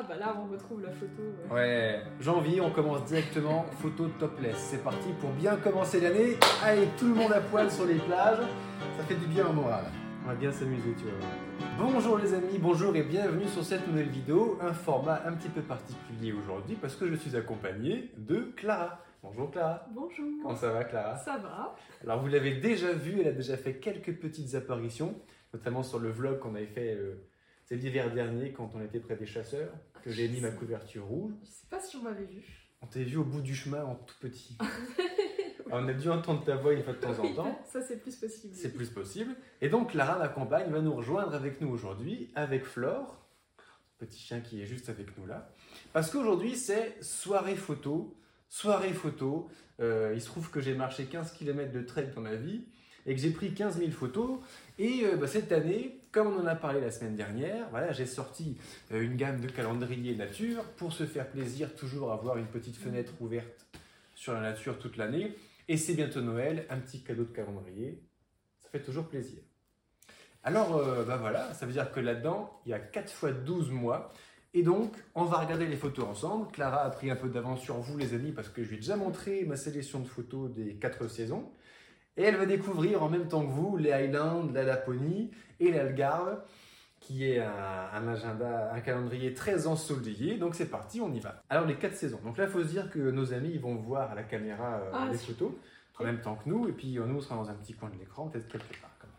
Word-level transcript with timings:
Ah 0.00 0.04
bah 0.08 0.14
là, 0.14 0.32
on 0.40 0.52
retrouve 0.52 0.80
la 0.80 0.92
photo. 0.92 1.22
Ouais, 1.50 2.00
janvier, 2.20 2.60
on 2.60 2.70
commence 2.70 3.04
directement, 3.06 3.66
photo 3.82 4.06
topless. 4.20 4.56
C'est 4.56 4.84
parti 4.84 5.08
pour 5.20 5.30
bien 5.30 5.56
commencer 5.56 5.98
l'année. 5.98 6.36
Allez, 6.62 6.86
tout 6.96 7.08
le 7.08 7.14
monde 7.14 7.32
à 7.32 7.40
poil 7.40 7.68
sur 7.68 7.84
les 7.84 7.96
plages. 7.96 8.46
Ça 8.96 9.02
fait 9.02 9.16
du 9.16 9.26
bien 9.26 9.48
au 9.48 9.52
moral. 9.52 9.86
On 10.22 10.28
va 10.28 10.36
bien 10.36 10.52
s'amuser, 10.52 10.94
tu 10.96 11.02
vois. 11.02 11.90
Bonjour 11.90 12.16
les 12.16 12.32
amis, 12.32 12.58
bonjour 12.60 12.94
et 12.94 13.02
bienvenue 13.02 13.48
sur 13.48 13.64
cette 13.64 13.88
nouvelle 13.88 14.08
vidéo. 14.08 14.56
Un 14.60 14.72
format 14.72 15.20
un 15.26 15.32
petit 15.32 15.48
peu 15.48 15.62
particulier 15.62 16.32
aujourd'hui 16.32 16.76
parce 16.76 16.94
que 16.94 17.08
je 17.08 17.16
suis 17.16 17.34
accompagné 17.34 18.12
de 18.16 18.52
Clara. 18.54 19.00
Bonjour 19.20 19.50
Clara. 19.50 19.84
Bonjour. 19.92 20.28
Comment 20.40 20.54
ça 20.54 20.70
va 20.70 20.84
Clara? 20.84 21.16
Ça 21.16 21.38
va 21.38 21.74
Alors 22.04 22.20
vous 22.20 22.28
l'avez 22.28 22.52
déjà 22.60 22.92
vu, 22.92 23.22
elle 23.22 23.28
a 23.28 23.32
déjà 23.32 23.56
fait 23.56 23.80
quelques 23.80 24.14
petites 24.20 24.54
apparitions, 24.54 25.16
notamment 25.52 25.82
sur 25.82 25.98
le 25.98 26.10
vlog 26.10 26.38
qu'on 26.38 26.54
avait 26.54 26.66
fait 26.66 26.94
euh, 26.94 27.16
c'est 27.68 27.76
l'hiver 27.76 28.10
dernier 28.10 28.52
quand 28.52 28.70
on 28.74 28.80
était 28.80 28.98
près 28.98 29.16
des 29.16 29.26
chasseurs, 29.26 29.70
que 30.02 30.10
j'ai 30.10 30.28
mis 30.28 30.40
ma 30.40 30.50
couverture 30.50 31.04
rouge. 31.04 31.32
Je 31.42 31.50
sais 31.50 31.66
pas 31.70 31.80
si 31.80 31.96
on 31.96 32.02
m'avait 32.02 32.24
vu. 32.24 32.44
On 32.80 32.86
t'a 32.86 33.00
vu 33.00 33.16
au 33.16 33.24
bout 33.24 33.40
du 33.40 33.54
chemin 33.54 33.84
en 33.84 33.96
tout 33.96 34.14
petit. 34.20 34.56
Alors, 34.60 34.70
on 35.84 35.88
a 35.88 35.92
dû 35.92 36.08
entendre 36.10 36.44
ta 36.44 36.56
voix 36.56 36.72
une 36.72 36.82
fois 36.82 36.92
de 36.92 36.98
temps 36.98 37.18
en 37.18 37.34
temps. 37.34 37.60
Ça, 37.66 37.80
c'est 37.82 38.00
plus 38.00 38.14
possible. 38.14 38.54
C'est 38.54 38.72
plus 38.72 38.88
possible. 38.88 39.34
Et 39.60 39.68
donc 39.68 39.94
Lara, 39.94 40.18
ma 40.18 40.28
compagne, 40.28 40.70
va 40.70 40.80
nous 40.80 40.94
rejoindre 40.94 41.34
avec 41.34 41.60
nous 41.60 41.68
aujourd'hui, 41.68 42.30
avec 42.36 42.64
Flore, 42.64 43.18
petit 43.98 44.18
chien 44.18 44.40
qui 44.40 44.62
est 44.62 44.66
juste 44.66 44.88
avec 44.88 45.16
nous 45.18 45.26
là. 45.26 45.52
Parce 45.92 46.10
qu'aujourd'hui, 46.10 46.56
c'est 46.56 46.96
soirée 47.02 47.56
photo. 47.56 48.16
Soirée 48.48 48.92
photo. 48.92 49.48
Euh, 49.80 50.12
il 50.14 50.20
se 50.20 50.26
trouve 50.26 50.50
que 50.50 50.60
j'ai 50.60 50.74
marché 50.74 51.06
15 51.06 51.32
km 51.32 51.72
de 51.72 51.82
trail 51.82 52.10
dans 52.14 52.20
ma 52.20 52.34
vie 52.34 52.64
et 53.06 53.14
que 53.14 53.20
j'ai 53.20 53.30
pris 53.30 53.54
15 53.54 53.78
000 53.78 53.90
photos. 53.90 54.38
Et 54.78 55.04
euh, 55.04 55.16
bah, 55.16 55.26
cette 55.26 55.50
année, 55.50 55.97
comme 56.12 56.28
on 56.28 56.40
en 56.40 56.46
a 56.46 56.54
parlé 56.54 56.80
la 56.80 56.90
semaine 56.90 57.16
dernière, 57.16 57.68
voilà, 57.70 57.92
j'ai 57.92 58.06
sorti 58.06 58.58
euh, 58.92 59.02
une 59.02 59.16
gamme 59.16 59.40
de 59.40 59.48
calendrier 59.48 60.14
nature 60.16 60.64
pour 60.76 60.92
se 60.92 61.04
faire 61.04 61.28
plaisir, 61.28 61.74
toujours 61.74 62.12
avoir 62.12 62.38
une 62.38 62.46
petite 62.46 62.76
fenêtre 62.76 63.12
ouverte 63.20 63.66
sur 64.14 64.32
la 64.32 64.40
nature 64.40 64.78
toute 64.78 64.96
l'année. 64.96 65.34
Et 65.68 65.76
c'est 65.76 65.94
bientôt 65.94 66.20
Noël, 66.20 66.66
un 66.70 66.78
petit 66.78 67.02
cadeau 67.02 67.24
de 67.24 67.32
calendrier. 67.32 68.02
Ça 68.60 68.70
fait 68.70 68.82
toujours 68.82 69.06
plaisir. 69.06 69.40
Alors, 70.42 70.76
euh, 70.76 71.04
bah 71.04 71.16
voilà, 71.16 71.52
ça 71.54 71.66
veut 71.66 71.72
dire 71.72 71.92
que 71.92 72.00
là-dedans, 72.00 72.60
il 72.64 72.70
y 72.70 72.74
a 72.74 72.78
4 72.78 73.12
fois 73.12 73.32
12 73.32 73.70
mois. 73.70 74.12
Et 74.54 74.62
donc, 74.62 74.96
on 75.14 75.24
va 75.24 75.38
regarder 75.38 75.66
les 75.66 75.76
photos 75.76 76.06
ensemble. 76.06 76.50
Clara 76.52 76.82
a 76.82 76.90
pris 76.90 77.10
un 77.10 77.16
peu 77.16 77.28
d'avance 77.28 77.60
sur 77.60 77.76
vous, 77.76 77.98
les 77.98 78.14
amis, 78.14 78.32
parce 78.32 78.48
que 78.48 78.64
je 78.64 78.70
lui 78.70 78.76
ai 78.76 78.80
déjà 78.80 78.96
montré 78.96 79.44
ma 79.44 79.56
sélection 79.56 80.00
de 80.00 80.08
photos 80.08 80.50
des 80.50 80.76
4 80.76 81.08
saisons. 81.08 81.50
Et 82.18 82.22
elle 82.24 82.36
va 82.36 82.46
découvrir 82.46 83.02
en 83.02 83.08
même 83.08 83.28
temps 83.28 83.46
que 83.46 83.50
vous 83.50 83.76
les 83.76 83.92
Highlands, 83.92 84.50
la 84.52 84.64
Laponie 84.64 85.30
et 85.60 85.70
l'Algarve, 85.70 86.42
qui 86.98 87.24
est 87.24 87.38
un, 87.38 87.88
un 87.92 88.08
agenda, 88.08 88.72
un 88.74 88.80
calendrier 88.80 89.34
très 89.34 89.68
ensoleillé. 89.68 90.36
Donc 90.36 90.56
c'est 90.56 90.68
parti, 90.68 91.00
on 91.00 91.12
y 91.12 91.20
va. 91.20 91.44
Alors 91.48 91.64
les 91.64 91.76
4 91.76 91.94
saisons. 91.94 92.20
Donc 92.24 92.36
là, 92.36 92.44
il 92.44 92.50
faut 92.50 92.62
se 92.62 92.68
dire 92.68 92.90
que 92.90 92.98
nos 92.98 93.32
amis 93.32 93.52
ils 93.54 93.60
vont 93.60 93.76
voir 93.76 94.10
à 94.10 94.14
la 94.16 94.24
caméra 94.24 94.80
euh, 94.80 94.90
Ah, 94.92 95.08
les 95.10 95.16
photos 95.16 95.52
en 95.96 96.04
même 96.04 96.20
temps 96.20 96.34
que 96.34 96.48
nous. 96.48 96.68
Et 96.68 96.72
puis 96.72 96.98
euh, 96.98 97.06
nous, 97.06 97.16
on 97.16 97.20
sera 97.20 97.36
dans 97.36 97.50
un 97.50 97.54
petit 97.54 97.74
coin 97.74 97.88
de 97.88 97.96
l'écran, 97.96 98.28
peut-être 98.28 98.48
quelque 98.48 98.80
part. 98.80 98.90
Comme. 98.98 99.10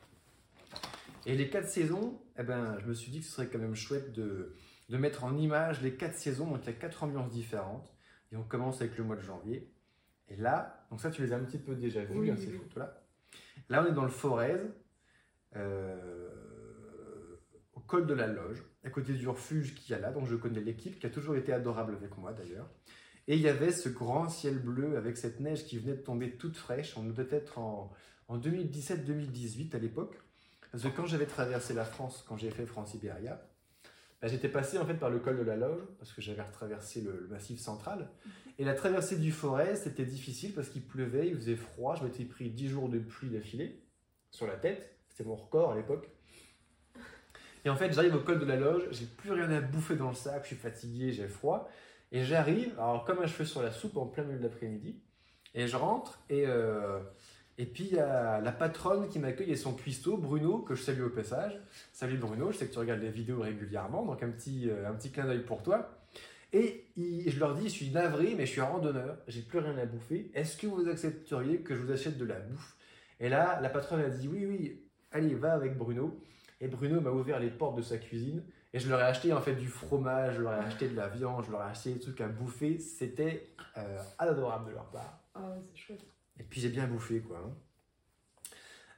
Et 1.26 1.36
les 1.36 1.50
4 1.50 1.68
saisons, 1.68 2.20
eh 2.38 2.44
ben, 2.44 2.78
je 2.80 2.86
me 2.86 2.94
suis 2.94 3.12
dit 3.12 3.20
que 3.20 3.26
ce 3.26 3.32
serait 3.32 3.48
quand 3.48 3.60
même 3.60 3.76
chouette 3.76 4.12
de, 4.12 4.56
de 4.90 4.98
mettre 4.98 5.24
en 5.24 5.38
image 5.38 5.82
les 5.82 5.94
4 5.94 6.16
saisons. 6.16 6.48
Donc 6.48 6.60
il 6.64 6.66
y 6.68 6.70
a 6.70 6.74
4 6.74 7.04
ambiances 7.04 7.32
différentes. 7.32 7.94
Et 8.34 8.36
on 8.36 8.44
commence 8.44 8.82
avec 8.82 8.98
le 8.98 9.06
mois 9.06 9.16
de 9.16 9.22
janvier. 9.22 9.72
Et 10.30 10.36
là, 10.36 10.86
donc 10.92 11.02
ça, 11.02 11.10
tu 11.12 11.22
les 11.24 11.34
as 11.34 11.38
un 11.38 11.44
petit 11.44 11.58
peu 11.58 11.76
déjà 11.76 12.04
vues, 12.04 12.18
Oui, 12.20 12.30
hein, 12.32 12.36
oui, 12.38 12.46
ces 12.46 12.52
oui. 12.52 12.58
photos-là. 12.58 13.02
Là, 13.70 13.84
on 13.84 13.88
est 13.90 13.94
dans 13.94 14.04
le 14.04 14.10
Forez, 14.10 14.60
euh, 15.56 17.36
au 17.74 17.80
col 17.80 18.06
de 18.08 18.14
la 18.14 18.28
Loge, 18.28 18.64
à 18.84 18.90
côté 18.90 19.14
du 19.14 19.28
refuge 19.28 19.76
qu'il 19.76 19.92
y 19.92 19.96
a 19.96 20.00
là. 20.00 20.12
Donc 20.12 20.28
je 20.28 20.36
connais 20.36 20.60
l'équipe, 20.62 21.00
qui 21.00 21.06
a 21.06 21.10
toujours 21.10 21.36
été 21.36 21.54
adorable 21.54 21.96
avec 21.96 22.18
moi 22.18 22.34
d'ailleurs. 22.34 22.70
Et 23.28 23.36
il 23.36 23.42
y 23.42 23.48
avait 23.48 23.72
ce 23.72 23.90
grand 23.90 24.28
ciel 24.28 24.58
bleu 24.60 24.98
avec 24.98 25.18
cette 25.18 25.40
neige 25.40 25.66
qui 25.66 25.78
venait 25.78 25.96
de 25.96 26.02
tomber 26.02 26.32
toute 26.38 26.58
fraîche. 26.58 26.98
On 26.98 27.04
devait 27.04 27.28
être 27.36 27.60
en, 27.60 27.92
en 28.28 28.40
2017-2018 28.40 29.76
à 29.76 29.80
l'époque. 29.80 30.20
Parce 30.72 30.84
que 30.84 30.90
quand 30.90 31.06
j'avais 31.06 31.26
traversé 31.26 31.74
la 31.74 31.86
France, 31.86 32.24
quand 32.28 32.38
j'ai 32.38 32.50
fait 32.52 32.66
France-Ibéria, 32.66 33.42
bah, 34.22 34.28
j'étais 34.28 34.50
passé 34.50 34.78
en 34.78 34.86
fait 34.86 34.96
par 34.96 35.10
le 35.10 35.20
col 35.20 35.38
de 35.38 35.44
la 35.44 35.56
Loge, 35.56 35.82
parce 35.98 36.12
que 36.12 36.22
j'avais 36.22 36.42
retraversé 36.42 37.02
le, 37.02 37.20
le 37.22 37.28
massif 37.28 37.60
central. 37.60 38.10
Et 38.60 38.66
la 38.66 38.74
traversée 38.74 39.16
du 39.16 39.32
forêt, 39.32 39.76
c'était 39.76 40.04
difficile 40.04 40.54
parce 40.54 40.68
qu'il 40.68 40.82
pleuvait, 40.82 41.30
il 41.30 41.36
faisait 41.36 41.56
froid. 41.56 41.96
Je 41.96 42.04
m'étais 42.04 42.26
pris 42.26 42.50
10 42.50 42.68
jours 42.68 42.90
de 42.90 43.00
pluie 43.00 43.30
d'affilée 43.30 43.82
sur 44.32 44.46
la 44.48 44.58
tête. 44.58 44.98
C'était 45.08 45.24
mon 45.24 45.36
record 45.36 45.72
à 45.72 45.76
l'époque. 45.78 46.10
Et 47.64 47.70
en 47.70 47.78
fait, 47.78 47.94
j'arrive 47.94 48.16
au 48.16 48.20
col 48.20 48.38
de 48.38 48.46
la 48.46 48.58
Loge, 48.58 48.84
j'ai 48.92 49.06
plus 49.06 49.32
rien 49.32 49.50
à 49.50 49.62
bouffer 49.62 49.96
dans 49.96 50.10
le 50.10 50.16
sac, 50.16 50.44
je 50.44 50.48
suis 50.48 50.56
fatigué, 50.58 51.14
j'ai 51.14 51.28
froid. 51.30 51.70
Et 52.12 52.24
j'arrive, 52.24 52.74
alors 52.78 53.06
comme 53.06 53.20
un 53.20 53.28
cheveu 53.28 53.46
sur 53.46 53.62
la 53.62 53.72
soupe 53.72 53.96
en 53.96 54.06
plein 54.06 54.26
milieu 54.26 54.40
de 54.40 54.44
l'après-midi. 54.44 55.00
Et 55.54 55.68
je 55.68 55.78
rentre 55.78 56.20
et, 56.30 56.46
euh, 56.46 57.00
et 57.58 57.66
puis 57.66 57.86
il 57.86 57.94
y 57.94 58.00
a 58.00 58.42
la 58.42 58.52
patronne 58.52 59.08
qui 59.08 59.20
m'accueille 59.20 59.52
et 59.52 59.56
son 59.56 59.74
cuistot, 59.74 60.18
Bruno, 60.18 60.60
que 60.60 60.76
je 60.76 60.84
salue 60.84 61.04
au 61.04 61.10
passage. 61.10 61.58
Salut 61.94 62.18
Bruno, 62.18 62.52
je 62.52 62.58
sais 62.58 62.68
que 62.68 62.74
tu 62.74 62.80
regardes 62.80 63.02
les 63.02 63.10
vidéos 63.10 63.40
régulièrement, 63.40 64.06
donc 64.06 64.22
un 64.22 64.30
petit, 64.30 64.70
euh, 64.70 64.90
un 64.90 64.94
petit 64.94 65.12
clin 65.12 65.26
d'œil 65.26 65.44
pour 65.44 65.64
toi. 65.64 65.99
Et 66.54 66.86
il- 66.96 67.30
je 67.30 67.40
leur 67.40 67.54
dis, 67.56 67.66
je 67.66 67.74
suis 67.74 67.90
navré, 67.92 68.34
mais 68.36 68.46
je 68.46 68.52
suis 68.52 68.62
randonneur, 68.62 69.18
j'ai 69.28 69.42
plus 69.42 69.60
rien 69.60 69.78
à 69.78 69.86
bouffer. 69.86 70.32
Est-ce 70.34 70.58
que 70.58 70.68
vous 70.68 70.88
accepteriez 70.88 71.60
que 71.62 71.76
je 71.76 71.82
vous 71.82 71.92
achète 71.92 72.18
de 72.18 72.26
la 72.26 72.40
bouffe? 72.40 72.76
Et 73.20 73.30
là, 73.30 73.60
la 73.62 73.70
patronne 73.70 74.02
a 74.02 74.10
dit, 74.10 74.28
oui, 74.28 74.46
oui, 74.46 74.82
allez, 75.12 75.36
va 75.36 75.54
avec 75.54 75.78
Bruno. 75.78 76.20
Et 76.62 76.68
Bruno 76.68 77.00
m'a 77.02 77.12
ouvert 77.12 77.40
les 77.40 77.50
portes 77.52 77.78
de 77.78 77.82
sa 77.82 77.98
cuisine. 77.98 78.44
Et 78.74 78.80
je 78.80 78.90
leur 78.90 79.00
ai 79.00 79.04
acheté 79.04 79.34
en 79.34 79.42
fait 79.42 79.56
du 79.56 79.68
fromage, 79.68 80.36
je 80.36 80.42
leur 80.42 80.54
ai 80.54 80.60
acheté 80.60 80.88
de 80.90 80.96
la 80.96 81.08
viande, 81.08 81.44
je 81.46 81.52
leur 81.52 81.62
ai 81.62 81.70
acheté 81.72 81.94
des 81.94 82.00
trucs 82.00 82.22
à 82.22 82.28
bouffer. 82.28 82.78
C'était 82.80 83.48
euh, 83.78 84.00
adorable 84.20 84.70
de 84.70 84.76
leur 84.76 84.86
part. 84.92 85.22
Ah 85.34 85.50
ouais, 85.50 85.58
c'est 85.72 85.78
chouette. 85.80 86.06
Et 86.40 86.44
puis 86.44 86.62
j'ai 86.62 86.70
bien 86.70 86.88
bouffé 86.88 87.20
quoi. 87.22 87.38
hein. 87.46 87.54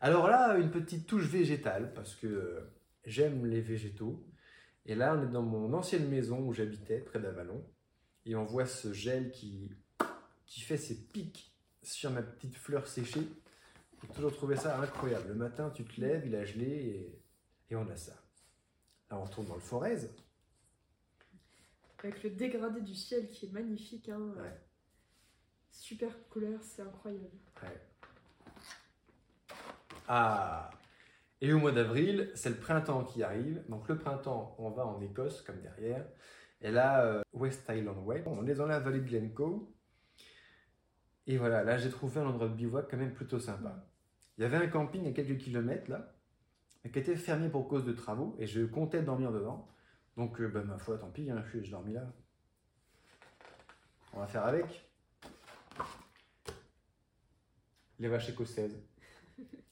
Alors 0.01 0.27
là, 0.27 0.57
une 0.57 0.71
petite 0.71 1.05
touche 1.07 1.25
végétale 1.25 1.93
parce 1.93 2.15
que 2.15 2.27
euh, 2.27 2.59
j'aime 3.05 3.45
les 3.45 3.61
végétaux. 3.61 4.21
Et 4.85 4.95
là, 4.95 5.15
on 5.15 5.23
est 5.23 5.31
dans 5.31 5.43
mon 5.43 5.73
ancienne 5.73 6.07
maison 6.09 6.39
où 6.39 6.53
j'habitais, 6.53 6.99
près 6.99 7.19
d'Avalon. 7.19 7.63
Et 8.25 8.35
on 8.35 8.45
voit 8.45 8.65
ce 8.65 8.93
gel 8.93 9.31
qui, 9.31 9.71
qui 10.45 10.61
fait 10.61 10.77
ses 10.77 11.07
pics 11.07 11.53
sur 11.83 12.11
ma 12.11 12.21
petite 12.21 12.55
fleur 12.55 12.87
séchée. 12.87 13.27
J'ai 14.01 14.07
toujours 14.09 14.33
trouvé 14.33 14.55
ça 14.55 14.79
incroyable. 14.79 15.29
Le 15.29 15.35
matin, 15.35 15.69
tu 15.69 15.83
te 15.85 16.01
lèves, 16.01 16.25
il 16.25 16.35
a 16.35 16.45
gelé 16.45 16.65
et, 16.65 17.23
et 17.69 17.75
on 17.75 17.87
a 17.89 17.95
ça. 17.95 18.13
Là, 19.09 19.17
on 19.17 19.23
retourne 19.23 19.47
dans 19.47 19.55
le 19.55 19.61
Forez. 19.61 20.09
Avec 21.99 22.23
le 22.23 22.31
dégradé 22.31 22.81
du 22.81 22.95
ciel 22.95 23.29
qui 23.29 23.45
est 23.45 23.51
magnifique. 23.51 24.09
Hein. 24.09 24.33
Ouais. 24.37 24.59
Super 25.71 26.11
couleur, 26.29 26.59
c'est 26.63 26.81
incroyable. 26.81 27.29
Ouais. 27.61 27.81
Ah 30.07 30.71
Et 31.41 31.51
au 31.53 31.59
mois 31.59 31.71
d'avril, 31.71 32.31
c'est 32.35 32.49
le 32.49 32.55
printemps 32.55 33.03
qui 33.03 33.23
arrive. 33.23 33.63
Donc 33.67 33.87
le 33.87 33.97
printemps, 33.97 34.55
on 34.59 34.69
va 34.69 34.85
en 34.85 35.01
Écosse, 35.01 35.41
comme 35.41 35.59
derrière. 35.61 36.05
Et 36.61 36.71
là, 36.71 37.03
euh, 37.03 37.21
West 37.33 37.67
Island 37.67 37.97
Way. 38.05 38.23
On 38.27 38.45
est 38.45 38.53
dans 38.53 38.67
la 38.67 38.79
vallée 38.79 38.99
de 38.99 39.07
Glencoe. 39.07 39.67
Et 41.27 41.37
voilà, 41.37 41.63
là 41.63 41.77
j'ai 41.77 41.89
trouvé 41.89 42.19
un 42.19 42.27
endroit 42.27 42.47
de 42.47 42.53
bivouac 42.53 42.87
quand 42.89 42.97
même 42.97 43.13
plutôt 43.13 43.39
sympa. 43.39 43.87
Il 44.37 44.41
y 44.41 44.45
avait 44.45 44.57
un 44.57 44.67
camping 44.67 45.07
à 45.07 45.11
quelques 45.11 45.37
kilomètres 45.37 45.89
là, 45.89 46.13
qui 46.91 46.99
était 46.99 47.15
fermé 47.15 47.49
pour 47.49 47.67
cause 47.67 47.85
de 47.85 47.93
travaux, 47.93 48.35
et 48.39 48.47
je 48.47 48.65
comptais 48.65 49.01
dormir 49.01 49.31
dedans. 49.31 49.67
Donc, 50.17 50.39
euh, 50.41 50.47
bah, 50.47 50.63
ma 50.63 50.77
foi, 50.77 50.97
tant 50.97 51.09
pis, 51.09 51.29
hein, 51.29 51.43
je, 51.51 51.61
je 51.63 51.71
dormis 51.71 51.93
là. 51.93 52.11
On 54.13 54.19
va 54.19 54.27
faire 54.27 54.45
avec. 54.45 54.89
Les 57.99 58.07
vaches 58.07 58.29
écossaises, 58.29 58.75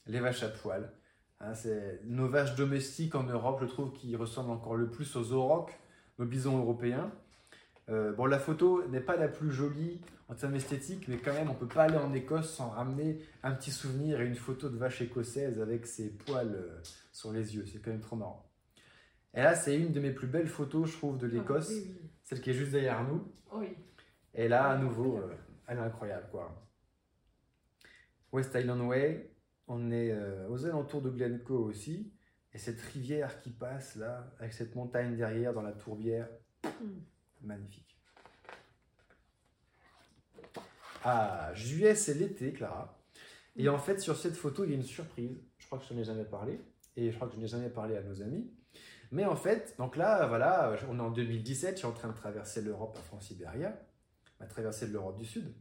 les 0.06 0.20
vaches 0.20 0.44
à 0.44 0.48
poil. 0.48 0.92
Hein, 1.40 1.54
c'est 1.54 2.00
nos 2.04 2.28
vaches 2.28 2.54
domestiques 2.54 3.14
en 3.14 3.22
Europe, 3.24 3.60
je 3.62 3.66
trouve, 3.66 3.92
qui 3.92 4.14
ressemblent 4.16 4.50
encore 4.50 4.76
le 4.76 4.90
plus 4.90 5.16
aux 5.16 5.32
aurochs, 5.32 5.72
nos 6.18 6.26
bisons 6.26 6.58
européens. 6.58 7.10
Euh, 7.88 8.12
bon, 8.12 8.26
la 8.26 8.38
photo 8.38 8.86
n'est 8.88 9.00
pas 9.00 9.16
la 9.16 9.26
plus 9.28 9.50
jolie 9.50 10.00
en 10.28 10.34
termes 10.34 10.54
esthétiques, 10.54 11.08
mais 11.08 11.16
quand 11.16 11.32
même, 11.32 11.50
on 11.50 11.54
peut 11.54 11.66
pas 11.66 11.84
aller 11.84 11.96
en 11.96 12.12
Écosse 12.12 12.54
sans 12.54 12.68
ramener 12.70 13.18
un 13.42 13.52
petit 13.52 13.70
souvenir 13.72 14.20
et 14.20 14.26
une 14.26 14.36
photo 14.36 14.68
de 14.68 14.76
vache 14.76 15.00
écossaise 15.00 15.60
avec 15.60 15.86
ses 15.86 16.10
poils 16.10 16.54
euh, 16.54 16.78
sur 17.10 17.32
les 17.32 17.56
yeux. 17.56 17.64
C'est 17.66 17.80
quand 17.80 17.90
même 17.90 18.00
trop 18.00 18.16
marrant. 18.16 18.46
Et 19.34 19.42
là, 19.42 19.54
c'est 19.54 19.76
une 19.76 19.92
de 19.92 20.00
mes 20.00 20.12
plus 20.12 20.26
belles 20.26 20.46
photos, 20.48 20.90
je 20.90 20.96
trouve, 20.96 21.18
de 21.18 21.26
l'Écosse, 21.26 21.68
Ah, 21.70 21.74
oui, 21.74 21.96
oui. 22.02 22.10
celle 22.24 22.40
qui 22.40 22.50
est 22.50 22.54
juste 22.54 22.72
derrière 22.72 23.02
nous. 23.02 23.32
Oui. 23.52 23.68
Et 24.34 24.46
là, 24.46 24.68
à 24.68 24.76
nouveau, 24.76 25.16
euh, 25.18 25.34
elle 25.66 25.78
est 25.78 25.82
incroyable, 25.82 26.28
quoi. 26.30 26.66
West 28.32 28.54
Island 28.54 28.82
Way, 28.82 29.29
on 29.70 29.90
est 29.92 30.10
euh, 30.10 30.48
aux 30.48 30.66
alentours 30.66 31.00
de 31.00 31.10
Glencoe 31.10 31.64
aussi. 31.64 32.12
Et 32.52 32.58
cette 32.58 32.80
rivière 32.80 33.40
qui 33.40 33.50
passe 33.50 33.94
là, 33.94 34.32
avec 34.40 34.52
cette 34.52 34.74
montagne 34.74 35.16
derrière 35.16 35.54
dans 35.54 35.62
la 35.62 35.72
tourbière, 35.72 36.28
Hmm. 36.62 37.00
magnifique. 37.40 37.96
Ah, 41.04 41.52
juillet, 41.54 41.94
c'est 41.94 42.14
l'été, 42.14 42.52
Clara. 42.52 42.98
Et 43.56 43.68
en 43.68 43.78
fait, 43.78 43.98
sur 44.00 44.16
cette 44.16 44.36
photo, 44.36 44.64
il 44.64 44.70
y 44.70 44.72
a 44.74 44.76
une 44.76 44.82
surprise. 44.82 45.40
Je 45.58 45.66
crois 45.66 45.78
que 45.78 45.84
je 45.86 45.94
n'en 45.94 46.00
ai 46.00 46.04
jamais 46.04 46.24
parlé. 46.24 46.60
Et 46.96 47.10
je 47.10 47.16
crois 47.16 47.28
que 47.28 47.34
je 47.34 47.40
n'ai 47.40 47.46
jamais 47.46 47.70
parlé 47.70 47.96
à 47.96 48.02
nos 48.02 48.20
amis. 48.20 48.50
Mais 49.10 49.24
en 49.24 49.36
fait, 49.36 49.74
donc 49.78 49.96
là, 49.96 50.26
voilà, 50.26 50.76
on 50.88 50.98
est 50.98 51.02
en 51.02 51.10
2017, 51.10 51.72
je 51.72 51.78
suis 51.78 51.86
en 51.86 51.92
train 51.92 52.08
de 52.08 52.16
traverser 52.16 52.60
l'Europe 52.62 52.96
à 52.98 53.02
France-Iberia, 53.02 53.80
ma 54.38 54.46
traversée 54.46 54.86
de 54.88 54.92
l'Europe 54.92 55.18
du 55.18 55.24
Sud. 55.24 55.52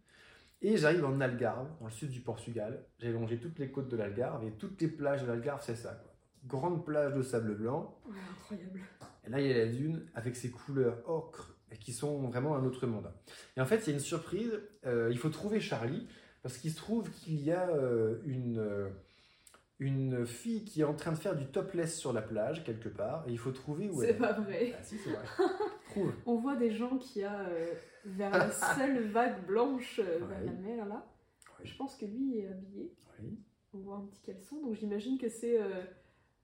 Et 0.62 0.76
j'arrive 0.78 1.06
en 1.06 1.20
Algarve, 1.22 1.70
dans 1.80 1.86
le 1.86 1.92
sud 1.92 2.10
du 2.10 2.20
Portugal. 2.20 2.86
J'ai 2.98 3.12
longé 3.12 3.40
toutes 3.40 3.60
les 3.60 3.72
côtes 3.72 3.88
de 3.90 3.96
l'Algarve 3.98 4.44
et 4.46 4.52
toutes 4.52 4.82
les 4.82 4.90
plages 4.90 5.22
de 5.24 5.28
l'Algarve, 5.28 5.62
c'est 5.64 5.76
ça. 5.76 5.94
quoi. 5.94 6.14
Grande 6.46 6.86
plage 6.86 7.14
de 7.14 7.22
sable 7.22 7.56
blanc. 7.56 7.98
Ouais, 8.06 8.16
incroyable. 8.32 8.80
Et 9.26 9.30
là, 9.30 9.40
il 9.42 9.48
y 9.48 9.54
a 9.54 9.58
la 9.66 9.72
dune 9.72 10.06
avec 10.16 10.36
ses 10.36 10.52
couleurs 10.52 10.98
ocre 11.10 11.56
qui 11.80 11.94
sont 11.94 12.28
vraiment 12.28 12.56
un 12.56 12.66
autre 12.66 12.88
monde. 12.88 13.12
Et 13.56 13.62
en 13.62 13.66
fait, 13.66 13.80
c'est 13.80 13.92
une 13.92 14.00
surprise. 14.00 14.52
euh, 14.86 15.10
il 15.12 15.18
faut 15.18 15.30
trouver 15.30 15.60
Charlie 15.60 16.08
parce 16.42 16.58
qu'il 16.58 16.72
se 16.72 16.78
trouve 16.78 17.10
qu'il 17.12 17.42
y 17.42 17.52
a 17.52 17.70
euh, 17.70 18.20
une, 18.26 18.58
euh, 18.58 18.90
une 19.80 20.26
fille 20.26 20.66
qui 20.66 20.82
est 20.82 20.86
en 20.86 20.94
train 20.94 21.12
de 21.14 21.18
faire 21.18 21.36
du 21.36 21.46
topless 21.46 21.98
sur 21.98 22.12
la 22.14 22.22
plage 22.22 22.64
quelque 22.66 22.90
part. 22.90 23.24
Et 23.28 23.32
il 23.32 23.38
faut 23.38 23.52
trouver 23.52 23.90
où 23.90 24.02
elle 24.04 24.10
C'est 24.10 24.16
est. 24.16 24.20
pas 24.20 24.34
vrai. 24.34 24.74
Ah 24.78 24.84
si, 24.84 24.98
c'est 24.98 25.10
vrai. 25.12 25.24
Trouve. 25.90 26.14
On 26.26 26.36
voit 26.36 26.56
des 26.58 26.72
gens 26.72 26.98
qui 26.98 27.24
a 27.24 27.40
euh, 27.48 27.74
vers 28.06 28.32
la 28.32 28.52
seule 28.78 29.04
vague 29.08 29.46
blanche 29.46 30.00
euh, 30.00 30.20
vers 30.28 30.44
la 30.44 30.52
mer 30.52 30.86
là. 30.86 31.06
Je 31.64 31.76
pense 31.76 31.96
que 31.96 32.06
lui 32.06 32.40
est 32.40 32.48
habillé. 32.48 32.94
Oui. 33.22 33.40
On 33.74 33.80
voit 33.80 33.98
un 33.98 34.06
petit 34.06 34.22
caleçon, 34.22 34.62
donc 34.62 34.76
j'imagine 34.76 35.18
que 35.18 35.30
c'est 35.30 35.62
euh, 35.62 35.84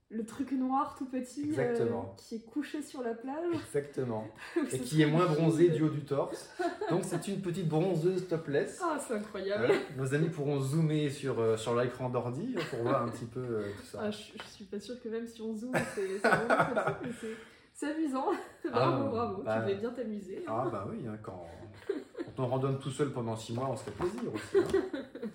le 0.10 0.24
truc 0.24 0.52
noir 0.52 0.96
tout 0.98 1.06
petit 1.08 1.52
euh, 1.58 1.74
qui 2.18 2.36
est 2.36 2.46
couché 2.46 2.82
sur 2.82 3.02
la 3.02 3.14
plage. 3.16 3.54
Exactement. 3.54 4.28
Et 4.72 4.80
qui 4.80 5.02
est 5.02 5.08
moins 5.08 5.28
fille. 5.68 5.72
du 5.72 5.84
haut 5.84 5.90
du 5.90 6.06
torse. 6.06 6.50
Donc 6.90 7.04
c'est 7.04 7.28
une 7.28 7.42
petite 7.42 7.68
bronzeuse 7.68 8.28
topless. 8.28 8.80
Ah, 8.84 8.98
c'est 9.00 9.16
incroyable. 9.16 9.66
Voilà. 9.66 9.82
Nos 9.98 10.14
amis 10.14 10.30
pourront 10.30 10.60
zoomer 10.60 11.10
sur, 11.10 11.40
euh, 11.40 11.58
sur 11.58 11.76
l'écran 11.76 12.10
d'ordi 12.10 12.56
pour 12.70 12.80
voir 12.84 13.02
un 13.04 13.10
petit 13.10 13.26
peu 13.26 13.40
euh, 13.42 13.64
tout 13.80 13.86
ça. 13.86 14.00
Ah, 14.04 14.12
je, 14.12 14.18
je 14.38 14.48
suis 14.50 14.66
pas 14.66 14.80
sûre 14.80 15.02
que 15.02 15.10
même 15.10 15.28
si 15.28 15.42
on 15.42 15.54
zoome, 15.56 15.74
c'est 17.74 17.92
amusant. 17.92 18.28
bravo, 18.72 19.04
Ah, 19.06 19.10
bravo. 19.10 19.42
bah. 19.44 19.56
Tu 19.58 19.62
devais 19.70 19.80
bien 19.82 19.92
t'amuser. 19.92 20.46
hein. 20.48 20.54
Ah 20.66 20.70
bah 20.72 20.88
oui, 20.90 21.06
hein, 21.08 21.18
quand, 21.22 21.46
quand 22.26 22.44
on 22.44 22.48
randonne 22.48 22.80
tout 22.80 22.92
seul 22.92 23.12
pendant 23.12 23.36
six 23.36 23.54
mois, 23.54 23.68
on 23.70 23.76
se 23.76 23.84
fait 23.86 23.92
plaisir 23.92 24.22
aussi. 24.34 24.58
hein. 24.78 25.00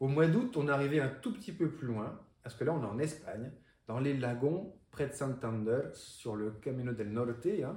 Au 0.00 0.06
mois 0.06 0.26
d'août, 0.26 0.54
on 0.56 0.68
est 0.68 0.70
arrivé 0.70 1.00
un 1.00 1.08
tout 1.08 1.32
petit 1.32 1.52
peu 1.52 1.68
plus 1.68 1.86
loin, 1.88 2.18
parce 2.42 2.54
que 2.54 2.64
là 2.64 2.72
on 2.72 2.82
est 2.82 2.86
en 2.86 2.98
Espagne, 2.98 3.50
dans 3.90 3.98
les 3.98 4.16
lagons 4.16 4.72
près 4.92 5.08
de 5.08 5.12
Santander, 5.14 5.82
sur 5.94 6.36
le 6.36 6.52
Camino 6.52 6.92
del 6.92 7.10
Norte. 7.10 7.44
hein. 7.64 7.76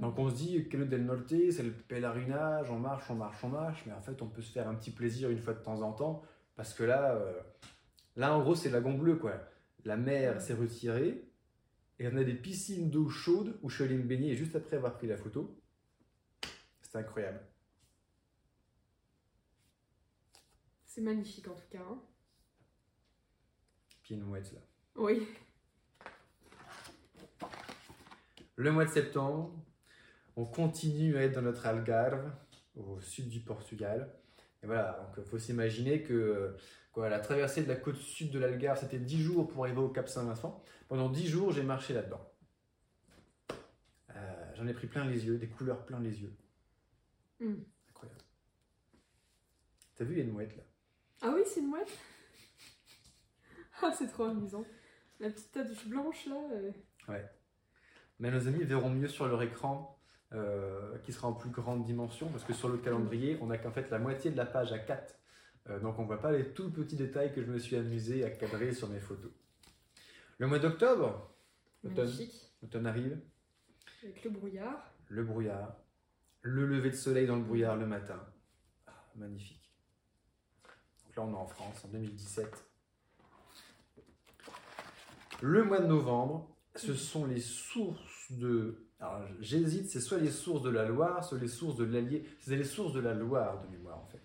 Donc 0.00 0.16
on 0.16 0.30
se 0.30 0.36
dit, 0.36 0.68
Camino 0.68 0.88
del 0.88 1.04
Norte, 1.04 1.34
c'est 1.50 1.64
le 1.64 1.72
pèlerinage, 1.72 2.70
on 2.70 2.78
marche, 2.78 3.10
on 3.10 3.16
marche, 3.16 3.42
on 3.42 3.48
marche, 3.48 3.82
mais 3.84 3.92
en 3.92 4.00
fait 4.00 4.22
on 4.22 4.28
peut 4.28 4.42
se 4.42 4.52
faire 4.52 4.68
un 4.68 4.76
petit 4.76 4.92
plaisir 4.92 5.30
une 5.30 5.40
fois 5.40 5.54
de 5.54 5.58
temps 5.58 5.82
en 5.82 5.92
temps, 5.92 6.22
parce 6.54 6.72
que 6.72 6.84
là, 6.84 7.16
euh, 7.16 7.42
là 8.14 8.32
en 8.32 8.42
gros 8.42 8.54
c'est 8.54 8.70
lagon 8.70 8.94
bleu 8.94 9.16
quoi. 9.16 9.40
La 9.84 9.96
mer 9.96 10.40
s'est 10.40 10.54
retirée, 10.54 11.28
et 11.98 12.06
on 12.06 12.16
a 12.16 12.22
des 12.22 12.34
piscines 12.34 12.88
d'eau 12.88 13.08
chaude 13.08 13.58
où 13.62 13.68
je 13.68 13.74
suis 13.74 13.84
allé 13.84 13.96
me 13.96 14.04
baigner 14.04 14.36
juste 14.36 14.54
après 14.54 14.76
avoir 14.76 14.96
pris 14.96 15.08
la 15.08 15.16
photo. 15.16 15.60
C'était 16.80 16.98
incroyable. 16.98 17.40
C'est 20.84 21.00
magnifique 21.00 21.48
en 21.48 21.54
tout 21.56 21.68
cas. 21.72 21.80
hein. 21.82 22.00
Puis 24.04 24.14
une 24.14 24.22
mouette 24.22 24.52
là. 24.52 24.60
Oui. 24.96 25.26
Le 28.56 28.70
mois 28.70 28.84
de 28.84 28.90
septembre, 28.90 29.52
on 30.36 30.44
continue 30.44 31.16
à 31.16 31.22
être 31.22 31.34
dans 31.34 31.42
notre 31.42 31.66
Algarve, 31.66 32.30
au 32.76 33.00
sud 33.00 33.28
du 33.28 33.40
Portugal. 33.40 34.12
Et 34.62 34.66
voilà, 34.66 34.92
donc 35.00 35.14
il 35.18 35.28
faut 35.28 35.38
s'imaginer 35.38 36.02
que 36.02 36.56
quoi, 36.92 37.08
la 37.08 37.18
traversée 37.18 37.62
de 37.62 37.68
la 37.68 37.76
côte 37.76 37.96
sud 37.96 38.30
de 38.30 38.38
l'Algarve, 38.38 38.78
c'était 38.78 38.98
10 38.98 39.20
jours 39.20 39.48
pour 39.48 39.64
arriver 39.64 39.80
au 39.80 39.88
Cap 39.88 40.08
Saint-Vincent. 40.08 40.62
Pendant 40.88 41.08
10 41.08 41.26
jours, 41.26 41.52
j'ai 41.52 41.62
marché 41.62 41.92
là-dedans. 41.92 42.30
Euh, 44.14 44.54
J'en 44.54 44.66
ai 44.66 44.72
pris 44.72 44.86
plein 44.86 45.04
les 45.04 45.26
yeux, 45.26 45.36
des 45.36 45.48
couleurs 45.48 45.84
plein 45.84 46.00
les 46.00 46.22
yeux. 46.22 46.32
Mm. 47.40 47.54
Incroyable. 47.90 48.20
T'as 49.96 50.04
vu, 50.04 50.14
il 50.14 50.18
y 50.18 50.20
a 50.20 50.24
une 50.24 50.32
mouette 50.32 50.56
là? 50.56 50.62
Ah 51.22 51.32
oui, 51.34 51.42
c'est 51.46 51.60
une 51.60 51.68
mouette? 51.68 51.98
Ah, 53.82 53.92
c'est 53.92 54.06
trop 54.06 54.24
amusant. 54.24 54.64
La 55.20 55.30
petite 55.30 55.52
tache 55.52 55.86
blanche 55.86 56.26
là. 56.26 56.36
euh, 56.52 56.70
Mais 58.18 58.30
nos 58.30 58.46
amis 58.48 58.64
verront 58.64 58.90
mieux 58.90 59.08
sur 59.08 59.26
leur 59.26 59.42
écran, 59.42 59.98
euh, 60.32 60.98
qui 60.98 61.12
sera 61.12 61.28
en 61.28 61.32
plus 61.34 61.50
grande 61.50 61.84
dimension, 61.84 62.28
parce 62.30 62.44
que 62.44 62.52
sur 62.52 62.68
le 62.68 62.78
calendrier, 62.78 63.38
on 63.40 63.46
n'a 63.46 63.58
qu'en 63.58 63.70
fait 63.70 63.90
la 63.90 63.98
moitié 63.98 64.30
de 64.30 64.36
la 64.36 64.46
page 64.46 64.72
à 64.72 64.78
4. 64.78 65.14
Euh, 65.70 65.80
donc 65.80 65.98
on 65.98 66.04
voit 66.04 66.20
pas 66.20 66.32
les 66.32 66.52
tout 66.52 66.70
petits 66.70 66.96
détails 66.96 67.32
que 67.32 67.42
je 67.42 67.50
me 67.50 67.58
suis 67.58 67.76
amusé 67.76 68.24
à 68.24 68.30
cadrer 68.30 68.72
sur 68.72 68.88
mes 68.88 69.00
photos. 69.00 69.30
Le 70.38 70.46
mois 70.46 70.58
d'octobre, 70.58 71.34
l'automne 71.84 72.86
arrive, 72.86 73.18
Avec 74.02 74.24
le 74.24 74.30
brouillard. 74.30 74.92
le 75.08 75.22
brouillard, 75.24 75.76
le 76.42 76.66
lever 76.66 76.90
de 76.90 76.96
soleil 76.96 77.26
dans 77.26 77.36
le 77.36 77.42
brouillard 77.42 77.76
le 77.76 77.86
matin. 77.86 78.20
Ah, 78.86 78.92
magnifique. 79.16 79.72
Donc 81.06 81.16
là 81.16 81.22
on 81.22 81.32
est 81.32 81.36
en 81.36 81.46
France 81.46 81.84
en 81.84 81.88
2017. 81.88 82.52
Le 85.42 85.64
mois 85.64 85.80
de 85.80 85.86
novembre, 85.86 86.56
ce 86.74 86.94
sont 86.94 87.26
les 87.26 87.40
sources 87.40 88.32
de. 88.32 88.86
Alors 89.00 89.20
j'hésite, 89.40 89.90
c'est 89.90 90.00
soit 90.00 90.18
les 90.18 90.30
sources 90.30 90.62
de 90.62 90.70
la 90.70 90.86
Loire, 90.86 91.24
soit 91.24 91.38
les 91.38 91.48
sources 91.48 91.76
de 91.76 91.84
l'Allier. 91.84 92.24
C'est 92.40 92.56
les 92.56 92.64
sources 92.64 92.92
de 92.92 93.00
la 93.00 93.14
Loire 93.14 93.62
de 93.62 93.68
mémoire 93.68 93.98
en 93.98 94.06
fait. 94.06 94.20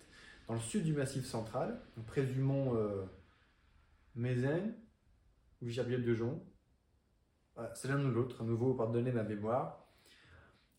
Dans 0.48 0.54
le 0.54 0.60
sud 0.60 0.84
du 0.84 0.92
massif 0.94 1.24
central, 1.26 1.80
donc 1.96 2.06
près 2.06 2.22
du 2.24 2.40
mont 2.40 2.74
euh, 2.76 3.04
ou 5.62 5.68
Gerbier 5.68 5.98
de 5.98 6.14
Jon. 6.14 6.42
Voilà, 7.54 7.74
c'est 7.74 7.88
l'un 7.88 8.02
ou 8.04 8.10
l'autre, 8.10 8.42
à 8.42 8.44
nouveau, 8.44 8.74
pardonnez 8.74 9.12
ma 9.12 9.22
mémoire. 9.22 9.86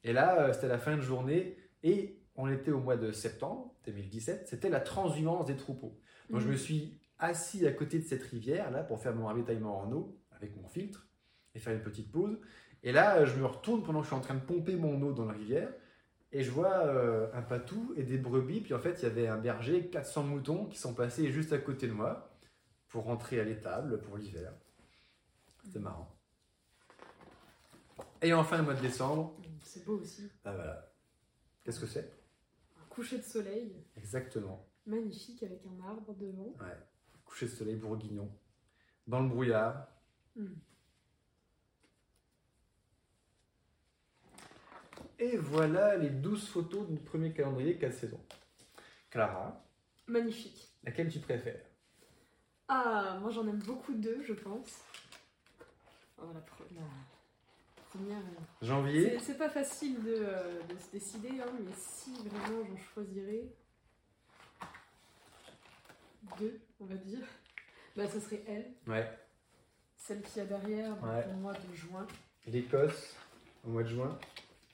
Et 0.03 0.13
là, 0.13 0.41
euh, 0.47 0.53
c'était 0.53 0.67
la 0.67 0.79
fin 0.79 0.95
de 0.95 1.01
journée 1.01 1.57
et 1.83 2.19
on 2.35 2.49
était 2.49 2.71
au 2.71 2.79
mois 2.79 2.97
de 2.97 3.11
septembre 3.11 3.75
2017. 3.85 4.47
C'était 4.47 4.69
la 4.69 4.79
transhumance 4.79 5.45
des 5.45 5.55
troupeaux. 5.55 5.99
Donc 6.31 6.41
je 6.41 6.47
Mm. 6.47 6.51
me 6.51 6.55
suis 6.55 6.99
assis 7.19 7.67
à 7.67 7.71
côté 7.71 7.99
de 7.99 8.03
cette 8.05 8.23
rivière 8.23 8.71
là 8.71 8.83
pour 8.83 8.99
faire 8.99 9.15
mon 9.15 9.27
ravitaillement 9.27 9.79
en 9.79 9.91
eau 9.91 10.17
avec 10.41 10.55
mon 10.55 10.67
filtre 10.67 11.07
et 11.53 11.59
faire 11.59 11.73
une 11.73 11.81
petite 11.83 12.11
pause. 12.11 12.39
Et 12.83 12.91
là, 12.91 13.25
je 13.25 13.35
me 13.37 13.45
retourne 13.45 13.83
pendant 13.83 13.99
que 13.99 14.05
je 14.05 14.09
suis 14.09 14.15
en 14.17 14.21
train 14.21 14.35
de 14.35 14.39
pomper 14.43 14.75
mon 14.75 15.01
eau 15.01 15.13
dans 15.13 15.25
la 15.25 15.33
rivière 15.33 15.71
et 16.31 16.43
je 16.43 16.49
vois 16.51 16.85
euh, 16.87 17.29
un 17.33 17.41
patou 17.41 17.93
et 17.97 18.03
des 18.03 18.17
brebis. 18.17 18.61
Puis 18.61 18.73
en 18.73 18.79
fait, 18.79 18.99
il 19.01 19.03
y 19.03 19.05
avait 19.05 19.27
un 19.27 19.37
berger, 19.37 19.89
400 19.89 20.23
moutons 20.23 20.65
qui 20.65 20.77
sont 20.79 20.93
passés 20.93 21.31
juste 21.31 21.53
à 21.53 21.57
côté 21.57 21.87
de 21.87 21.93
moi 21.93 22.29
pour 22.87 23.03
rentrer 23.03 23.39
à 23.39 23.43
l'étable 23.43 24.01
pour 24.01 24.17
l'hiver. 24.17 24.51
C'était 25.63 25.79
marrant. 25.79 26.15
Et 28.21 28.33
enfin, 28.33 28.57
le 28.57 28.63
mois 28.63 28.73
de 28.73 28.81
décembre, 28.81 29.35
C'est 29.63 29.85
beau 29.85 29.99
aussi. 29.99 30.31
ah 30.45 30.53
voilà. 30.53 30.91
Qu'est-ce 31.63 31.79
que 31.79 31.85
c'est? 31.87 32.11
Un 32.79 32.85
coucher 32.89 33.17
de 33.19 33.23
soleil 33.23 33.83
Exactement. 33.95 34.67
magnifique 34.85 35.43
avec 35.43 35.61
un 35.65 35.87
arbre 35.87 36.13
devant. 36.15 36.53
Ouais. 36.59 36.77
Coucher 37.25 37.45
de 37.45 37.51
soleil 37.51 37.75
bourguignon. 37.75 38.29
Dans 39.07 39.21
le 39.21 39.29
brouillard. 39.29 39.87
Mm. 40.35 40.45
Et 45.19 45.37
voilà 45.37 45.95
les 45.97 46.09
12 46.09 46.47
photos 46.47 46.87
de 46.87 46.93
notre 46.93 47.05
premier 47.05 47.31
calendrier 47.31 47.77
4 47.77 47.93
saisons. 47.93 48.19
Clara, 49.09 49.63
Magnifique. 50.07 50.69
laquelle 50.83 51.11
tu 51.11 51.19
préfères? 51.19 51.61
Ah, 52.67 53.17
moi 53.21 53.29
j'en 53.29 53.47
aime 53.47 53.59
beaucoup 53.59 53.93
deux, 53.93 54.23
je 54.23 54.33
pense. 54.33 54.79
Oh, 56.17 56.25
la, 56.33 56.39
pre- 56.39 56.73
la 56.75 56.81
première. 57.89 58.17
euh, 58.17 58.65
Janvier 58.65 59.09
C'est 59.11 59.19
c'est 59.19 59.37
pas 59.37 59.49
facile 59.49 60.01
de, 60.03 60.15
euh, 60.17 60.61
de 60.63 60.77
se 60.77 60.89
décider, 60.91 61.39
hein, 61.41 61.51
mais 61.59 61.71
si 61.75 62.13
vraiment 62.29 62.63
j'en 62.65 62.77
choisirais 62.93 63.43
deux, 66.39 66.61
on 66.79 66.85
va 66.85 66.95
dire, 66.95 67.25
bah 67.95 68.07
ce 68.07 68.19
serait 68.19 68.43
elle, 68.47 68.73
Ouais. 68.87 69.09
Celle 70.07 70.21
qui 70.21 70.39
a 70.39 70.45
derrière 70.45 70.95
donc, 70.95 71.03
Ouais. 71.09 71.25
au 71.31 71.37
mois 71.39 71.53
de 71.53 71.75
juin 71.75 72.07
L'Écosse, 72.47 73.15
au 73.65 73.69
mois 73.69 73.83
de 73.83 73.89
juin. 73.89 74.17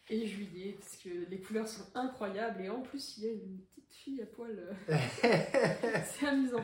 et 0.10 0.26
juillet, 0.26 0.78
parce 0.80 0.96
que 0.98 1.10
les 1.30 1.40
couleurs 1.40 1.68
sont 1.68 1.86
incroyables 1.96 2.62
et 2.62 2.70
en 2.70 2.82
plus 2.82 3.18
il 3.18 3.24
y 3.26 3.28
a 3.28 3.32
une 3.34 3.60
petite 3.76 3.94
fille 3.94 4.22
à 4.22 4.26
poil. 4.26 4.58
euh, 4.58 4.74
c'est 6.06 6.28
amusant. 6.28 6.64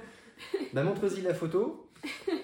bah, 0.73 0.83
Montre-y 0.83 1.21
la 1.21 1.33
photo. 1.33 1.89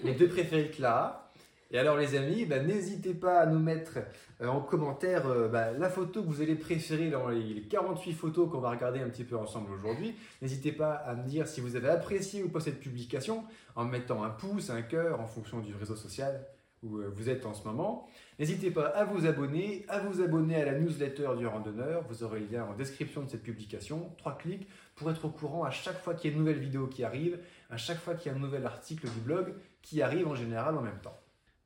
les 0.04 0.14
deux 0.14 0.28
préférés 0.30 0.66
de 0.66 0.74
Clara. 0.74 1.29
Et 1.72 1.78
alors 1.78 1.98
les 1.98 2.16
amis, 2.16 2.46
bah, 2.46 2.60
n'hésitez 2.60 3.14
pas 3.14 3.40
à 3.40 3.46
nous 3.46 3.60
mettre 3.60 4.00
euh, 4.42 4.48
en 4.48 4.62
commentaire 4.62 5.28
euh, 5.28 5.48
bah, 5.48 5.72
la 5.72 5.90
photo 5.90 6.24
que 6.24 6.28
vous 6.28 6.42
allez 6.42 6.56
préférer 6.56 7.10
dans 7.10 7.28
les, 7.30 7.54
les 7.54 7.62
48 7.62 8.14
photos 8.14 8.50
qu'on 8.50 8.60
va 8.60 8.72
regarder 8.72 9.02
un 9.02 9.10
petit 9.10 9.24
peu 9.24 9.38
ensemble 9.38 9.72
aujourd'hui. 9.74 10.16
N'hésitez 10.42 10.72
pas 10.72 10.94
à 10.94 11.16
me 11.16 11.28
dire 11.28 11.48
si 11.48 11.62
vous 11.62 11.76
avez 11.76 11.90
apprécié 11.90 12.44
ou 12.44 12.50
pas 12.50 12.60
cette 12.60 12.80
publication 12.80 13.44
en 13.76 13.86
mettant 13.86 14.24
un 14.24 14.32
pouce, 14.32 14.72
un 14.72 14.82
cœur 14.82 15.22
en 15.22 15.28
fonction 15.28 15.60
du 15.60 15.76
réseau 15.76 15.96
social 15.96 16.44
où 16.84 16.98
euh, 16.98 17.12
vous 17.16 17.30
êtes 17.30 17.46
en 17.46 17.54
ce 17.54 17.64
moment. 17.68 18.08
N'hésitez 18.40 18.72
pas 18.72 18.88
à 18.88 19.04
vous 19.04 19.26
abonner, 19.26 19.86
à 19.90 20.00
vous 20.00 20.22
abonner 20.22 20.56
à 20.56 20.66
la 20.66 20.80
newsletter 20.80 21.30
du 21.38 21.46
randonneur. 21.46 22.04
Vous 22.10 22.24
aurez 22.24 22.40
le 22.40 22.48
lien 22.48 22.66
en 22.66 22.74
description 22.74 23.22
de 23.24 23.30
cette 23.30 23.44
publication. 23.44 24.12
Trois 24.18 24.38
clics 24.38 24.68
pour 24.96 25.12
être 25.12 25.26
au 25.26 25.30
courant 25.30 25.64
à 25.64 25.72
chaque 25.72 26.02
fois 26.02 26.14
qu'il 26.14 26.32
y 26.32 26.34
a 26.34 26.36
une 26.36 26.44
nouvelle 26.44 26.60
vidéo 26.60 26.88
qui 26.88 27.04
arrive, 27.04 27.40
à 27.70 27.78
chaque 27.78 28.00
fois 28.00 28.16
qu'il 28.16 28.32
y 28.32 28.34
a 28.34 28.38
un 28.38 28.42
nouvel 28.42 28.66
article 28.66 29.08
du 29.08 29.20
blog 29.20 29.54
qui 29.82 30.02
arrive 30.02 30.28
en 30.28 30.36
général 30.36 30.76
en 30.78 30.82
même 30.82 31.00
temps. 31.02 31.18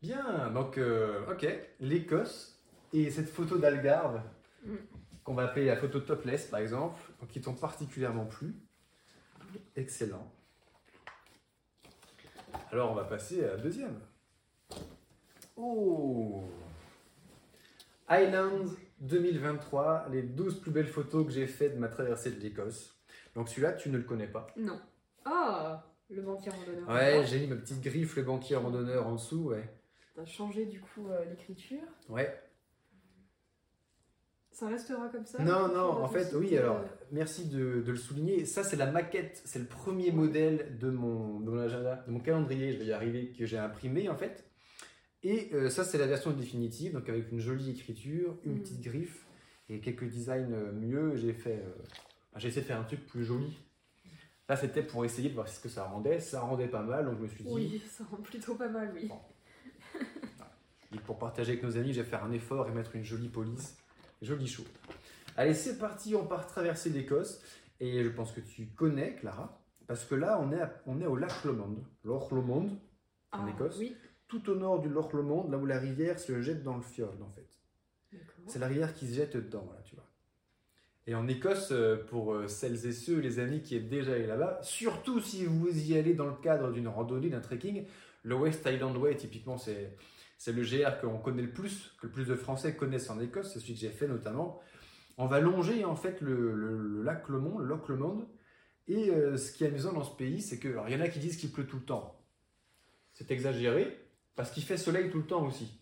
Bien, 0.03 0.49
donc, 0.53 0.77
euh, 0.77 1.21
ok, 1.31 1.47
l'Écosse 1.79 2.61
et 2.91 3.09
cette 3.09 3.29
photo 3.29 3.57
d'Algarve, 3.57 4.21
Mm. 4.65 4.75
qu'on 5.23 5.33
va 5.33 5.43
appeler 5.45 5.65
la 5.65 5.77
photo 5.77 5.99
topless 6.01 6.45
par 6.47 6.59
exemple, 6.59 6.99
donc, 7.19 7.29
qui 7.29 7.39
t'ont 7.41 7.53
particulièrement 7.53 8.25
plu. 8.25 8.53
Excellent. 9.77 10.29
Alors, 12.71 12.91
on 12.91 12.95
va 12.95 13.05
passer 13.05 13.43
à 13.45 13.51
la 13.51 13.57
deuxième. 13.57 13.97
Oh 15.55 16.43
Highlands 18.09 18.65
2023, 18.99 20.07
les 20.11 20.21
12 20.23 20.59
plus 20.59 20.71
belles 20.71 20.87
photos 20.87 21.25
que 21.25 21.31
j'ai 21.31 21.47
faites 21.47 21.75
de 21.75 21.79
ma 21.79 21.87
traversée 21.87 22.31
de 22.31 22.39
l'Écosse. 22.41 22.97
Donc 23.35 23.47
celui-là, 23.49 23.73
tu 23.73 23.89
ne 23.89 23.97
le 23.97 24.03
connais 24.03 24.27
pas. 24.27 24.47
Non. 24.57 24.79
Ah, 25.25 25.85
le 26.09 26.21
banquier 26.21 26.51
randonneur. 26.51 26.89
Ouais, 26.89 27.25
j'ai 27.25 27.39
mis 27.39 27.47
ma 27.47 27.55
petite 27.55 27.81
griffe, 27.81 28.15
le 28.17 28.23
banquier 28.23 28.55
randonneur 28.57 29.07
en 29.07 29.13
dessous, 29.13 29.49
ouais. 29.49 29.69
T'as 30.15 30.25
changé 30.25 30.65
du 30.65 30.79
coup 30.79 31.07
euh, 31.09 31.25
l'écriture. 31.25 31.81
Ouais. 32.09 32.31
Ça 34.51 34.67
restera 34.67 35.09
comme 35.09 35.25
ça 35.25 35.41
Non, 35.43 35.67
non, 35.73 36.03
en 36.03 36.07
fait, 36.07 36.31
oui, 36.35 36.55
euh, 36.55 36.59
alors, 36.61 36.81
merci 37.11 37.45
de, 37.49 37.81
de 37.81 37.91
le 37.91 37.97
souligner. 37.97 38.45
Ça, 38.45 38.63
c'est 38.63 38.75
la 38.75 38.91
maquette, 38.91 39.41
c'est 39.45 39.57
le 39.57 39.65
premier 39.65 40.11
modèle 40.11 40.77
de 40.77 40.91
mon, 40.91 41.39
de 41.39 41.49
mon 41.49 41.59
agenda, 41.59 42.03
de 42.05 42.11
mon 42.11 42.19
calendrier, 42.19 42.71
je 42.71 42.77
vais 42.77 42.85
y 42.85 42.91
arriver, 42.93 43.31
que 43.31 43.47
j'ai 43.47 43.57
imprimé, 43.57 44.09
en 44.09 44.15
fait. 44.15 44.45
Et 45.23 45.49
euh, 45.53 45.69
ça, 45.71 45.83
c'est 45.83 45.97
la 45.97 46.05
version 46.05 46.29
définitive, 46.31 46.93
donc 46.93 47.09
avec 47.09 47.31
une 47.31 47.39
jolie 47.39 47.71
écriture, 47.71 48.37
une 48.43 48.57
Mm. 48.57 48.59
petite 48.61 48.81
griffe 48.81 49.25
et 49.69 49.79
quelques 49.79 50.05
designs 50.07 50.71
mieux. 50.73 51.15
J'ai 51.15 51.33
fait, 51.33 51.63
euh, 51.65 51.83
j'ai 52.35 52.49
essayé 52.49 52.61
de 52.61 52.67
faire 52.67 52.79
un 52.79 52.83
truc 52.83 53.07
plus 53.07 53.23
joli. 53.25 53.57
Là, 54.47 54.55
c'était 54.55 54.83
pour 54.83 55.03
essayer 55.03 55.29
de 55.29 55.33
voir 55.33 55.47
ce 55.47 55.59
que 55.59 55.69
ça 55.69 55.85
rendait. 55.85 56.19
Ça 56.19 56.41
rendait 56.41 56.67
pas 56.67 56.83
mal, 56.83 57.05
donc 57.05 57.17
je 57.17 57.23
me 57.23 57.27
suis 57.27 57.43
dit, 57.43 57.49
Oui, 57.51 57.81
ça 57.89 58.03
rend 58.03 58.17
plutôt 58.17 58.53
pas 58.53 58.67
mal, 58.69 58.91
oui. 58.93 59.09
Et 60.93 60.97
pour 60.99 61.17
partager 61.17 61.53
avec 61.53 61.63
nos 61.63 61.77
amis, 61.77 61.93
je 61.93 62.01
vais 62.01 62.07
faire 62.07 62.23
un 62.23 62.31
effort 62.31 62.67
et 62.67 62.71
mettre 62.71 62.95
une 62.95 63.03
jolie 63.03 63.29
police, 63.29 63.77
jolie 64.21 64.47
chose. 64.47 64.65
Allez, 65.35 65.53
c'est 65.53 65.77
parti, 65.79 66.15
on 66.15 66.25
part 66.25 66.45
traverser 66.47 66.89
l'Écosse. 66.89 67.41
Et 67.79 68.03
je 68.03 68.09
pense 68.09 68.31
que 68.31 68.39
tu 68.41 68.67
connais, 68.67 69.15
Clara, 69.15 69.59
parce 69.87 70.05
que 70.05 70.15
là, 70.15 70.39
on 70.41 70.51
est, 70.51 70.61
à- 70.61 70.81
on 70.85 71.01
est 71.01 71.07
au 71.07 71.15
lac 71.15 71.43
Lomond. 71.43 71.83
Loch 72.03 72.31
Lomond, 72.31 72.79
En 73.31 73.47
Ah, 73.47 73.49
Écosse 73.49 73.77
Oui, 73.79 73.95
tout 74.27 74.47
au 74.51 74.55
nord 74.55 74.79
du 74.79 74.89
Loch 74.89 75.11
Lomond, 75.13 75.49
là 75.49 75.57
où 75.57 75.65
la 75.65 75.79
rivière 75.79 76.19
se 76.19 76.39
jette 76.41 76.61
dans 76.63 76.75
le 76.77 76.83
fjord, 76.83 77.15
en 77.21 77.31
fait. 77.31 77.47
C'est 78.47 78.59
la 78.59 78.67
rivière 78.67 78.93
qui 78.93 79.07
se 79.07 79.15
jette 79.15 79.35
dedans, 79.35 79.67
là, 79.73 79.81
tu 79.83 79.95
vois. 79.95 80.05
Et 81.07 81.15
en 81.15 81.27
Écosse, 81.27 81.69
euh, 81.71 81.97
pour 82.05 82.33
euh, 82.33 82.47
celles 82.47 82.85
et 82.85 82.91
ceux, 82.93 83.19
les 83.19 83.39
amis 83.39 83.61
qui 83.63 83.75
êtes 83.75 83.89
déjà 83.89 84.13
allés 84.13 84.27
là-bas, 84.27 84.59
surtout 84.61 85.19
si 85.19 85.45
vous 85.45 85.67
y 85.89 85.97
allez 85.97 86.13
dans 86.13 86.27
le 86.27 86.35
cadre 86.35 86.71
d'une 86.71 86.87
randonnée, 86.87 87.29
d'un 87.29 87.41
trekking, 87.41 87.85
le 88.21 88.35
West 88.35 88.65
Island 88.71 88.95
Way, 88.97 89.17
typiquement, 89.17 89.57
c'est, 89.57 89.97
c'est 90.37 90.53
le 90.53 90.63
GR 90.63 90.99
qu'on 91.01 91.17
connaît 91.19 91.41
le 91.43 91.51
plus, 91.51 91.95
que 92.01 92.07
le 92.07 92.11
plus 92.11 92.25
de 92.25 92.35
Français 92.35 92.75
connaissent 92.75 93.09
en 93.09 93.19
Écosse, 93.19 93.53
c'est 93.53 93.59
celui 93.59 93.73
que 93.75 93.79
j'ai 93.79 93.89
fait 93.89 94.07
notamment. 94.07 94.59
On 95.17 95.27
va 95.27 95.39
longer 95.39 95.85
en 95.85 95.95
fait 95.95 96.21
le, 96.21 96.53
le- 96.53 96.77
le 96.77 97.03
lac 97.03 97.29
le 97.29 97.37
Loch 97.39 97.87
Lomond. 97.87 98.27
Et 98.87 99.09
euh, 99.11 99.37
ce 99.37 99.53
qui 99.53 99.63
est 99.63 99.67
amusant 99.67 99.93
dans 99.93 100.03
ce 100.03 100.15
pays, 100.15 100.41
c'est 100.41 100.59
que, 100.59 100.67
alors 100.67 100.89
il 100.89 100.93
y 100.93 100.97
en 100.97 101.01
a 101.01 101.07
qui 101.07 101.19
disent 101.19 101.37
qu'il 101.37 101.51
pleut 101.51 101.65
tout 101.65 101.77
le 101.77 101.85
temps. 101.85 102.19
C'est 103.13 103.31
exagéré, 103.31 103.97
parce 104.35 104.51
qu'il 104.51 104.63
fait 104.63 104.75
soleil 104.77 105.09
tout 105.09 105.19
le 105.19 105.25
temps 105.25 105.45
aussi. 105.45 105.79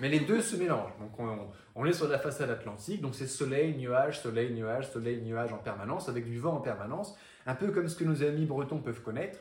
Mais 0.00 0.08
les 0.08 0.18
deux 0.20 0.40
se 0.42 0.56
mélangent. 0.56 0.98
Donc 0.98 1.18
on, 1.20 1.48
on 1.76 1.86
est 1.86 1.92
sur 1.92 2.08
la 2.08 2.18
façade 2.18 2.50
atlantique, 2.50 3.00
donc 3.02 3.14
c'est 3.14 3.28
soleil, 3.28 3.76
nuage, 3.76 4.20
soleil, 4.20 4.52
nuage, 4.52 4.90
soleil, 4.90 5.22
nuage 5.22 5.52
en 5.52 5.58
permanence, 5.58 6.08
avec 6.08 6.24
du 6.24 6.38
vent 6.38 6.54
en 6.56 6.60
permanence, 6.60 7.16
un 7.46 7.54
peu 7.54 7.70
comme 7.70 7.86
ce 7.88 7.96
que 7.96 8.04
nos 8.04 8.22
amis 8.24 8.46
bretons 8.46 8.80
peuvent 8.80 9.02
connaître. 9.02 9.38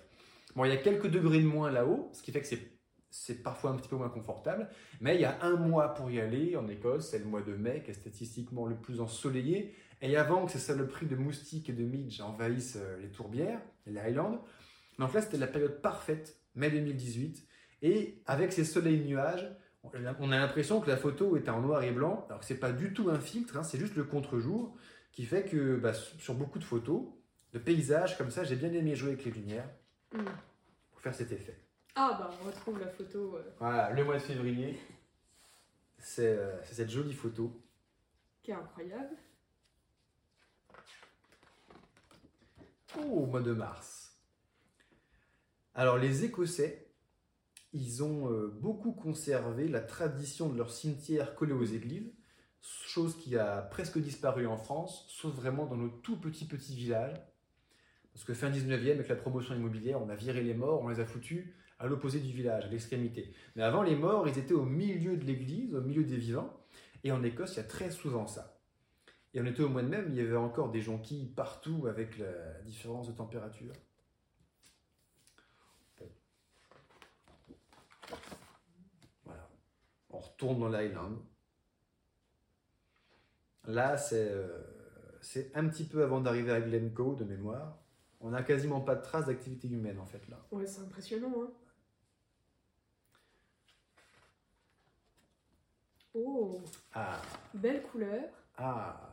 Bon, 0.56 0.66
il 0.66 0.70
y 0.70 0.74
a 0.74 0.78
quelques 0.78 1.08
degrés 1.10 1.39
de 1.39 1.48
moins 1.48 1.72
là-haut, 1.72 2.10
ce 2.13 2.22
qui 2.22 2.32
fait 2.32 2.42
que 2.42 2.48
c'est, 2.48 2.79
c'est 3.12 3.44
parfois 3.44 3.72
un 3.72 3.75
petit 3.75 3.89
peu 3.89 3.96
moins 3.96 4.10
confortable, 4.10 4.70
mais 5.01 5.16
il 5.16 5.22
y 5.22 5.25
a 5.25 5.38
un 5.42 5.56
mois 5.56 5.94
pour 5.94 6.12
y 6.12 6.20
aller 6.20 6.56
en 6.56 6.68
Écosse, 6.68 7.10
c'est 7.10 7.20
le 7.20 7.25
mois 7.25 7.42
de 7.42 7.54
mai, 7.54 7.82
qui 7.84 7.92
est 7.92 7.96
statistiquement 7.96 8.66
le 8.66 8.75
plus 8.75 9.01
ensoleillé, 9.01 9.75
et 10.01 10.18
avant 10.18 10.46
que 10.46 10.51
ces 10.51 10.60
saloperies 10.60 11.08
de 11.08 11.16
moustiques 11.16 11.70
et 11.70 11.74
de 11.74 11.84
midges 11.84 12.22
envahissent 12.22 12.78
euh, 12.78 12.98
les 13.01 13.10
tourbières 13.10 13.60
les 13.86 14.00
Highlands. 14.00 14.44
Donc 15.00 15.13
là, 15.13 15.22
c'était 15.22 15.38
la 15.38 15.48
période 15.48 15.82
parfaite, 15.82 16.38
mai 16.56 16.70
2018, 16.70 17.46
et 17.82 18.22
avec 18.25 18.54
ces 18.54 18.66
soleils-nuages, 18.66 19.50
on 19.84 20.32
a 20.32 20.38
l'impression 20.38 20.82
que 20.82 20.89
la 20.89 20.98
photo 20.98 21.38
est 21.38 21.48
en 21.50 21.62
noir 21.62 21.84
et 21.84 21.92
blanc, 21.92 22.25
alors 22.28 22.42
que 22.42 22.46
c'est 22.46 22.60
pas 22.60 22.72
du 22.72 22.94
tout 22.94 23.10
un 23.10 23.20
filtre, 23.20 23.58
hein, 23.58 23.63
c'est 23.63 23.80
juste 23.80 23.96
le 23.96 24.04
contre-jour 24.04 24.75
qui 25.13 25.25
fait 25.25 25.44
que 25.44 25.78
bah, 25.78 25.94
sur 25.94 26.34
beaucoup 26.36 26.60
de 26.60 26.63
photos, 26.63 27.04
de 27.54 27.60
paysages 27.60 28.18
comme 28.18 28.30
ça, 28.30 28.44
j'ai 28.44 28.56
bien 28.56 28.72
aimé 28.74 28.96
jouer 28.96 29.13
avec 29.13 29.25
les 29.25 29.32
lumières 29.32 29.70
Hmm. 30.12 30.25
pour 30.92 31.01
faire 31.01 31.13
cet 31.13 31.32
effet. 31.32 31.56
Ah, 32.01 32.15
bah, 32.18 32.32
on 32.41 32.46
retrouve 32.48 32.79
la 32.79 32.88
photo. 32.88 33.36
euh, 33.36 33.44
Voilà, 33.60 33.89
le 33.91 34.06
mois 34.06 34.13
de 34.13 34.20
février, 34.22 34.79
c'est 35.98 36.38
euh, 36.38 36.56
c'est 36.63 36.75
cette 36.75 36.89
jolie 36.89 37.13
photo. 37.13 37.62
qui 38.41 38.51
est 38.51 38.53
incroyable. 38.53 39.18
Oh, 42.98 43.01
au 43.01 43.25
mois 43.25 43.41
de 43.41 43.51
mars. 43.51 44.18
Alors 45.75 45.98
les 45.98 46.24
Écossais, 46.24 46.88
ils 47.74 48.01
ont 48.01 48.32
euh, 48.32 48.48
beaucoup 48.48 48.94
conservé 48.94 49.68
la 49.68 49.82
tradition 49.82 50.48
de 50.48 50.58
leur 50.58 50.72
cimetière 50.72 51.36
collé 51.36 51.51
aux 51.51 51.65
églises, 51.65 52.13
chose 52.62 53.18
qui 53.18 53.38
a 53.38 53.62
presque 53.62 54.00
disparu 54.00 54.48
en 54.48 54.56
France, 54.58 55.06
sauf 55.10 55.36
vraiment 55.36 55.65
dans 55.65 55.75
nos 55.75 55.89
tout 55.89 56.18
petits 56.18 56.46
petits 56.48 56.75
villages. 56.77 57.22
Parce 58.13 58.24
que 58.24 58.34
fin 58.34 58.50
19e, 58.50 58.91
avec 58.91 59.10
la 59.10 59.15
promotion 59.18 59.53
immobilière, 59.53 60.01
on 60.01 60.08
a 60.08 60.15
viré 60.15 60.41
les 60.44 60.53
morts, 60.53 60.82
on 60.82 60.88
les 60.88 61.01
a 61.01 61.06
foutus 61.06 61.53
à 61.80 61.88
l'opposé 61.88 62.20
du 62.20 62.32
village, 62.32 62.66
à 62.66 62.68
l'extrémité. 62.68 63.34
Mais 63.56 63.64
avant, 63.64 63.82
les 63.82 63.96
morts, 63.96 64.28
ils 64.28 64.38
étaient 64.38 64.54
au 64.54 64.66
milieu 64.66 65.18
de 65.18 65.24
l'église, 65.24 65.74
au 65.74 65.82
milieu 65.82 66.04
des 66.04 66.18
vivants. 66.18 66.54
Et 67.04 67.12
en 67.12 67.24
Écosse, 67.24 67.54
il 67.54 67.58
y 67.58 67.62
a 67.62 67.64
très 67.64 67.90
souvent 67.90 68.28
ça. 68.28 68.60
Et 69.34 69.42
on 69.42 69.46
était 69.46 69.64
au 69.64 69.70
mois 69.70 69.84
de 69.84 69.88
mai, 69.88 70.04
il 70.08 70.16
y 70.16 70.22
avait 70.22 70.36
encore 70.36 70.72
des 70.72 70.82
jonquilles 70.82 71.28
partout 71.28 71.88
avec 71.88 72.18
la 72.18 72.62
différence 72.66 73.08
de 73.08 73.14
température. 73.14 73.74
Voilà. 79.24 79.50
On 80.10 80.20
retourne 80.20 80.60
dans 80.60 80.70
l'island. 80.70 81.18
Là, 83.66 83.98
c'est 83.98 84.30
euh, 84.32 84.64
c'est 85.22 85.56
un 85.56 85.68
petit 85.68 85.84
peu 85.86 86.04
avant 86.04 86.22
d'arriver 86.22 86.52
à 86.52 86.62
Glencoe 86.62 87.16
de 87.16 87.24
mémoire. 87.24 87.78
On 88.22 88.32
n'a 88.32 88.42
quasiment 88.44 88.82
pas 88.82 88.96
de 88.96 89.04
traces 89.04 89.28
d'activité 89.28 89.68
humaine 89.68 90.00
en 90.00 90.06
fait 90.06 90.28
là. 90.28 90.44
Ouais, 90.52 90.66
c'est 90.66 90.82
impressionnant, 90.82 91.34
hein. 91.44 91.52
Oh, 96.26 96.62
Ah, 96.94 97.22
belle 97.54 97.82
couleur. 97.84 98.24
ah. 98.58 99.06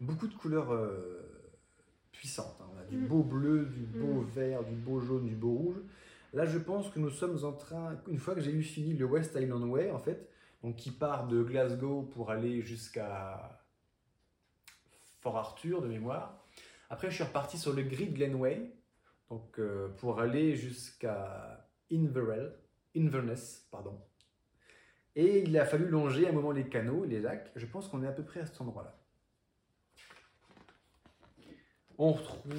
Beaucoup 0.00 0.26
de 0.26 0.34
couleurs 0.34 0.72
euh, 0.72 1.52
puissantes. 2.12 2.58
hein. 2.60 2.66
On 2.74 2.78
a 2.78 2.84
du 2.84 2.96
Mm. 2.98 3.06
beau 3.08 3.22
bleu, 3.22 3.64
du 3.66 3.84
beau 3.86 4.20
Mm. 4.20 4.26
vert, 4.26 4.64
du 4.64 4.74
beau 4.74 5.00
jaune, 5.00 5.26
du 5.26 5.34
beau 5.34 5.52
rouge. 5.52 5.80
Là, 6.34 6.44
je 6.44 6.58
pense 6.58 6.90
que 6.90 6.98
nous 6.98 7.08
sommes 7.10 7.42
en 7.44 7.52
train, 7.52 7.98
une 8.08 8.18
fois 8.18 8.34
que 8.34 8.40
j'ai 8.42 8.50
eu 8.52 8.62
fini 8.62 8.92
le 8.94 9.06
West 9.06 9.34
Island 9.40 9.64
Way, 9.64 9.90
en 9.90 9.98
fait, 9.98 10.28
donc 10.62 10.76
qui 10.76 10.90
part 10.90 11.28
de 11.28 11.42
Glasgow 11.42 12.02
pour 12.02 12.30
aller 12.30 12.60
jusqu'à 12.60 13.58
Fort 15.20 15.38
Arthur 15.38 15.80
de 15.80 15.88
mémoire. 15.88 16.44
Après, 16.90 17.08
je 17.10 17.14
suis 17.14 17.24
reparti 17.24 17.56
sur 17.58 17.72
le 17.72 17.82
Great 17.82 18.12
Glenway, 18.12 18.70
donc 19.30 19.58
euh, 19.58 19.88
pour 19.96 20.20
aller 20.20 20.56
jusqu'à 20.56 21.66
Inverell, 21.90 22.52
Inverness, 22.94 23.66
pardon. 23.70 23.98
Et 25.16 25.42
il 25.42 25.58
a 25.58 25.64
fallu 25.64 25.88
longer 25.88 26.26
à 26.26 26.28
un 26.28 26.32
moment 26.32 26.52
les 26.52 26.68
canaux, 26.68 27.06
les 27.06 27.20
lacs. 27.20 27.50
Je 27.56 27.64
pense 27.64 27.88
qu'on 27.88 28.02
est 28.02 28.06
à 28.06 28.12
peu 28.12 28.22
près 28.22 28.40
à 28.40 28.46
cet 28.46 28.60
endroit-là. 28.60 28.94
On 31.96 32.12
retrouve 32.12 32.52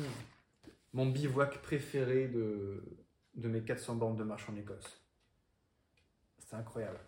mon 0.94 1.06
bivouac 1.06 1.62
préféré 1.62 2.28
de, 2.28 2.84
de 3.36 3.48
mes 3.48 3.62
400 3.62 3.96
bornes 3.96 4.18
de 4.18 4.24
marche 4.24 4.50
en 4.50 4.56
Écosse. 4.56 5.06
C'était 6.40 6.56
incroyable. 6.56 7.00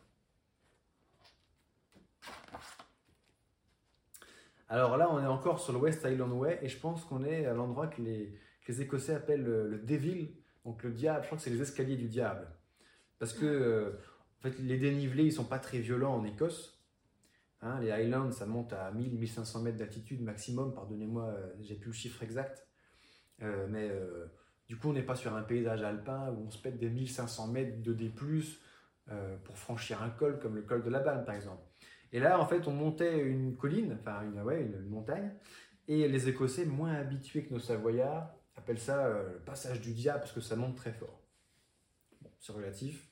Alors 4.68 4.98
là, 4.98 5.10
on 5.12 5.20
est 5.20 5.26
encore 5.26 5.60
sur 5.60 5.74
le 5.74 5.80
West 5.80 6.06
Island 6.08 6.32
Way 6.32 6.60
et 6.62 6.70
je 6.70 6.78
pense 6.78 7.04
qu'on 7.06 7.24
est 7.24 7.48
à 7.48 7.56
l'endroit 7.56 7.88
que 7.88 8.04
les, 8.04 8.40
Écossais 8.68 9.16
appellent 9.16 9.44
le, 9.44 9.68
le 9.68 9.80
Devil, 9.80 10.32
donc 10.64 10.84
le 10.84 10.92
diable. 10.92 11.24
Je 11.24 11.26
crois 11.26 11.38
que 11.40 11.44
c'est 11.44 11.50
les 11.50 11.64
escaliers 11.64 11.98
du 11.98 12.08
diable. 12.08 12.48
Parce 13.18 13.34
que 13.34 13.46
euh, 13.46 14.00
en 14.40 14.42
fait, 14.42 14.58
les 14.60 14.78
dénivelés, 14.78 15.26
ils 15.26 15.34
sont 15.34 15.46
pas 15.46 15.60
très 15.60 15.80
violents 15.80 16.16
en 16.16 16.24
Écosse. 16.24 16.82
Hein, 17.62 17.80
les 17.82 17.92
Highlands, 17.92 18.32
ça 18.32 18.46
monte 18.46 18.72
à 18.72 18.92
1000-1500 18.94 19.62
mètres 19.64 19.78
d'altitude 19.78 20.22
maximum. 20.22 20.74
Pardonnez-moi, 20.74 21.26
euh, 21.26 21.54
j'ai 21.60 21.76
plus 21.76 21.88
le 21.88 21.94
chiffre 21.94 22.24
exact. 22.24 22.66
Euh, 23.42 23.68
mais 23.70 23.90
euh, 23.90 24.26
du 24.68 24.78
coup, 24.78 24.90
on 24.90 24.94
n'est 24.94 25.04
pas 25.04 25.16
sur 25.16 25.36
un 25.36 25.42
paysage 25.42 25.84
alpin 25.84 26.32
où 26.32 26.48
on 26.48 26.52
se 26.52 26.58
pète 26.58 26.78
des 26.78 26.90
1500 26.90 27.48
mètres 27.48 27.82
de 27.82 27.94
D+, 27.94 28.12
euh, 29.12 29.38
pour 29.44 29.58
franchir 29.58 30.02
un 30.04 30.10
col 30.10 30.40
comme 30.40 30.56
le 30.56 30.62
col 30.62 30.84
de 30.84 30.90
la 30.90 31.00
Balme, 31.00 31.26
par 31.26 31.36
exemple. 31.36 31.64
Et 32.12 32.20
là, 32.20 32.40
en 32.40 32.46
fait, 32.46 32.68
on 32.68 32.72
montait 32.72 33.20
une 33.20 33.56
colline, 33.56 33.98
enfin 34.00 34.24
une, 34.24 34.40
une, 34.40 34.90
montagne, 34.90 35.32
et 35.88 36.08
les 36.08 36.30
Écossais, 36.30 36.66
moins 36.66 36.94
habitués 36.94 37.44
que 37.44 37.54
nos 37.54 37.60
Savoyards, 37.60 38.34
appellent 38.56 38.80
ça 38.80 39.10
le 39.10 39.40
passage 39.46 39.80
du 39.82 39.94
diable 39.94 40.20
parce 40.20 40.32
que 40.32 40.42
ça 40.42 40.56
monte 40.56 40.76
très 40.76 40.92
fort. 40.92 41.22
Bon. 42.22 42.30
c'est 42.40 42.52
relatif. 42.52 43.09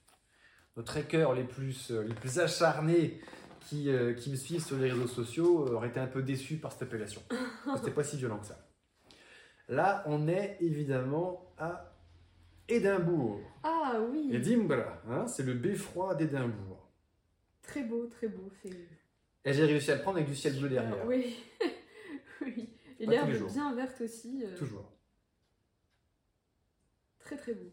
Nos 0.77 0.83
trekkers 0.83 1.33
les 1.33 1.43
plus, 1.43 1.89
euh, 1.91 2.03
les 2.03 2.13
plus 2.13 2.37
acharnés 2.39 3.19
qui, 3.61 3.89
euh, 3.89 4.13
qui 4.13 4.29
me 4.29 4.35
suivent 4.35 4.63
sur 4.63 4.77
les 4.77 4.91
réseaux 4.91 5.07
sociaux 5.07 5.67
euh, 5.67 5.73
auraient 5.73 5.89
été 5.89 5.99
un 5.99 6.05
peu 6.07 6.21
déçus 6.21 6.57
par 6.57 6.71
cette 6.71 6.83
appellation. 6.83 7.21
C'était 7.75 7.91
pas 7.91 8.03
si 8.03 8.15
violent 8.17 8.37
que 8.37 8.45
ça. 8.45 8.63
Là, 9.69 10.03
on 10.05 10.27
est 10.27 10.57
évidemment 10.61 11.51
à 11.57 11.93
Édimbourg. 12.69 13.41
Ah 13.63 13.99
oui, 14.11 14.29
Edinburgh, 14.31 14.85
hein, 15.09 15.25
c'est 15.27 15.43
le 15.43 15.53
beffroi 15.53 16.15
d'Édimbourg. 16.15 16.87
très 17.63 17.83
beau, 17.83 18.05
très 18.05 18.27
beau. 18.27 18.49
Et 19.45 19.53
j'ai 19.53 19.65
réussi 19.65 19.91
à 19.91 19.95
le 19.95 20.01
prendre 20.01 20.17
avec 20.17 20.29
du 20.29 20.35
ciel 20.35 20.57
bleu 20.59 20.69
derrière. 20.69 20.95
Ah, 21.01 21.05
oui, 21.07 21.37
oui. 22.41 22.69
Et 22.99 23.05
l'herbe 23.05 23.31
bien 23.51 23.73
verte 23.73 23.99
aussi. 24.01 24.43
euh, 24.43 24.55
Toujours. 24.57 24.91
Très 27.19 27.35
très 27.35 27.53
beau. 27.53 27.71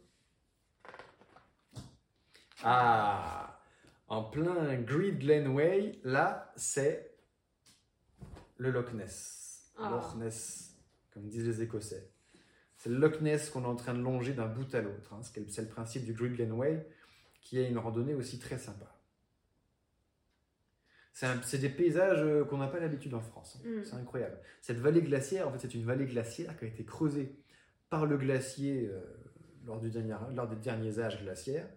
Ah, 2.65 3.61
en 4.09 4.25
plein 4.25 4.75
Great 4.77 5.19
Glenway, 5.19 5.93
là, 6.03 6.53
c'est 6.57 7.15
le 8.57 8.71
Loch 8.71 8.93
Ness. 8.95 9.73
Ah. 9.79 9.91
Loch 9.91 10.17
Ness, 10.17 10.77
comme 11.13 11.29
disent 11.29 11.47
les 11.47 11.63
Écossais. 11.63 12.11
C'est 12.77 12.91
le 12.91 12.97
Loch 12.97 13.21
Ness 13.21 13.51
qu'on 13.51 13.63
est 13.65 13.67
en 13.67 13.77
train 13.77 13.95
de 13.95 14.01
longer 14.03 14.33
d'un 14.33 14.47
bout 14.47 14.73
à 14.75 14.81
l'autre. 14.81 15.13
hein. 15.15 15.21
C'est 15.23 15.63
le 15.63 15.69
principe 15.69 16.05
du 16.05 16.13
Great 16.15 16.33
Glenway, 16.33 16.87
qui 17.41 17.59
est 17.59 17.69
une 17.69 17.79
randonnée 17.79 18.15
aussi 18.15 18.39
très 18.39 18.59
sympa. 18.59 18.91
C'est 21.13 21.59
des 21.59 21.69
paysages 21.69 22.23
euh, 22.23 22.45
qu'on 22.45 22.59
n'a 22.59 22.67
pas 22.67 22.81
l'habitude 22.81 23.15
en 23.15 23.21
France. 23.21 23.61
hein. 23.65 23.69
Mm. 23.69 23.85
C'est 23.85 23.95
incroyable. 23.95 24.37
Cette 24.61 24.79
vallée 24.79 25.01
glaciaire, 25.01 25.47
en 25.49 25.53
fait, 25.53 25.61
c'est 25.61 25.75
une 25.75 25.85
vallée 25.85 26.07
glaciaire 26.07 26.59
qui 26.59 26.65
a 26.65 26.69
été 26.69 26.85
creusée 26.85 27.37
par 27.89 28.05
le 28.07 28.17
glacier 28.17 28.89
euh, 28.89 29.01
lors, 29.65 29.81
du 29.81 29.91
dernier, 29.91 30.17
lors 30.35 30.49
des 30.49 30.57
derniers 30.57 30.99
âges 30.99 31.23
glaciaires. 31.23 31.69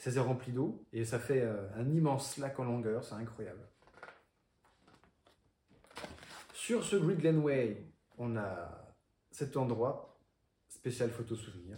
Ça 0.00 0.10
s'est 0.10 0.18
rempli 0.18 0.50
d'eau 0.50 0.82
et 0.94 1.04
ça 1.04 1.18
fait 1.18 1.42
euh, 1.42 1.68
un 1.76 1.86
immense 1.90 2.38
lac 2.38 2.58
en 2.58 2.64
longueur, 2.64 3.04
c'est 3.04 3.16
incroyable. 3.16 3.60
Sur 6.54 6.82
ce 6.84 6.96
Great 6.96 7.18
Glenway, 7.18 7.84
on 8.16 8.34
a 8.38 8.94
cet 9.30 9.58
endroit 9.58 10.18
spécial 10.70 11.10
photo 11.10 11.36
souvenir. 11.36 11.76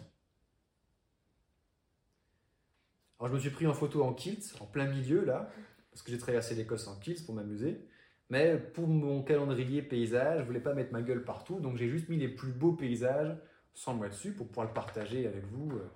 Alors 3.18 3.28
je 3.28 3.34
me 3.34 3.40
suis 3.40 3.50
pris 3.50 3.66
en 3.66 3.74
photo 3.74 4.04
en 4.04 4.12
kilt, 4.12 4.54
en 4.60 4.66
plein 4.66 4.86
milieu 4.86 5.24
là, 5.24 5.50
parce 5.90 6.02
que 6.02 6.12
j'ai 6.12 6.18
traversé 6.18 6.54
l'Écosse 6.54 6.86
en 6.86 7.00
kilt 7.00 7.26
pour 7.26 7.34
m'amuser. 7.34 7.88
Mais 8.30 8.56
pour 8.56 8.86
mon 8.86 9.24
calendrier 9.24 9.82
paysage, 9.82 10.42
je 10.42 10.46
voulais 10.46 10.60
pas 10.60 10.74
mettre 10.74 10.92
ma 10.92 11.02
gueule 11.02 11.24
partout, 11.24 11.58
donc 11.58 11.76
j'ai 11.76 11.88
juste 11.88 12.08
mis 12.08 12.18
les 12.18 12.28
plus 12.28 12.52
beaux 12.52 12.72
paysages 12.72 13.36
sans 13.74 13.94
moi 13.94 14.08
dessus 14.08 14.32
pour 14.32 14.46
pouvoir 14.46 14.68
le 14.68 14.72
partager 14.72 15.26
avec 15.26 15.44
vous 15.46 15.72
euh, 15.72 15.90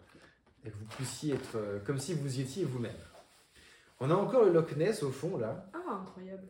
et 0.66 0.70
que 0.70 0.76
vous 0.76 0.85
puissiez 0.87 1.35
être 1.35 1.56
euh, 1.56 1.78
comme 1.80 1.99
si 1.99 2.12
vous 2.14 2.38
y 2.38 2.42
étiez 2.42 2.64
vous-même. 2.64 2.96
On 4.00 4.11
a 4.11 4.14
encore 4.14 4.44
le 4.44 4.52
Loch 4.52 4.76
Ness 4.76 5.02
au 5.02 5.11
fond 5.11 5.38
là, 5.38 5.70
Ah, 5.73 5.92
incroyable. 6.02 6.46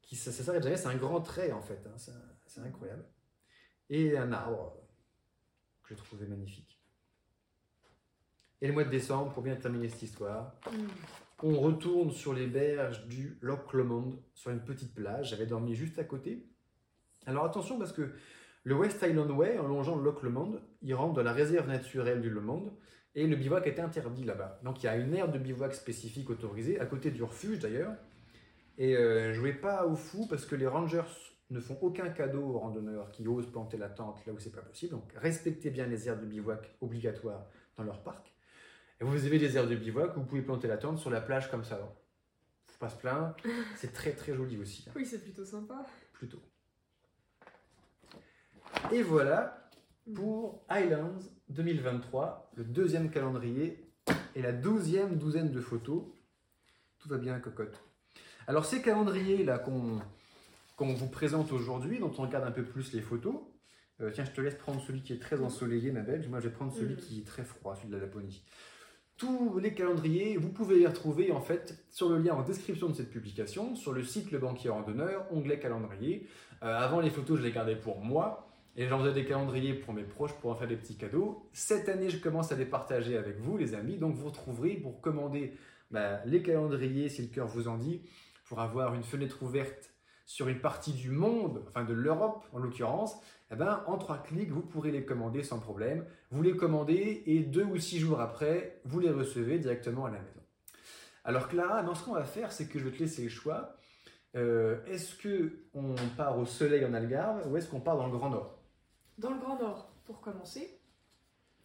qui 0.00 0.16
ça, 0.16 0.32
ça 0.32 0.42
s'arrête 0.44 0.62
jamais, 0.62 0.76
c'est 0.76 0.88
un 0.88 0.96
grand 0.96 1.20
trait 1.20 1.52
en 1.52 1.60
fait, 1.60 1.80
hein, 1.86 1.92
c'est 1.96 2.12
c'est 2.46 2.60
incroyable. 2.60 3.04
Et 3.90 4.16
un 4.16 4.30
arbre 4.32 4.74
que 5.82 5.94
j'ai 5.94 5.96
trouvé 5.96 6.26
magnifique. 6.26 6.78
Et 8.60 8.66
le 8.68 8.72
mois 8.74 8.84
de 8.84 8.90
décembre, 8.90 9.32
pour 9.32 9.42
bien 9.42 9.56
terminer 9.56 9.88
cette 9.88 10.02
histoire, 10.02 10.52
Mm. 10.70 10.86
on 11.42 11.58
retourne 11.60 12.10
sur 12.12 12.32
les 12.34 12.46
berges 12.46 13.06
du 13.06 13.36
Loch 13.40 13.72
Lomond, 13.72 14.22
sur 14.34 14.50
une 14.50 14.62
petite 14.64 14.94
plage. 14.94 15.30
J'avais 15.30 15.46
dormi 15.46 15.74
juste 15.74 15.98
à 15.98 16.04
côté. 16.04 16.46
Alors 17.26 17.44
attention 17.44 17.78
parce 17.78 17.92
que 17.92 18.12
le 18.64 18.74
West 18.76 19.02
Island 19.02 19.30
Way, 19.30 19.58
en 19.58 19.66
longeant 19.66 19.96
le 19.96 20.04
Loch 20.04 20.22
Lomond, 20.22 20.60
il 20.82 20.94
rentre 20.94 21.14
dans 21.14 21.22
la 21.24 21.32
réserve 21.32 21.66
naturelle 21.68 22.20
du 22.20 22.30
Lomond 22.30 22.76
et 23.14 23.26
le 23.26 23.36
bivouac 23.36 23.66
est 23.66 23.78
interdit 23.80 24.24
là-bas. 24.24 24.58
Donc 24.62 24.82
il 24.82 24.86
y 24.86 24.88
a 24.88 24.96
une 24.96 25.14
aire 25.14 25.30
de 25.30 25.38
bivouac 25.38 25.74
spécifique 25.74 26.30
autorisée, 26.30 26.80
à 26.80 26.86
côté 26.86 27.10
du 27.10 27.22
refuge 27.22 27.58
d'ailleurs. 27.58 27.94
Et 28.78 28.96
euh, 28.96 29.32
jouez 29.34 29.52
pas 29.52 29.86
au 29.86 29.94
fou 29.94 30.26
parce 30.28 30.46
que 30.46 30.54
les 30.56 30.66
rangers 30.66 31.02
ne 31.50 31.60
font 31.60 31.76
aucun 31.82 32.08
cadeau 32.08 32.42
aux 32.42 32.58
randonneurs 32.58 33.10
qui 33.10 33.28
osent 33.28 33.50
planter 33.50 33.76
la 33.76 33.90
tente 33.90 34.24
là 34.26 34.32
où 34.32 34.38
c'est 34.38 34.54
pas 34.54 34.62
possible. 34.62 34.92
Donc 34.92 35.12
respectez 35.16 35.70
bien 35.70 35.86
les 35.86 36.08
aires 36.08 36.18
de 36.18 36.24
bivouac 36.24 36.74
obligatoires 36.80 37.46
dans 37.76 37.84
leur 37.84 38.02
parc. 38.02 38.32
Et 39.00 39.04
vous 39.04 39.26
avez 39.26 39.38
des 39.38 39.56
aires 39.56 39.66
de 39.68 39.76
bivouac 39.76 40.16
où 40.16 40.20
vous 40.20 40.26
pouvez 40.26 40.42
planter 40.42 40.68
la 40.68 40.78
tente 40.78 40.98
sur 40.98 41.10
la 41.10 41.20
plage 41.20 41.50
comme 41.50 41.64
ça. 41.64 41.78
Faut 42.66 42.78
pas 42.78 42.88
se 42.88 42.96
plaindre. 42.96 43.36
C'est 43.76 43.92
très 43.92 44.12
très 44.12 44.34
joli 44.34 44.56
aussi, 44.56 44.86
hein, 44.88 44.92
Oui, 44.96 45.04
c'est 45.04 45.22
plutôt 45.22 45.44
sympa. 45.44 45.84
plutôt. 46.14 46.40
Et 48.90 49.02
voilà 49.02 49.70
pour 50.14 50.64
Highlands 50.68 51.18
2023, 51.52 52.50
le 52.56 52.64
deuxième 52.64 53.10
calendrier 53.10 53.84
et 54.34 54.42
la 54.42 54.52
douzième 54.52 55.16
douzaine 55.16 55.50
de 55.52 55.60
photos. 55.60 56.02
Tout 56.98 57.08
va 57.08 57.18
bien, 57.18 57.38
cocotte. 57.40 57.82
Alors 58.46 58.64
ces 58.64 58.82
calendriers 58.82 59.44
là 59.44 59.58
qu'on 59.58 60.00
vous 60.94 61.08
présente 61.08 61.52
aujourd'hui, 61.52 61.98
dont 61.98 62.12
on 62.18 62.22
regarde 62.22 62.44
un 62.44 62.50
peu 62.52 62.64
plus 62.64 62.92
les 62.92 63.00
photos. 63.00 63.34
euh, 64.00 64.10
tiens, 64.12 64.24
je 64.24 64.32
te 64.32 64.40
laisse 64.40 64.56
prendre 64.56 64.80
celui 64.80 65.02
qui 65.02 65.12
est 65.12 65.20
très 65.20 65.40
ensoleillé, 65.40 65.92
ma 65.92 66.00
belle. 66.00 66.28
Moi, 66.28 66.40
je 66.40 66.48
vais 66.48 66.54
prendre 66.54 66.72
celui 66.72 66.94
Mhm. 66.94 67.00
qui 67.00 67.20
est 67.20 67.24
très 67.26 67.44
froid, 67.44 67.76
celui 67.76 67.88
de 67.90 67.94
la 67.96 68.00
Laponie. 68.02 68.42
Tous 69.16 69.58
les 69.58 69.74
calendriers, 69.74 70.36
vous 70.38 70.48
pouvez 70.48 70.78
les 70.80 70.86
retrouver 70.88 71.30
en 71.30 71.40
fait 71.40 71.84
sur 71.90 72.08
le 72.08 72.18
lien 72.18 72.34
en 72.34 72.42
description 72.42 72.88
de 72.88 72.94
cette 72.94 73.10
publication, 73.10 73.76
sur 73.76 73.92
le 73.92 74.02
site 74.02 74.32
Le 74.32 74.38
Banquier 74.38 74.70
Randonneur, 74.70 75.26
onglet 75.30 75.60
calendrier. 75.60 76.26
Euh, 76.64 76.76
avant, 76.76 76.98
les 76.98 77.10
photos, 77.10 77.38
je 77.38 77.44
les 77.44 77.52
gardais 77.52 77.76
pour 77.76 78.00
moi. 78.00 78.51
Et 78.76 78.86
j'en 78.86 78.98
faisais 79.00 79.12
des 79.12 79.24
calendriers 79.24 79.74
pour 79.74 79.92
mes 79.92 80.04
proches 80.04 80.32
pour 80.34 80.50
en 80.50 80.54
faire 80.54 80.68
des 80.68 80.76
petits 80.76 80.96
cadeaux. 80.96 81.48
Cette 81.52 81.88
année, 81.88 82.08
je 82.08 82.18
commence 82.18 82.52
à 82.52 82.56
les 82.56 82.64
partager 82.64 83.16
avec 83.16 83.38
vous, 83.38 83.58
les 83.58 83.74
amis. 83.74 83.98
Donc, 83.98 84.14
vous 84.14 84.26
retrouverez 84.26 84.74
pour 84.74 85.00
commander 85.00 85.52
bah, 85.90 86.24
les 86.24 86.42
calendriers, 86.42 87.08
si 87.08 87.22
le 87.22 87.28
cœur 87.28 87.46
vous 87.46 87.68
en 87.68 87.76
dit, 87.76 88.02
pour 88.46 88.60
avoir 88.60 88.94
une 88.94 89.02
fenêtre 89.02 89.42
ouverte 89.42 89.92
sur 90.24 90.48
une 90.48 90.60
partie 90.60 90.92
du 90.92 91.10
monde, 91.10 91.62
enfin 91.68 91.84
de 91.84 91.92
l'Europe 91.92 92.46
en 92.52 92.58
l'occurrence. 92.58 93.16
Eh 93.50 93.56
ben, 93.56 93.82
en 93.86 93.98
trois 93.98 94.22
clics, 94.22 94.50
vous 94.50 94.62
pourrez 94.62 94.90
les 94.90 95.04
commander 95.04 95.42
sans 95.42 95.58
problème. 95.58 96.06
Vous 96.30 96.42
les 96.42 96.56
commandez 96.56 97.22
et 97.26 97.40
deux 97.40 97.64
ou 97.64 97.76
six 97.76 97.98
jours 97.98 98.20
après, 98.20 98.80
vous 98.84 98.98
les 99.00 99.10
recevez 99.10 99.58
directement 99.58 100.06
à 100.06 100.10
la 100.10 100.20
maison. 100.20 100.40
Alors 101.24 101.48
Clara, 101.48 101.82
non, 101.82 101.94
ce 101.94 102.04
qu'on 102.04 102.14
va 102.14 102.24
faire, 102.24 102.50
c'est 102.50 102.66
que 102.66 102.78
je 102.78 102.84
vais 102.84 102.92
te 102.92 102.98
laisser 103.00 103.22
le 103.22 103.28
choix. 103.28 103.76
Euh, 104.34 104.82
est-ce 104.86 105.14
que 105.14 105.66
on 105.74 105.94
part 106.16 106.38
au 106.38 106.46
soleil 106.46 106.84
en 106.86 106.94
Algarve 106.94 107.46
ou 107.50 107.56
est-ce 107.58 107.68
qu'on 107.68 107.80
part 107.80 107.98
dans 107.98 108.06
le 108.06 108.16
Grand 108.16 108.30
Nord? 108.30 108.61
Dans 109.18 109.30
le 109.30 109.38
Grand 109.38 109.58
Nord, 109.58 109.92
pour 110.04 110.20
commencer. 110.20 110.78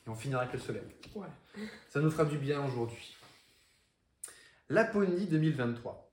Et 0.05 0.09
on 0.09 0.15
finira 0.15 0.41
avec 0.41 0.53
le 0.53 0.59
soleil. 0.59 0.83
Voilà. 1.13 1.33
Ça 1.89 1.99
nous 2.01 2.11
fera 2.11 2.25
du 2.25 2.37
bien 2.37 2.63
aujourd'hui. 2.65 3.15
Laponie 4.69 5.25
2023. 5.27 6.11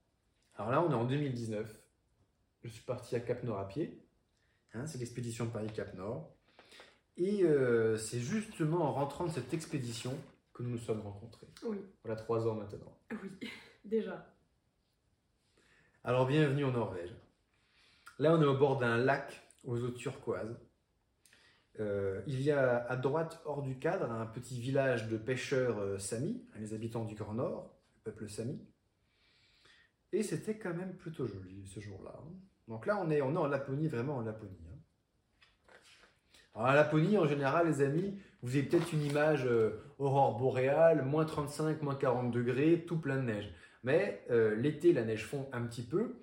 Alors 0.57 0.71
là, 0.71 0.83
on 0.83 0.91
est 0.91 0.95
en 0.95 1.05
2019. 1.05 1.81
Je 2.63 2.69
suis 2.69 2.83
parti 2.83 3.15
à 3.17 3.21
Cap 3.21 3.43
Nord 3.43 3.59
à 3.59 3.69
pied. 3.69 4.01
Hein, 4.73 4.87
c'est 4.87 4.99
l'expédition 4.99 5.49
Paris-Cap 5.49 5.95
Nord. 5.95 6.31
Et 7.17 7.43
euh, 7.45 7.97
c'est 7.97 8.21
justement 8.21 8.83
en 8.85 8.93
rentrant 8.93 9.25
de 9.25 9.31
cette 9.31 9.53
expédition 9.55 10.17
que 10.53 10.63
nous 10.63 10.71
nous 10.71 10.79
sommes 10.79 11.01
rencontrés. 11.01 11.47
Oui, 11.65 11.79
Voilà 12.05 12.17
trois 12.21 12.47
ans 12.49 12.55
maintenant. 12.55 12.97
oui, 13.23 13.49
déjà. 13.85 14.33
Alors 16.03 16.27
bienvenue 16.27 16.65
en 16.65 16.73
Norvège. 16.73 17.11
Là, 18.19 18.35
on 18.35 18.43
est 18.43 18.47
au 18.47 18.57
bord 18.57 18.79
d'un 18.79 18.97
lac 18.97 19.43
aux 19.65 19.79
eaux 19.83 19.91
turquoises. 19.91 20.57
Euh, 21.81 22.21
il 22.27 22.41
y 22.41 22.51
a 22.53 22.85
à 22.87 22.97
droite, 22.97 23.41
hors 23.45 23.63
du 23.63 23.79
cadre, 23.79 24.11
un 24.11 24.27
petit 24.27 24.61
village 24.61 25.09
de 25.09 25.17
pêcheurs 25.17 25.79
euh, 25.79 25.99
samis, 25.99 26.41
les 26.59 26.73
habitants 26.73 27.05
du 27.05 27.15
Grand 27.15 27.35
Nord, 27.35 27.75
le 27.97 28.13
peuple 28.13 28.29
sami. 28.29 28.61
Et 30.13 30.23
c'était 30.23 30.57
quand 30.57 30.75
même 30.75 30.95
plutôt 30.95 31.27
joli 31.27 31.67
ce 31.67 31.81
jour-là. 31.81 32.15
hein. 32.17 32.33
Donc 32.69 32.87
là, 32.87 33.01
on 33.05 33.11
est, 33.11 33.21
en 33.21 33.47
Laponie, 33.49 33.89
vraiment 33.89 34.19
en 34.19 34.23
Laponie. 34.23 34.57
hein. 34.73 34.79
Alors, 36.55 36.69
la 36.69 36.75
Laponie, 36.75 37.19
en 37.19 37.27
général, 37.27 37.67
les 37.67 37.83
amis, 37.83 38.17
vous 38.43 38.57
avez 38.57 38.63
peut-être 38.65 38.93
une 38.93 39.03
image 39.03 39.45
euh, 39.45 39.83
aurore 39.99 40.39
boréale, 40.39 41.05
moins 41.05 41.25
35, 41.25 41.83
moins 41.83 41.97
40 41.97 42.31
degrés, 42.31 42.85
tout 42.87 43.01
plein 43.01 43.17
de 43.17 43.23
neige. 43.23 43.53
Mais 43.83 44.25
l'été, 44.57 44.95
la 44.95 45.05
neige 45.05 45.27
fond 45.27 45.47
un 45.53 45.61
petit 45.67 45.83
peu. 45.83 46.15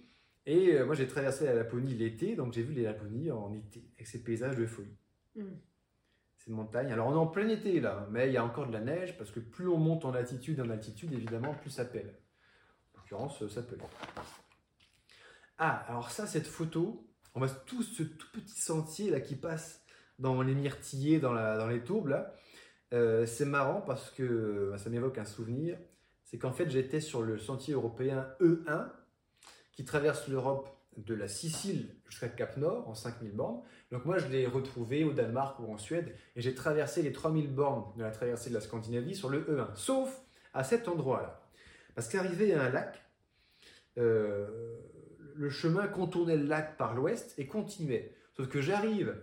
Et 0.47 0.81
moi, 0.83 0.95
j'ai 0.95 1.05
traversé 1.05 1.45
la 1.45 1.53
Laponie 1.53 1.93
l'été, 1.93 2.35
donc 2.35 2.53
j'ai 2.53 2.63
vu 2.63 2.73
les 2.73 2.81
Laponies 2.81 3.29
en 3.29 3.53
été, 3.53 3.83
avec 3.93 4.07
ces 4.07 4.23
paysages 4.23 4.55
de 4.55 4.65
folie. 4.65 4.97
Mm. 5.35 5.53
Ces 6.37 6.51
montagnes. 6.51 6.91
Alors, 6.91 7.07
on 7.07 7.13
est 7.13 7.17
en 7.17 7.27
plein 7.27 7.47
été 7.49 7.79
là, 7.79 8.07
mais 8.09 8.27
il 8.27 8.33
y 8.33 8.37
a 8.37 8.43
encore 8.43 8.67
de 8.67 8.73
la 8.73 8.79
neige, 8.79 9.17
parce 9.17 9.29
que 9.31 9.39
plus 9.39 9.67
on 9.67 9.77
monte 9.77 10.05
en 10.05 10.11
latitude, 10.11 10.59
en 10.59 10.69
altitude, 10.69 11.13
évidemment, 11.13 11.53
plus 11.53 11.69
ça 11.69 11.85
pèle. 11.85 12.15
En 12.95 12.99
l'occurrence, 12.99 13.47
ça 13.47 13.61
pèle. 13.61 13.79
Ah, 15.59 15.85
alors 15.87 16.09
ça, 16.09 16.25
cette 16.25 16.47
photo, 16.47 17.07
on 17.35 17.39
voit 17.39 17.49
tout 17.49 17.83
ce 17.83 18.01
tout 18.01 18.27
petit 18.33 18.59
sentier 18.59 19.11
là 19.11 19.19
qui 19.19 19.35
passe 19.35 19.85
dans 20.17 20.41
les 20.41 20.55
myrtillers, 20.55 21.19
dans, 21.19 21.33
la, 21.33 21.57
dans 21.57 21.67
les 21.67 21.83
tourbes 21.83 22.07
là. 22.07 22.33
Euh, 22.93 23.25
c'est 23.25 23.45
marrant 23.45 23.81
parce 23.81 24.09
que 24.11 24.69
bah, 24.71 24.77
ça 24.77 24.89
m'évoque 24.89 25.17
un 25.17 25.25
souvenir. 25.25 25.77
C'est 26.25 26.37
qu'en 26.37 26.51
fait, 26.51 26.69
j'étais 26.69 26.99
sur 26.99 27.21
le 27.21 27.37
sentier 27.37 27.73
européen 27.73 28.27
E1 28.39 28.89
qui 29.73 29.85
traverse 29.85 30.27
l'Europe 30.27 30.69
de 30.97 31.15
la 31.15 31.27
Sicile 31.27 31.95
jusqu'à 32.07 32.27
Cap 32.27 32.57
Nord 32.57 32.89
en 32.89 32.93
5000 32.93 33.31
bornes. 33.31 33.61
Donc 33.91 34.05
moi, 34.05 34.17
je 34.17 34.27
l'ai 34.27 34.45
retrouvé 34.45 35.03
au 35.03 35.13
Danemark 35.13 35.59
ou 35.59 35.71
en 35.71 35.77
Suède 35.77 36.13
et 36.35 36.41
j'ai 36.41 36.53
traversé 36.53 37.01
les 37.01 37.11
3000 37.11 37.53
bornes 37.53 37.85
de 37.97 38.03
la 38.03 38.11
traversée 38.11 38.49
de 38.49 38.55
la 38.55 38.61
Scandinavie 38.61 39.15
sur 39.15 39.29
le 39.29 39.41
E1, 39.41 39.75
sauf 39.75 40.21
à 40.53 40.63
cet 40.63 40.87
endroit-là. 40.87 41.41
Parce 41.95 42.07
qu'arrivé 42.07 42.53
à 42.53 42.63
un 42.63 42.69
lac, 42.69 43.01
euh, 43.97 44.77
le 45.35 45.49
chemin 45.49 45.87
contournait 45.87 46.37
le 46.37 46.45
lac 46.45 46.77
par 46.77 46.93
l'ouest 46.93 47.33
et 47.37 47.47
continuait. 47.47 48.15
Sauf 48.35 48.47
que 48.47 48.61
j'arrive 48.61 49.15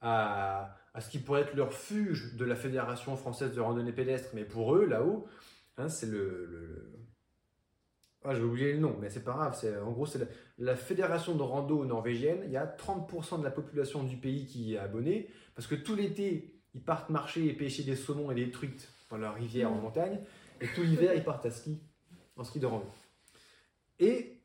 à, 0.00 0.76
ce 0.98 1.08
qui 1.08 1.18
pourrait 1.18 1.42
être 1.42 1.54
le 1.54 1.62
refuge 1.62 2.34
de 2.34 2.44
la 2.44 2.56
Fédération 2.56 3.16
française 3.16 3.54
de 3.54 3.60
randonnée 3.60 3.92
pédestre, 3.92 4.30
mais 4.34 4.44
pour 4.44 4.74
eux, 4.76 4.84
là-haut, 4.84 5.26
hein, 5.78 5.88
c'est 5.88 6.06
le, 6.06 6.92
ah, 8.24 8.34
j'ai 8.34 8.42
oublié 8.42 8.72
le 8.72 8.78
nom, 8.78 8.96
mais 9.00 9.10
c'est 9.10 9.24
pas 9.24 9.32
grave. 9.32 9.56
C'est, 9.58 9.76
en 9.78 9.90
gros, 9.90 10.06
c'est 10.06 10.18
la, 10.18 10.26
la, 10.58 10.76
fédération 10.76 11.34
de 11.34 11.42
rando 11.42 11.84
norvégienne. 11.84 12.42
Il 12.46 12.52
y 12.52 12.56
a 12.56 12.66
30% 12.66 13.40
de 13.40 13.44
la 13.44 13.50
population 13.50 14.02
du 14.04 14.16
pays 14.16 14.46
qui 14.46 14.74
est 14.74 14.78
abonnée, 14.78 15.28
parce 15.54 15.66
que 15.66 15.74
tout 15.74 15.96
l'été, 15.96 16.54
ils 16.74 16.82
partent 16.82 17.10
marcher 17.10 17.46
et 17.46 17.52
pêcher 17.52 17.82
des 17.82 17.96
saumons 17.96 18.30
et 18.30 18.34
des 18.34 18.50
truites 18.50 18.88
dans 19.10 19.18
la 19.18 19.32
rivière 19.32 19.70
en 19.70 19.76
montagne, 19.76 20.20
et 20.60 20.66
tout 20.68 20.82
l'hiver, 20.82 21.12
ils 21.14 21.24
partent 21.24 21.46
à 21.46 21.50
ski, 21.50 21.80
en 22.36 22.44
ski 22.44 22.60
de 22.60 22.66
rando. 22.66 22.86
Et 23.98 24.40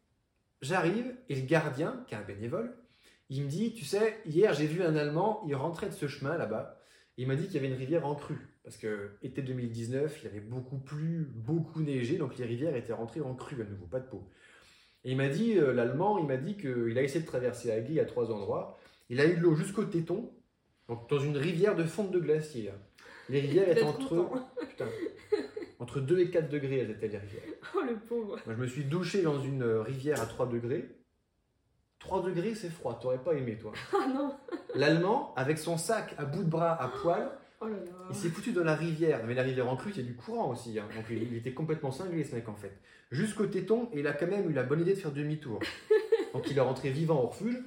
j'arrive, 0.61 1.15
et 1.29 1.35
le 1.35 1.45
gardien, 1.45 2.03
qui 2.07 2.15
est 2.15 2.17
un 2.17 2.23
bénévole, 2.23 2.75
il 3.29 3.43
me 3.43 3.49
dit, 3.49 3.73
tu 3.73 3.85
sais, 3.85 4.19
hier 4.25 4.53
j'ai 4.53 4.67
vu 4.67 4.83
un 4.83 4.95
Allemand, 4.95 5.43
il 5.47 5.55
rentrait 5.55 5.89
de 5.89 5.93
ce 5.93 6.07
chemin 6.07 6.37
là-bas, 6.37 6.81
il 7.17 7.27
m'a 7.27 7.35
dit 7.35 7.45
qu'il 7.45 7.55
y 7.55 7.57
avait 7.57 7.67
une 7.67 7.73
rivière 7.73 8.05
en 8.05 8.15
crue. 8.15 8.47
Parce 8.67 8.75
que 8.75 9.11
été 9.23 9.41
2019, 9.41 10.19
il 10.21 10.27
avait 10.27 10.41
beaucoup 10.41 10.77
plu, 10.77 11.31
beaucoup 11.33 11.81
neigé, 11.81 12.17
donc 12.17 12.37
les 12.37 12.43
rivières 12.43 12.75
étaient 12.75 12.91
rentrées 12.91 13.21
en 13.21 13.33
crue 13.33 13.61
à 13.61 13.63
nouveau, 13.63 13.85
pas 13.85 14.01
de 14.01 14.09
peau. 14.09 14.27
Et 15.05 15.11
il 15.11 15.15
m'a 15.15 15.29
dit, 15.29 15.57
euh, 15.57 15.71
l'Allemand, 15.71 16.17
il 16.17 16.25
m'a 16.25 16.35
dit 16.35 16.57
qu'il 16.57 16.97
a 16.97 17.01
essayé 17.01 17.21
de 17.21 17.25
traverser 17.25 17.69
la 17.69 17.79
Guy 17.79 17.97
à 18.01 18.03
trois 18.03 18.29
endroits. 18.29 18.77
Il 19.07 19.21
a 19.21 19.25
eu 19.25 19.37
de 19.37 19.39
l'eau 19.39 19.55
jusqu'au 19.55 19.85
téton, 19.85 20.33
donc 20.89 21.09
dans 21.09 21.17
une 21.17 21.37
rivière 21.37 21.77
de 21.77 21.85
fonte 21.85 22.11
de 22.11 22.19
glacier. 22.19 22.69
Hein. 22.69 22.77
Les 23.29 23.39
rivières 23.39 23.69
étaient 23.69 23.83
entre, 23.83 24.29
putain, 24.69 24.89
entre 25.79 26.01
2 26.01 26.19
et 26.19 26.29
4 26.29 26.49
degrés, 26.49 26.79
elles 26.79 26.91
étaient 26.91 27.07
les 27.07 27.19
rivières. 27.19 27.43
Oh 27.73 27.83
le 27.89 27.95
pauvre. 27.95 28.37
Moi, 28.45 28.53
je 28.53 28.61
me 28.61 28.67
suis 28.67 28.83
douché 28.83 29.21
dans 29.21 29.39
une 29.39 29.63
rivière 29.63 30.21
à 30.21 30.25
3 30.25 30.49
degrés. 30.49 30.89
3 31.99 32.21
degrés, 32.21 32.53
c'est 32.53 32.69
froid, 32.69 32.99
t'aurais 33.01 33.23
pas 33.23 33.31
aimé, 33.31 33.57
toi. 33.57 33.71
Ah 33.93 34.09
non. 34.13 34.35
L'Allemand, 34.75 35.33
avec 35.37 35.57
son 35.57 35.77
sac 35.77 36.13
à 36.17 36.25
bout 36.25 36.43
de 36.43 36.49
bras 36.49 36.73
à 36.83 36.89
poil, 36.89 37.31
Oh 37.59 37.65
là 37.67 37.75
là. 37.75 37.91
il 38.09 38.15
s'est 38.15 38.29
foutu 38.29 38.51
dans 38.51 38.63
la 38.63 38.75
rivière. 38.75 39.23
Mais 39.25 39.33
la 39.33 39.41
rivière 39.43 39.67
en 39.69 39.75
crue, 39.75 39.91
il 39.91 39.97
y 39.97 39.99
a 40.01 40.03
du 40.03 40.15
courant 40.15 40.51
aussi. 40.51 40.77
hein. 40.79 40.87
Donc 40.95 41.05
il 41.09 41.23
il 41.23 41.35
était 41.35 41.53
complètement 41.53 41.91
cinglé, 41.91 42.23
ce 42.23 42.35
mec, 42.35 42.47
en 42.49 42.55
fait. 42.55 42.77
Jusqu'au 43.11 43.47
téton, 43.47 43.89
et 43.93 43.99
il 43.99 44.07
a 44.07 44.13
quand 44.13 44.27
même 44.27 44.49
eu 44.49 44.53
la 44.53 44.63
bonne 44.63 44.81
idée 44.81 44.93
de 44.93 44.99
faire 44.99 45.11
demi-tour. 45.11 45.59
Donc 46.33 46.49
il 46.51 46.57
est 46.57 46.61
rentré 46.61 46.89
vivant 46.89 47.21
au 47.23 47.27
refuge. 47.27 47.57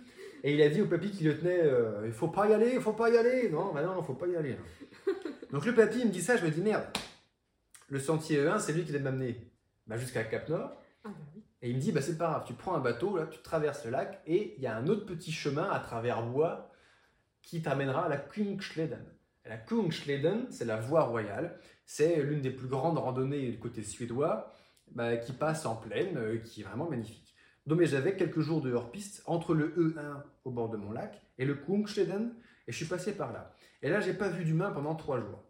Et 0.43 0.55
il 0.55 0.63
a 0.63 0.69
dit 0.71 0.81
au 0.81 0.87
papy 0.87 1.11
qui 1.11 1.25
le 1.25 1.37
tenait 1.39 1.61
euh, 1.63 2.03
Il 2.07 2.13
faut 2.13 2.29
pas 2.29 2.49
y 2.49 2.55
aller, 2.55 2.73
il 2.75 2.81
faut 2.81 2.93
pas 2.95 3.11
y 3.11 3.17
aller. 3.17 3.51
Non, 3.51 3.73
bah 3.75 3.83
non, 3.83 3.95
non, 3.95 4.03
faut 4.03 4.15
pas 4.15 4.27
y 4.27 4.37
aller. 4.37 4.53
hein. 4.53 5.13
Donc 5.51 5.67
le 5.67 5.75
papy, 5.75 6.01
il 6.01 6.07
me 6.07 6.13
dit 6.13 6.23
ça, 6.23 6.37
je 6.37 6.45
me 6.45 6.51
dis 6.51 6.61
Merde, 6.63 6.85
le 7.89 7.99
sentier 7.99 8.39
E1, 8.45 8.59
c'est 8.61 8.73
lui 8.73 8.83
qui 8.85 8.93
devait 8.93 9.03
m'amener 9.03 9.37
bah, 9.87 9.97
jusqu'à 9.97 10.23
Cap 10.25 10.49
Nord. 10.49 10.71
Ah 11.05 11.09
bah 11.09 11.15
oui. 11.35 11.43
Et 11.63 11.69
il 11.71 11.77
me 11.77 11.81
dit, 11.81 11.93
bah, 11.93 12.01
c'est 12.01 12.17
pas 12.17 12.31
grave, 12.31 12.45
tu 12.47 12.55
prends 12.55 12.75
un 12.75 12.81
bateau, 12.81 13.19
là, 13.19 13.27
tu 13.27 13.39
traverses 13.41 13.85
le 13.85 13.91
lac, 13.91 14.23
et 14.27 14.55
il 14.57 14.63
y 14.63 14.67
a 14.67 14.75
un 14.75 14.87
autre 14.87 15.05
petit 15.05 15.31
chemin 15.31 15.69
à 15.71 15.79
travers 15.81 16.23
bois 16.23 16.71
qui 17.43 17.61
t'amènera 17.61 18.07
à 18.07 18.09
la 18.09 18.17
Kungsleden. 18.17 19.05
La 19.51 19.57
Kungsleden, 19.57 20.47
c'est 20.51 20.65
la 20.65 20.77
voie 20.77 21.03
royale, 21.03 21.59
c'est 21.85 22.23
l'une 22.23 22.41
des 22.41 22.53
plus 22.53 22.69
grandes 22.69 22.99
randonnées 22.99 23.51
du 23.51 23.59
côté 23.59 23.83
suédois, 23.83 24.55
bah, 24.93 25.17
qui 25.17 25.33
passe 25.33 25.67
en 25.67 25.75
plaine, 25.75 26.17
euh, 26.19 26.39
qui 26.39 26.61
est 26.61 26.65
vraiment 26.65 26.89
magnifique. 26.89 27.35
Donc 27.67 27.81
mais 27.81 27.87
j'avais 27.87 28.15
quelques 28.15 28.43
jours 28.43 28.61
de 28.61 28.73
hors-piste 28.73 29.25
entre 29.27 29.55
le 29.55 29.75
E1 29.77 30.23
au 30.45 30.53
bord 30.53 30.71
de 30.71 30.77
mon 30.77 30.93
lac 30.93 31.21
et 31.37 31.45
le 31.45 31.57
Kungsleden, 31.57 32.33
et 32.69 32.71
je 32.71 32.77
suis 32.77 32.87
passé 32.87 33.17
par 33.17 33.33
là. 33.33 33.53
Et 33.83 33.89
là, 33.89 33.99
j'ai 33.99 34.15
pas 34.15 34.29
vu 34.29 34.45
d'humain 34.45 34.71
pendant 34.71 34.95
trois 34.95 35.19
jours. 35.19 35.43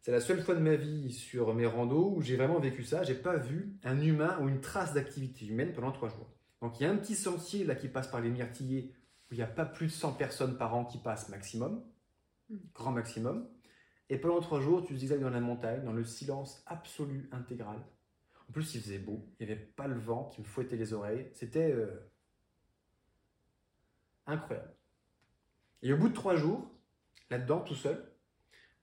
C'est 0.00 0.12
la 0.12 0.20
seule 0.20 0.40
fois 0.40 0.54
de 0.54 0.60
ma 0.60 0.76
vie 0.76 1.10
sur 1.10 1.52
mes 1.52 1.66
randos 1.66 2.14
où 2.14 2.22
j'ai 2.22 2.36
vraiment 2.36 2.60
vécu 2.60 2.84
ça. 2.84 3.02
J'ai 3.02 3.14
pas 3.14 3.38
vu 3.38 3.76
un 3.82 4.00
humain 4.00 4.38
ou 4.40 4.48
une 4.48 4.60
trace 4.60 4.94
d'activité 4.94 5.46
humaine 5.46 5.72
pendant 5.72 5.90
trois 5.90 6.10
jours. 6.10 6.30
Donc 6.62 6.78
il 6.78 6.84
y 6.84 6.86
a 6.86 6.92
un 6.92 6.96
petit 6.96 7.16
sentier 7.16 7.64
là 7.64 7.74
qui 7.74 7.88
passe 7.88 8.06
par 8.06 8.20
les 8.20 8.30
myrtillers 8.30 8.92
où 9.28 9.34
il 9.34 9.38
n'y 9.38 9.42
a 9.42 9.48
pas 9.48 9.64
plus 9.64 9.86
de 9.86 9.92
100 9.92 10.12
personnes 10.12 10.56
par 10.56 10.76
an 10.76 10.84
qui 10.84 10.98
passent 10.98 11.28
maximum. 11.28 11.82
Grand 12.74 12.92
maximum. 12.92 13.48
Et 14.10 14.18
pendant 14.18 14.40
trois 14.40 14.60
jours, 14.60 14.84
tu 14.84 14.96
zigzagues 14.96 15.20
dans 15.20 15.30
la 15.30 15.40
montagne, 15.40 15.82
dans 15.84 15.92
le 15.92 16.04
silence 16.04 16.62
absolu 16.66 17.28
intégral. 17.32 17.78
En 18.48 18.52
plus, 18.52 18.74
il 18.74 18.82
faisait 18.82 18.98
beau, 18.98 19.26
il 19.40 19.46
n'y 19.46 19.52
avait 19.52 19.60
pas 19.60 19.86
le 19.86 19.98
vent 19.98 20.24
qui 20.24 20.40
me 20.42 20.46
fouettait 20.46 20.76
les 20.76 20.92
oreilles. 20.92 21.30
C'était 21.32 21.72
euh, 21.72 22.10
incroyable. 24.26 24.74
Et 25.82 25.92
au 25.92 25.96
bout 25.96 26.08
de 26.08 26.14
trois 26.14 26.36
jours, 26.36 26.70
là-dedans, 27.30 27.60
tout 27.60 27.74
seul, 27.74 28.04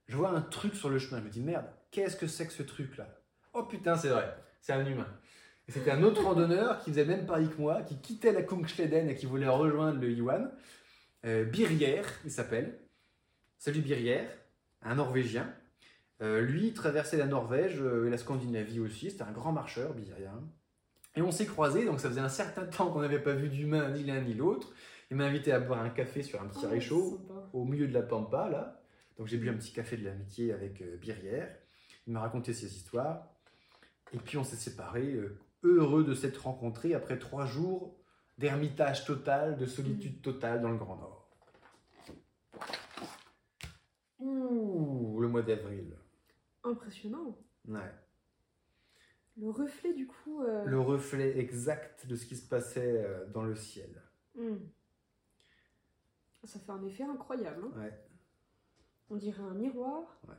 je 0.07 0.17
vois 0.17 0.29
un 0.29 0.41
truc 0.41 0.75
sur 0.75 0.89
le 0.89 0.99
chemin. 0.99 1.19
Je 1.21 1.25
me 1.25 1.29
dis, 1.29 1.41
merde, 1.41 1.67
qu'est-ce 1.91 2.15
que 2.15 2.27
c'est 2.27 2.47
que 2.47 2.53
ce 2.53 2.63
truc-là? 2.63 3.07
Oh 3.53 3.63
putain, 3.63 3.95
c'est 3.95 4.10
vrai, 4.10 4.36
c'est 4.62 4.73
un 4.73 4.86
humain. 4.86 5.07
C'était 5.67 5.91
un 5.91 6.03
autre 6.03 6.23
randonneur 6.23 6.79
qui 6.79 6.89
faisait 6.89 7.05
même 7.05 7.25
pari 7.25 7.49
que 7.49 7.55
moi, 7.55 7.84
qui 7.84 7.97
quittait 8.01 8.34
la 8.34 8.43
Kungsleden 8.43 9.10
et 9.10 9.15
qui 9.15 9.25
voulait 9.25 9.47
rejoindre 9.47 10.01
le 10.01 10.12
Yuan. 10.12 10.51
Euh, 11.23 11.45
Birrière, 11.45 12.07
il 12.25 12.31
s'appelle. 12.31 12.77
Salut 13.63 13.82
Birrière, 13.82 14.28
un 14.82 14.95
Norvégien. 14.95 15.54
Euh, 16.24 16.41
lui, 16.41 16.69
il 16.69 16.74
traversait 16.74 17.17
la 17.17 17.28
Norvège 17.28 17.80
euh, 17.80 18.08
et 18.08 18.10
la 18.10 18.17
Scandinavie 18.17 18.80
aussi. 18.80 19.12
C'était 19.12 19.21
un 19.21 19.32
grand 19.32 19.52
marcheur, 19.52 19.93
Birrière. 19.93 20.34
Et 21.15 21.21
on 21.21 21.30
s'est 21.30 21.45
croisés, 21.45 21.86
donc 21.86 22.00
ça 22.00 22.10
faisait 22.10 22.21
un 22.21 22.28
certain 22.28 22.65
temps 22.65 22.91
qu'on 22.91 23.02
n'avait 23.02 23.21
pas 23.21 23.34
vu 23.34 23.50
d'humain, 23.50 23.91
ni 23.91 24.04
l'un 24.04 24.19
ni 24.21 24.34
l'autre. 24.34 24.74
Il 25.12 25.17
m'a 25.17 25.26
invité 25.26 25.52
à 25.52 25.60
boire 25.60 25.80
un 25.80 25.91
café 25.91 26.24
sur 26.24 26.41
un 26.41 26.47
petit 26.47 26.65
Oh, 26.65 26.69
réchaud 26.69 27.21
au 27.54 27.63
milieu 27.63 27.88
de 27.88 27.93
la 27.93 28.02
pampa, 28.02 28.50
là. 28.50 28.82
Donc 29.19 29.28
j'ai 29.28 29.38
bu 29.38 29.47
un 29.47 29.54
petit 29.54 29.74
café 29.74 29.95
de 29.95 30.06
l'amitié 30.06 30.54
avec 30.54 30.82
euh, 30.82 30.97
Birrière. 30.97 31.56
Il 32.08 32.13
m'a 32.13 32.21
raconté 32.21 32.54
ses 32.54 32.76
histoires. 32.76 33.28
Et 34.12 34.17
puis 34.17 34.39
on 34.39 34.43
s'est 34.43 34.56
séparés, 34.56 35.13
euh, 35.13 35.38
heureux 35.62 36.04
de 36.04 36.15
s'être 36.15 36.45
rencontrés 36.45 36.95
après 36.95 37.19
trois 37.19 37.45
jours 37.45 37.95
d'ermitage 38.39 39.06
total, 39.06 39.56
de 39.56 39.67
solitude 39.67 40.24
totale 40.24 40.63
dans 40.63 40.71
le 40.71 40.78
Grand 40.78 40.95
Nord. 40.95 41.20
Ouh, 44.21 45.19
le 45.19 45.27
mois 45.27 45.41
d'avril. 45.41 45.95
Impressionnant. 46.63 47.38
Ouais. 47.67 47.91
Le 49.38 49.49
reflet 49.49 49.93
du 49.93 50.07
coup. 50.07 50.41
euh, 50.43 50.63
Le 50.65 50.79
reflet 50.79 51.38
exact 51.39 52.05
de 52.07 52.15
ce 52.15 52.25
qui 52.25 52.36
se 52.36 52.47
passait 52.47 53.03
euh, 53.03 53.25
dans 53.27 53.43
le 53.43 53.55
ciel. 53.55 54.01
hmm. 54.36 54.57
Ça 56.43 56.60
fait 56.60 56.71
un 56.71 56.84
effet 56.86 57.03
incroyable. 57.03 57.65
hein. 57.65 57.79
Ouais. 57.81 58.03
On 59.10 59.15
dirait 59.15 59.43
un 59.43 59.53
miroir. 59.53 60.19
Ouais. 60.27 60.36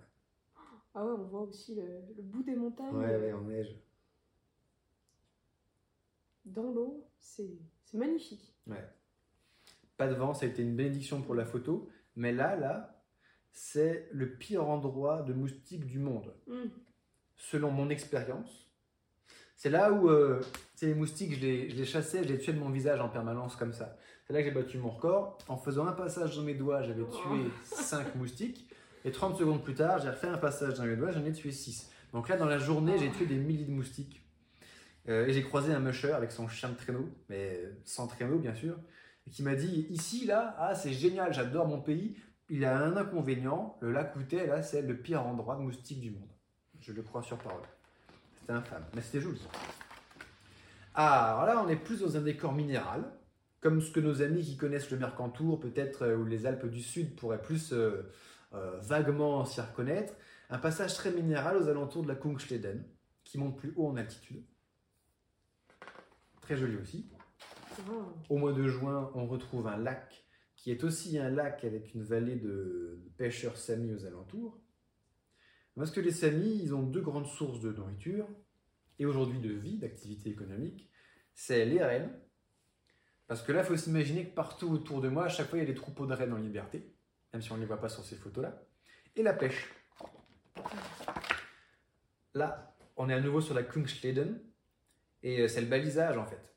Ah 0.95 1.05
ouais, 1.07 1.13
on 1.13 1.25
voit 1.25 1.43
aussi 1.43 1.75
le, 1.75 2.03
le 2.17 2.23
bout 2.23 2.43
des 2.43 2.55
montagnes 2.55 2.95
Ouais, 2.97 3.17
ouais, 3.17 3.33
en 3.33 3.43
neige. 3.43 3.75
dans 6.45 6.71
l'eau. 6.73 7.07
C'est 7.19 7.51
c'est 7.85 7.99
magnifique. 7.99 8.55
Ouais. 8.67 8.85
Pas 9.97 10.09
de 10.09 10.15
vent, 10.15 10.35
ça 10.35 10.47
a 10.47 10.49
été 10.49 10.63
une 10.63 10.75
bénédiction 10.77 11.23
pour 11.23 11.35
la 11.35 11.45
photo. 11.45 11.89
Mais 12.17 12.33
là, 12.33 12.57
là, 12.57 12.92
c'est 13.53 14.09
le 14.13 14.35
pire 14.35 14.69
endroit 14.69 15.23
de 15.23 15.33
moustique 15.33 15.87
du 15.87 15.99
monde. 15.99 16.35
Hmm. 16.47 16.69
selon 17.37 17.71
mon 17.71 17.91
expérience. 17.91 18.71
C'est 19.57 19.71
là 19.71 19.93
où 19.93 20.09
euh, 20.09 20.41
les 20.81 20.95
moustiques, 20.95 21.35
je 21.35 21.41
les, 21.41 21.71
je 21.71 21.77
les 21.77 21.85
chassais, 21.85 22.25
je 22.25 22.29
les 22.29 22.39
tuais 22.39 22.53
de 22.53 22.59
mon 22.59 22.71
visage 22.71 23.01
en 23.01 23.09
permanence 23.09 23.57
comme 23.57 23.73
ça. 23.73 23.97
C'est 24.27 24.33
là 24.33 24.41
que 24.41 24.49
j'ai 24.49 24.55
battu 24.55 24.79
mon 24.79 24.91
record. 24.91 25.39
En 25.49 25.57
faisant 25.57 25.87
un 25.87 25.93
passage 25.93 26.37
dans 26.37 26.43
mes 26.43 26.55
doigts, 26.55 26.83
j'avais 26.83 27.05
tué 27.05 27.51
5 27.65 28.15
moustiques. 28.17 28.69
Et 29.05 29.11
30 29.11 29.37
secondes 29.37 29.63
plus 29.63 29.75
tard, 29.75 29.99
j'ai 29.99 30.09
refait 30.09 30.29
un 30.29 30.39
passage 30.39 30.75
dans 30.75 30.85
mes 30.85 30.97
doigts, 30.97 31.11
j'en 31.11 31.25
ai 31.25 31.33
tué 31.33 31.51
6. 31.51 31.91
Donc 32.13 32.29
là, 32.29 32.37
dans 32.37 32.47
la 32.47 32.59
journée, 32.59 32.99
j'ai 32.99 33.11
tué 33.11 33.27
des 33.27 33.37
milliers 33.37 33.65
de 33.65 33.73
moustiques. 33.73 34.23
Euh, 35.09 35.27
et 35.27 35.33
j'ai 35.33 35.43
croisé 35.43 35.73
un 35.73 35.81
musher 35.81 36.13
avec 36.13 36.31
son 36.31 36.49
chien 36.49 36.69
de 36.69 36.77
traîneau, 36.77 37.09
mais 37.29 37.61
sans 37.85 38.07
traîneau 38.07 38.39
bien 38.39 38.55
sûr, 38.55 38.79
et 39.27 39.31
qui 39.31 39.43
m'a 39.43 39.55
dit 39.55 39.87
ici, 39.91 40.27
là, 40.27 40.55
ah, 40.59 40.75
c'est 40.75 40.93
génial, 40.93 41.33
j'adore 41.33 41.67
mon 41.67 41.81
pays. 41.81 42.17
Il 42.55 42.67
a 42.67 42.77
un 42.77 42.99
inconvénient, 42.99 43.79
le 43.81 43.93
lac 43.93 44.15
Outet, 44.15 44.47
là, 44.47 44.63
c'est 44.63 44.83
le 44.83 44.95
pire 44.95 45.25
endroit 45.25 45.57
de 45.57 45.63
moustiques 45.63 46.03
du 46.03 46.11
monde. 46.11 46.29
Je 46.81 46.93
le 46.93 47.01
crois 47.01 47.23
sur 47.23 47.39
parole. 47.39 47.63
C'était 48.39 48.53
infâme, 48.53 48.85
mais 48.95 49.01
c'était 49.01 49.23
joli. 49.23 49.41
Ah, 50.95 51.33
alors 51.33 51.47
là, 51.47 51.65
on 51.65 51.69
est 51.71 51.77
plus 51.77 52.01
dans 52.01 52.15
un 52.15 52.21
décor 52.21 52.53
minéral, 52.53 53.11
comme 53.63 53.81
ce 53.81 53.91
que 53.91 54.01
nos 54.01 54.21
amis 54.21 54.45
qui 54.45 54.59
connaissent 54.59 54.91
le 54.91 54.99
Mercantour, 54.99 55.61
peut-être, 55.61 56.03
euh, 56.03 56.19
ou 56.19 56.27
les 56.27 56.45
Alpes 56.45 56.67
du 56.67 56.83
Sud, 56.83 57.17
pourraient 57.17 57.41
plus 57.41 57.73
euh, 57.73 58.03
euh, 58.53 58.79
vaguement 58.81 59.47
s'y 59.47 59.63
reconnaître. 59.63 60.13
Un 60.51 60.59
passage 60.59 60.93
très 60.93 61.11
minéral 61.11 61.57
aux 61.57 61.69
alentours 61.69 62.03
de 62.03 62.09
la 62.09 62.17
Kungsleden, 62.17 62.85
qui 63.25 63.39
monte 63.39 63.57
plus 63.57 63.73
haut 63.77 63.89
en 63.89 63.97
altitude. 63.97 64.45
Très 66.43 66.59
joli 66.59 66.77
aussi. 66.77 67.11
Ah. 67.79 67.93
Au 68.29 68.37
mois 68.37 68.53
de 68.53 68.69
juin, 68.69 69.11
on 69.15 69.27
retrouve 69.27 69.69
un 69.69 69.79
lac 69.79 70.22
qui 70.63 70.71
est 70.71 70.85
aussi 70.85 71.19
un 71.19 71.29
lac 71.29 71.65
avec 71.65 71.93
une 71.93 72.05
vallée 72.05 72.37
de, 72.37 73.01
pêcheurs 73.17 73.57
samis 73.57 73.93
aux 73.93 74.07
alentours. 74.07 74.61
Parce 75.75 75.91
que 75.91 76.01
les 76.01 76.13
samis, 76.13 76.61
ils 76.63 76.73
ont 76.73 76.85
deux 76.85 77.01
grandes 77.01 77.27
sources 77.27 77.61
de 77.61 77.73
nourriture 77.73 78.29
et 79.01 79.05
aujourd'hui 79.05 79.41
de 79.41 79.53
vie, 79.53 79.79
d'activité 79.79 80.31
économique. 80.31 80.89
C'est 81.35 81.65
les 81.65 81.83
rennes 81.83 82.13
Parce 83.27 83.43
que 83.43 83.51
là, 83.51 83.63
il 83.63 83.67
faut 83.67 83.77
s'imaginer 83.77 84.29
que 84.29 84.35
partout 84.37 84.71
autour 84.71 85.01
de 85.01 85.09
moi, 85.09 85.25
à 85.25 85.29
chaque 85.29 85.49
fois, 85.49 85.59
il 85.59 85.63
y 85.63 85.65
a 85.65 85.67
des 85.69 85.75
troupeaux 85.75 86.07
de 86.07 86.15
rennes 86.15 86.33
en 86.33 86.39
liberté, 86.39 86.95
même 87.33 87.43
si 87.43 87.51
on 87.51 87.57
ne 87.57 87.61
les 87.61 87.67
voit 87.67 87.81
pas 87.81 87.89
sur 87.89 88.05
ces 88.05 88.15
photos-là. 88.15 88.63
Et 89.17 89.25
la 89.25 89.33
pêche. 89.33 89.69
Là, 92.35 92.73
on 92.97 93.11
est 93.11 93.15
à 93.15 93.21
nouveau 93.21 93.41
sur 93.41 93.55
la 93.55 93.65
Kungsleden, 93.65 94.41
et 95.25 95.41
euh, 95.41 95.49
c'est 95.49 95.61
le 95.61 95.67
balisage 95.67 96.17
en 96.17 96.27
fait. 96.27 96.55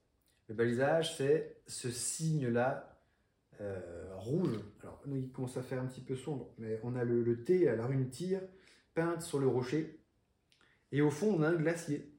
Le 0.47 0.53
balisage, 0.53 1.17
c'est 1.17 1.57
ce 1.65 1.89
signe-là 1.89 2.94
rouge. 4.15 4.59
Alors, 4.81 5.01
il 5.07 5.31
commence 5.31 5.57
à 5.57 5.61
faire 5.63 5.81
un 5.81 5.85
petit 5.85 6.01
peu 6.01 6.15
sombre, 6.15 6.53
mais 6.57 6.79
on 6.83 6.95
a 6.95 7.03
le, 7.03 7.23
le 7.23 7.43
T 7.43 7.67
à 7.67 7.75
la 7.75 7.85
rune 7.85 8.09
tire 8.09 8.41
peinte 8.93 9.21
sur 9.21 9.39
le 9.39 9.47
rocher. 9.47 9.99
Et 10.91 11.01
au 11.01 11.09
fond, 11.11 11.35
on 11.37 11.41
a 11.43 11.49
un 11.49 11.55
glacier, 11.55 12.09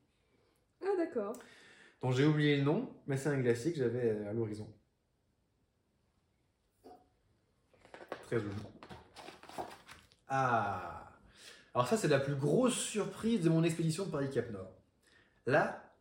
Ah, 0.83 0.95
d'accord. 0.99 1.39
dont 2.03 2.11
j'ai 2.11 2.27
oublié 2.27 2.57
le 2.59 2.63
nom, 2.63 2.95
mais 3.07 3.17
c'est 3.17 3.29
un 3.31 3.41
glacier 3.41 3.73
que 3.73 3.79
j'avais 3.79 4.27
à 4.27 4.33
l'horizon. 4.33 4.73
Très 8.25 8.41
joli. 8.41 8.55
Ah 10.29 11.13
Alors 11.75 11.87
ça, 11.87 11.97
c'est 11.97 12.09
la 12.09 12.19
plus 12.19 12.35
grosse 12.35 12.75
surprise 12.77 13.43
de 13.43 13.49
mon 13.49 13.63
expédition 13.63 14.07
de 14.07 14.11
Paris-Cap 14.11 14.51
Nord. 14.51 14.73
Là, 15.47 15.95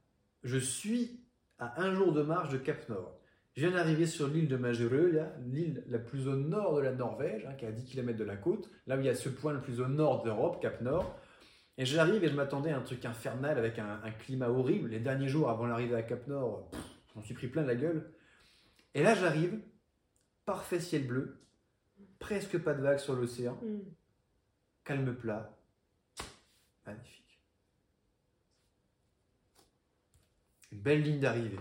je 0.43 0.57
suis 0.57 1.23
à 1.59 1.81
un 1.81 1.93
jour 1.93 2.11
de 2.11 2.23
marche 2.23 2.49
de 2.49 2.57
Cap 2.57 2.89
Nord. 2.89 3.19
Je 3.55 3.65
viens 3.65 3.71
d'arriver 3.71 4.05
sur 4.05 4.27
l'île 4.27 4.49
de 4.49 4.57
Majereux, 4.57 5.11
là, 5.11 5.31
l'île 5.45 5.83
la 5.87 5.97
plus 5.97 6.27
au 6.27 6.35
nord 6.35 6.75
de 6.75 6.81
la 6.81 6.91
Norvège, 6.91 7.45
hein, 7.45 7.53
qui 7.53 7.63
est 7.63 7.69
à 7.69 7.71
10 7.71 7.85
km 7.85 8.17
de 8.19 8.25
la 8.25 8.35
côte, 8.35 8.69
là 8.85 8.97
où 8.97 8.99
il 8.99 9.05
y 9.05 9.09
a 9.09 9.15
ce 9.15 9.29
point 9.29 9.53
le 9.53 9.61
plus 9.61 9.79
au 9.79 9.87
nord 9.87 10.23
d'Europe, 10.23 10.61
Cap 10.61 10.81
Nord. 10.81 11.17
Et 11.77 11.85
j'arrive 11.85 12.23
et 12.23 12.27
je 12.27 12.35
m'attendais 12.35 12.71
à 12.71 12.77
un 12.77 12.81
truc 12.81 13.05
infernal 13.05 13.57
avec 13.57 13.79
un, 13.79 14.01
un 14.03 14.11
climat 14.11 14.49
horrible. 14.49 14.89
Les 14.89 14.99
derniers 14.99 15.29
jours 15.29 15.49
avant 15.49 15.65
l'arrivée 15.67 15.95
à 15.95 16.03
Cap 16.03 16.27
Nord, 16.27 16.69
j'en 17.13 17.21
suis 17.23 17.33
pris 17.33 17.47
plein 17.47 17.63
la 17.63 17.75
gueule. 17.75 18.11
Et 18.93 19.03
là, 19.03 19.15
j'arrive, 19.15 19.57
parfait 20.45 20.81
ciel 20.81 21.07
bleu, 21.07 21.37
presque 22.19 22.57
pas 22.57 22.73
de 22.73 22.81
vagues 22.81 22.99
sur 22.99 23.15
l'océan, 23.15 23.57
Hmm. 23.61 23.79
calme 24.83 25.15
plat, 25.15 25.57
magnifique. 26.85 27.39
Une 30.71 30.79
belle 30.79 31.01
ligne 31.03 31.19
d'arrivée. 31.19 31.59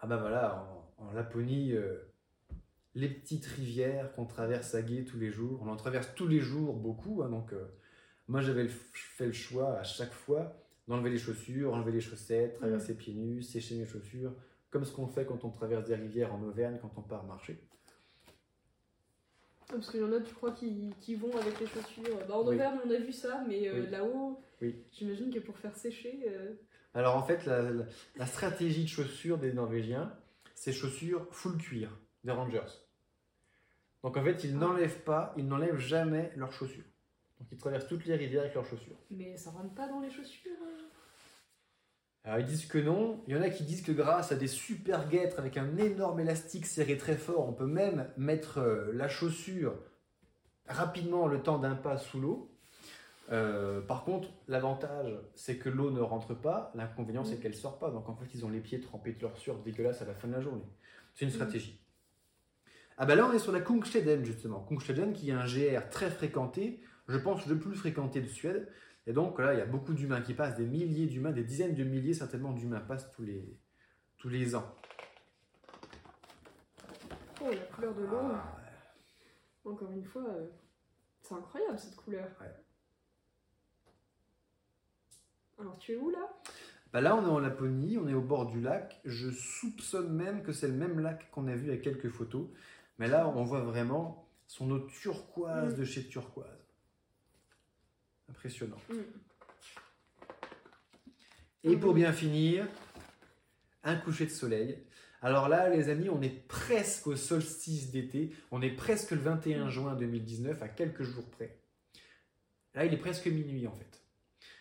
Ah 0.00 0.06
bah 0.06 0.16
voilà, 0.16 0.66
en, 0.98 1.04
en 1.08 1.12
Laponie, 1.12 1.72
euh, 1.72 1.96
les 2.94 3.08
petites 3.08 3.46
rivières 3.46 4.12
qu'on 4.12 4.24
traverse 4.26 4.74
à 4.74 4.82
gué 4.82 5.04
tous 5.04 5.18
les 5.18 5.30
jours, 5.30 5.60
on 5.62 5.68
en 5.68 5.76
traverse 5.76 6.14
tous 6.14 6.26
les 6.26 6.40
jours 6.40 6.74
beaucoup, 6.74 7.22
hein, 7.22 7.28
donc 7.28 7.52
euh, 7.52 7.66
moi 8.28 8.40
j'avais 8.40 8.68
fait 8.68 9.26
le 9.26 9.32
choix 9.32 9.78
à 9.78 9.82
chaque 9.82 10.12
fois 10.12 10.56
d'enlever 10.88 11.10
les 11.10 11.18
chaussures, 11.18 11.74
enlever 11.74 11.92
les 11.92 12.00
chaussettes, 12.00 12.54
traverser 12.54 12.96
pieds 12.96 13.14
nus, 13.14 13.42
sécher 13.42 13.76
mes 13.76 13.86
chaussures, 13.86 14.34
comme 14.70 14.84
ce 14.84 14.92
qu'on 14.92 15.06
fait 15.06 15.24
quand 15.26 15.44
on 15.44 15.50
traverse 15.50 15.84
des 15.86 15.94
rivières 15.94 16.34
en 16.34 16.42
Auvergne 16.42 16.78
quand 16.80 16.92
on 16.96 17.02
part 17.02 17.24
marcher. 17.24 17.60
Ah, 19.68 19.74
Parce 19.74 19.90
qu'il 19.90 20.00
y 20.00 20.02
en 20.04 20.12
a, 20.12 20.20
tu 20.20 20.34
crois, 20.34 20.50
qui, 20.52 20.90
qui 21.00 21.14
vont 21.14 21.36
avec 21.36 21.60
les 21.60 21.66
chaussures. 21.66 22.18
Bah, 22.28 22.36
en 22.36 22.40
Oui. 22.46 22.54
Auvergne, 22.54 22.78
on 22.84 22.90
a 22.90 22.96
vu 22.96 23.12
ça, 23.12 23.44
mais 23.46 23.68
euh, 23.68 23.82
Oui. 23.84 23.90
là-haut, 23.90 24.42
Oui. 24.60 24.82
j'imagine 24.90 25.32
que 25.32 25.38
pour 25.38 25.56
faire 25.58 25.76
sécher. 25.76 26.24
euh, 26.28 26.54
Alors 26.94 27.16
en 27.16 27.22
fait, 27.22 27.46
la, 27.46 27.62
la- 27.62 27.84
la 28.16 28.26
stratégie 28.26 28.84
de 28.84 28.88
chaussures 28.88 29.38
des 29.38 29.52
Norvégiens, 29.52 30.12
c'est 30.54 30.72
chaussures 30.72 31.26
full 31.30 31.56
cuir, 31.56 31.90
des 32.24 32.32
Rangers. 32.32 32.60
Donc 34.02 34.16
en 34.16 34.24
fait, 34.24 34.44
ils 34.44 34.56
n'enlèvent 34.56 35.02
pas, 35.02 35.32
ils 35.36 35.46
n'enlèvent 35.46 35.78
jamais 35.78 36.32
leurs 36.36 36.52
chaussures. 36.52 36.84
Donc 37.38 37.48
ils 37.52 37.58
traversent 37.58 37.86
toutes 37.86 38.06
les 38.06 38.16
rivières 38.16 38.42
avec 38.42 38.54
leurs 38.54 38.66
chaussures. 38.66 38.96
Mais 39.10 39.36
ça 39.36 39.50
rentre 39.50 39.74
pas 39.74 39.88
dans 39.88 40.00
les 40.00 40.10
chaussures. 40.10 40.56
euh. 40.62 40.86
Alors 42.24 42.38
ils 42.40 42.44
disent 42.46 42.66
que 42.66 42.76
non, 42.78 43.22
il 43.26 43.34
y 43.34 43.38
en 43.38 43.42
a 43.42 43.48
qui 43.48 43.64
disent 43.64 43.82
que 43.82 43.92
grâce 43.92 44.30
à 44.32 44.36
des 44.36 44.46
super 44.48 45.08
guêtres 45.08 45.38
avec 45.38 45.56
un 45.56 45.76
énorme 45.78 46.20
élastique 46.20 46.66
serré 46.66 46.98
très 46.98 47.16
fort, 47.16 47.48
on 47.48 47.54
peut 47.54 47.66
même 47.66 48.10
mettre 48.18 48.58
euh, 48.58 48.90
la 48.92 49.08
chaussure 49.08 49.74
rapidement 50.66 51.26
le 51.28 51.42
temps 51.42 51.58
d'un 51.58 51.74
pas 51.76 51.96
sous 51.96 52.20
l'eau. 52.20 52.49
Euh, 53.32 53.80
par 53.80 54.04
contre, 54.04 54.28
l'avantage, 54.48 55.12
c'est 55.34 55.56
que 55.56 55.68
l'eau 55.68 55.90
ne 55.90 56.00
rentre 56.00 56.34
pas. 56.34 56.72
L'inconvénient, 56.74 57.24
c'est 57.24 57.36
qu'elle 57.38 57.54
sort 57.54 57.78
pas. 57.78 57.90
Donc 57.90 58.08
en 58.08 58.16
fait, 58.16 58.26
ils 58.34 58.44
ont 58.44 58.48
les 58.50 58.60
pieds 58.60 58.80
trempés 58.80 59.12
de 59.12 59.20
leur 59.22 59.36
sueur 59.36 59.58
dégueulasse 59.60 60.02
à 60.02 60.04
la 60.04 60.14
fin 60.14 60.26
de 60.28 60.32
la 60.32 60.40
journée. 60.40 60.66
C'est 61.14 61.24
une 61.26 61.30
Mm. 61.30 61.34
stratégie. 61.34 61.80
Ah 62.98 63.06
bah 63.06 63.14
là, 63.14 63.26
on 63.26 63.32
est 63.32 63.38
sur 63.38 63.52
la 63.52 63.60
Kungsleden 63.60 64.24
justement. 64.24 64.60
Kungsleden 64.68 65.12
qui 65.12 65.30
est 65.30 65.32
un 65.32 65.46
GR 65.46 65.88
très 65.90 66.10
fréquenté, 66.10 66.82
je 67.08 67.16
pense 67.18 67.46
le 67.46 67.58
plus 67.58 67.74
fréquenté 67.74 68.20
de 68.20 68.26
Suède. 68.26 68.68
Et 69.06 69.12
donc 69.12 69.38
là, 69.38 69.54
il 69.54 69.58
y 69.58 69.62
a 69.62 69.66
beaucoup 69.66 69.94
d'humains 69.94 70.20
qui 70.20 70.34
passent, 70.34 70.56
des 70.56 70.66
milliers 70.66 71.06
d'humains, 71.06 71.30
des 71.32 71.42
dizaines 71.44 71.74
de 71.74 71.84
milliers 71.84 72.12
certainement 72.14 72.52
d'humains 72.52 72.80
passent 72.80 73.10
tous 73.12 73.22
les, 73.22 73.56
tous 74.18 74.28
les 74.28 74.54
ans. 74.54 74.74
Oh, 77.42 77.48
la 77.50 77.56
couleur 77.74 77.94
de 77.94 78.02
l'eau. 78.02 78.18
Ah, 78.20 78.56
Encore 79.64 79.90
une 79.92 80.04
fois, 80.04 80.24
euh, 80.28 80.48
c'est 81.22 81.34
incroyable 81.34 81.78
cette 81.78 81.96
couleur. 81.96 82.28
Ouais. 82.40 82.52
Alors, 85.60 85.78
tu 85.78 85.92
es 85.92 85.96
où 85.96 86.10
là? 86.10 86.28
Bah 86.92 87.00
là, 87.00 87.14
on 87.16 87.22
est 87.24 87.30
en 87.30 87.38
Laponie, 87.38 87.98
on 87.98 88.08
est 88.08 88.14
au 88.14 88.20
bord 88.22 88.46
du 88.46 88.60
lac. 88.60 89.00
Je 89.04 89.30
soupçonne 89.30 90.12
même 90.12 90.42
que 90.42 90.52
c'est 90.52 90.66
le 90.68 90.74
même 90.74 90.98
lac 91.00 91.30
qu'on 91.30 91.46
a 91.46 91.54
vu 91.54 91.70
à 91.70 91.76
quelques 91.76 92.08
photos. 92.08 92.48
Mais 92.98 93.06
là, 93.08 93.28
on 93.28 93.44
voit 93.44 93.60
vraiment 93.60 94.26
son 94.46 94.70
eau 94.70 94.80
turquoise 94.80 95.74
Mm. 95.74 95.78
de 95.78 95.84
chez 95.84 96.06
turquoise. 96.08 96.66
Impressionnant. 98.28 98.78
Mm. 98.88 98.94
Et 101.64 101.76
pour 101.76 101.94
bien 101.94 102.12
finir, 102.12 102.66
un 103.84 103.96
coucher 103.96 104.24
de 104.26 104.30
soleil. 104.30 104.78
Alors 105.22 105.48
là, 105.48 105.68
les 105.68 105.90
amis, 105.90 106.08
on 106.08 106.22
est 106.22 106.46
presque 106.48 107.06
au 107.06 107.16
solstice 107.16 107.90
d'été. 107.90 108.34
On 108.50 108.62
est 108.62 108.70
presque 108.74 109.10
le 109.12 109.18
21 109.18 109.66
Mm. 109.66 109.70
juin 109.70 109.94
2019, 109.94 110.62
à 110.62 110.68
quelques 110.68 111.02
jours 111.02 111.28
près. 111.30 111.58
Là, 112.74 112.84
il 112.84 112.94
est 112.94 112.98
presque 112.98 113.26
minuit 113.26 113.66
en 113.66 113.72
fait. 113.72 113.99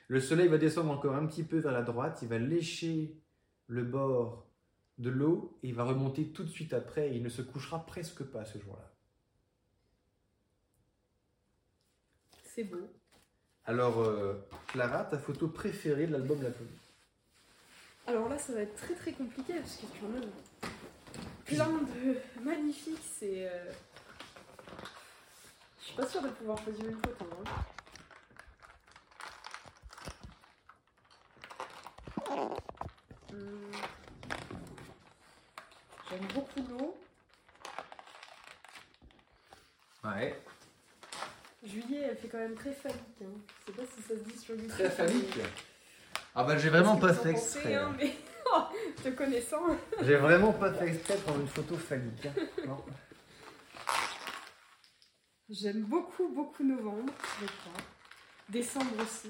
Le 0.10 0.19
soleil 0.19 0.48
va 0.48 0.58
descendre 0.58 0.91
encore 0.91 1.15
un 1.15 1.26
petit 1.28 1.43
peu 1.43 1.60
vers 1.60 1.72
la 1.72 1.84
droite. 1.84 2.19
Il 2.24 2.28
va 2.28 2.38
lécher 2.39 3.15
le 3.67 3.84
bord 3.84 4.45
de 4.98 5.10
l'eau 5.10 5.58
et 5.63 5.69
il 5.69 5.76
va 5.76 5.84
remonter 5.86 6.32
tout 6.32 6.43
de 6.43 6.50
suite 6.50 6.74
après. 6.74 7.10
Et 7.10 7.15
il 7.15 7.24
ne 7.24 7.30
se 7.30 7.41
couchera 7.41 7.86
presque 7.86 8.24
pas 8.24 8.43
ce 8.43 8.58
jour-là. 8.60 8.91
C'est 12.43 12.63
beau. 12.63 12.89
Alors, 13.65 14.00
euh, 14.02 14.34
Clara, 14.67 15.04
ta 15.06 15.19
photo 15.19 15.48
préférée 15.48 16.08
de 16.08 16.13
l'album 16.13 16.41
Laponie 16.41 16.69
Alors 18.08 18.28
là, 18.28 18.38
ça 18.39 18.54
va 18.54 18.62
être 18.62 18.76
très 18.76 18.95
très 18.95 19.13
compliqué 19.13 19.54
parce 19.54 19.78
que 19.78 19.86
tu 19.86 20.06
en 20.06 20.17
as 20.17 20.69
plein 21.45 21.69
de 21.82 22.17
magnifiques. 22.43 22.98
C'est. 23.04 23.48
euh, 23.48 23.72
Je 25.80 25.86
suis 25.86 25.95
pas 25.95 26.08
sûre 26.08 26.24
de 26.24 26.30
pouvoir 26.30 26.58
choisir 26.63 26.86
une 26.86 26.98
photo. 26.98 27.26
hein. 27.45 27.62
Hum. 33.32 33.72
J'aime 36.10 36.28
beaucoup 36.34 36.62
l'eau. 36.69 36.98
Ouais. 40.04 40.41
Juillet, 41.63 42.08
elle 42.12 42.17
fait 42.17 42.19
quand 42.30 42.38
même 42.38 42.56
très 42.56 42.72
phallique. 42.74 43.22
Hein. 43.22 43.26
Je 43.68 43.72
sais 43.72 43.78
pas 43.78 43.84
si 43.96 44.02
ça 44.02 44.10
se 44.10 44.24
dit 44.24 44.38
sur 44.38 44.56
YouTube. 44.56 44.70
Très 44.72 44.89
phallique. 44.89 45.38
Ah 46.36 46.44
bah 46.44 46.58
j'ai 46.58 46.70
Parce 46.70 46.84
vraiment 46.84 46.96
que 46.96 47.02
pas 47.02 47.12
vous 47.12 47.20
en 47.20 47.24
fait 47.24 47.30
exprès. 47.32 47.74
hein, 47.76 47.94
mais 47.98 48.13
oh, 48.56 48.62
te 49.04 49.10
connaissant. 49.10 49.63
J'ai 50.04 50.15
vraiment 50.15 50.54
pas 50.54 50.72
fait 50.74 50.88
exprès 50.89 51.18
prendre 51.18 51.42
une 51.42 51.48
photo 51.48 51.76
phallique. 51.76 52.28
hein. 52.28 52.78
J'aime 55.50 55.82
beaucoup, 55.82 56.30
beaucoup 56.30 56.63
novembre, 56.63 57.12
je 57.42 57.46
crois. 57.48 57.82
Décembre 58.48 58.94
aussi. 59.02 59.30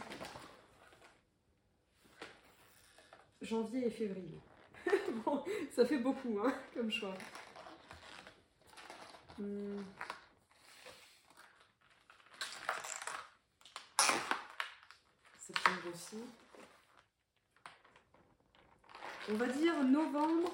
Janvier 3.42 3.88
et 3.88 3.92
février. 3.92 4.42
bon, 5.26 5.44
ça 5.74 5.86
fait 5.86 6.00
beaucoup, 6.00 6.38
hein, 6.46 6.54
comme 6.74 6.92
choix. 6.92 7.16
Hmm. 9.38 9.78
Septembre 15.38 15.89
aussi. 16.00 16.18
On 19.30 19.36
va 19.36 19.48
dire 19.48 19.84
novembre 19.84 20.50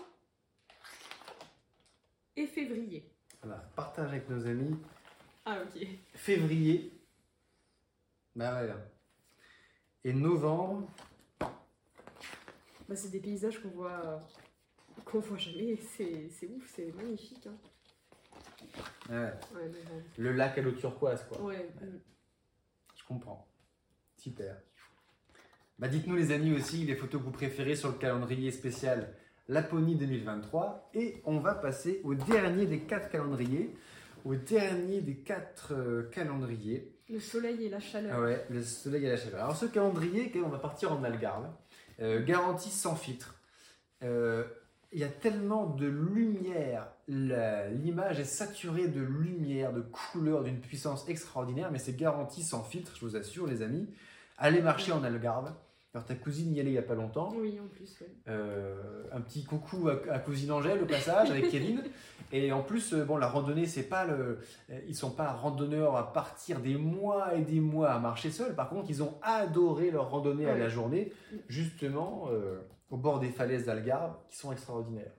et 2.36 2.48
février. 2.48 3.10
Voilà, 3.42 3.60
partage 3.76 4.10
avec 4.10 4.30
nos 4.30 4.46
amis. 4.48 4.76
Ah 5.46 5.60
ok. 5.62 5.88
Février. 6.16 6.92
Bah 8.36 8.62
ouais. 8.62 8.74
Et 10.04 10.14
novembre. 10.14 10.90
Bah, 11.40 12.96
c'est 12.96 13.10
des 13.10 13.20
paysages 13.20 13.62
qu'on 13.62 13.70
voit 13.70 14.28
qu'on 15.06 15.20
voit 15.20 15.38
jamais. 15.38 15.78
C'est 15.78 16.48
ouf, 16.50 16.72
c'est 16.76 16.92
magnifique. 16.94 17.48
Hein. 17.48 17.58
Ouais. 19.10 19.34
Ouais. 19.54 19.72
Le 20.18 20.32
lac 20.32 20.58
à 20.58 20.62
l'eau 20.62 20.72
turquoise, 20.72 21.24
quoi. 21.28 21.42
Ouais. 21.42 21.70
mm. 21.82 22.00
Je 22.96 23.04
comprends. 23.06 23.48
Super. 24.18 24.60
Bah 25.78 25.90
dites-nous 25.90 26.16
les 26.16 26.32
amis 26.32 26.54
aussi 26.54 26.86
les 26.86 26.96
photos 26.96 27.20
que 27.20 27.26
vous 27.26 27.32
préférez 27.32 27.76
sur 27.76 27.90
le 27.90 27.96
calendrier 27.96 28.50
spécial 28.52 29.14
Laponie 29.50 29.96
2023. 29.96 30.90
Et 30.94 31.22
on 31.26 31.40
va 31.40 31.54
passer 31.54 32.00
au 32.06 32.16
dernier 32.16 32.66
des 32.66 32.80
quatre 32.80 33.10
calendriers. 33.10 33.76
Au 34.24 34.36
dernier 34.36 35.02
des 35.02 35.18
quatre 35.18 35.74
euh, 35.74 36.10
calendriers. 36.14 36.96
Le 37.10 37.20
soleil 37.20 37.66
et 37.66 37.70
la 37.70 37.82
chaleur. 37.82 38.14
Ah 38.16 38.22
ouais, 38.22 38.46
le 38.50 38.64
soleil 38.64 39.06
et 39.06 39.10
la 39.10 39.18
chaleur. 39.18 39.44
Alors 39.44 39.58
ce 39.58 39.66
calendrier, 39.66 40.32
on 40.46 40.48
va 40.48 40.60
partir 40.60 40.94
en 40.94 41.04
Algarve. 41.04 41.50
Euh, 42.00 42.24
garantie 42.24 42.72
sans 42.72 42.96
filtre. 42.96 43.36
Euh, 44.02 44.46
il 44.94 45.00
y 45.00 45.04
a 45.04 45.10
tellement 45.10 45.66
de 45.66 45.88
lumière, 45.88 46.88
l'image 47.10 48.18
est 48.18 48.24
saturée 48.24 48.88
de 48.88 49.02
lumière, 49.02 49.74
de 49.74 49.82
couleurs, 49.82 50.44
d'une 50.44 50.62
puissance 50.62 51.10
extraordinaire, 51.10 51.70
mais 51.70 51.80
c'est 51.80 51.98
garanti 51.98 52.44
sans 52.44 52.64
filtre, 52.64 52.94
je 52.96 53.06
vous 53.06 53.18
assure 53.18 53.46
les 53.46 53.62
amis. 53.62 53.90
Allez 54.38 54.62
marcher 54.62 54.94
en 54.94 55.04
Algarve. 55.04 55.52
Alors 55.96 56.06
ta 56.06 56.14
cousine 56.16 56.54
y 56.54 56.60
allait 56.60 56.72
il 56.72 56.74
n'y 56.74 56.78
a 56.78 56.82
pas 56.82 56.94
longtemps. 56.94 57.32
Oui, 57.38 57.58
en 57.58 57.68
plus, 57.70 57.98
ouais. 58.02 58.08
Euh, 58.28 59.06
un 59.14 59.22
petit 59.22 59.46
coucou 59.46 59.88
à, 59.88 59.94
à 60.14 60.20
cousine 60.20 60.52
Angèle 60.52 60.84
au 60.84 60.86
passage 60.86 61.32
avec 61.32 61.50
Kevin. 61.50 61.82
Et 62.34 62.52
en 62.52 62.64
plus, 62.64 62.94
euh, 62.94 63.06
bon, 63.06 63.16
la 63.16 63.28
randonnée, 63.28 63.66
c'est 63.66 63.88
pas 63.88 64.04
le, 64.04 64.40
euh, 64.72 64.80
ils 64.90 64.96
sont 64.96 65.12
pas 65.12 65.32
randonneurs 65.32 65.96
à 65.96 66.12
partir 66.12 66.60
des 66.60 66.76
mois 66.76 67.36
et 67.36 67.44
des 67.44 67.62
mois 67.62 67.92
à 67.92 68.00
marcher 68.00 68.30
seuls. 68.30 68.56
Par 68.56 68.68
contre, 68.68 68.90
ils 68.90 69.02
ont 69.04 69.14
adoré 69.22 69.90
leur 69.90 70.10
randonnée 70.10 70.50
à 70.50 70.58
la 70.58 70.68
journée, 70.68 71.14
justement 71.48 72.26
euh, 72.30 72.60
au 72.90 72.98
bord 72.98 73.20
des 73.22 73.30
falaises 73.30 73.66
d'Algarve, 73.66 74.16
qui 74.28 74.36
sont 74.36 74.52
extraordinaires. 74.52 75.14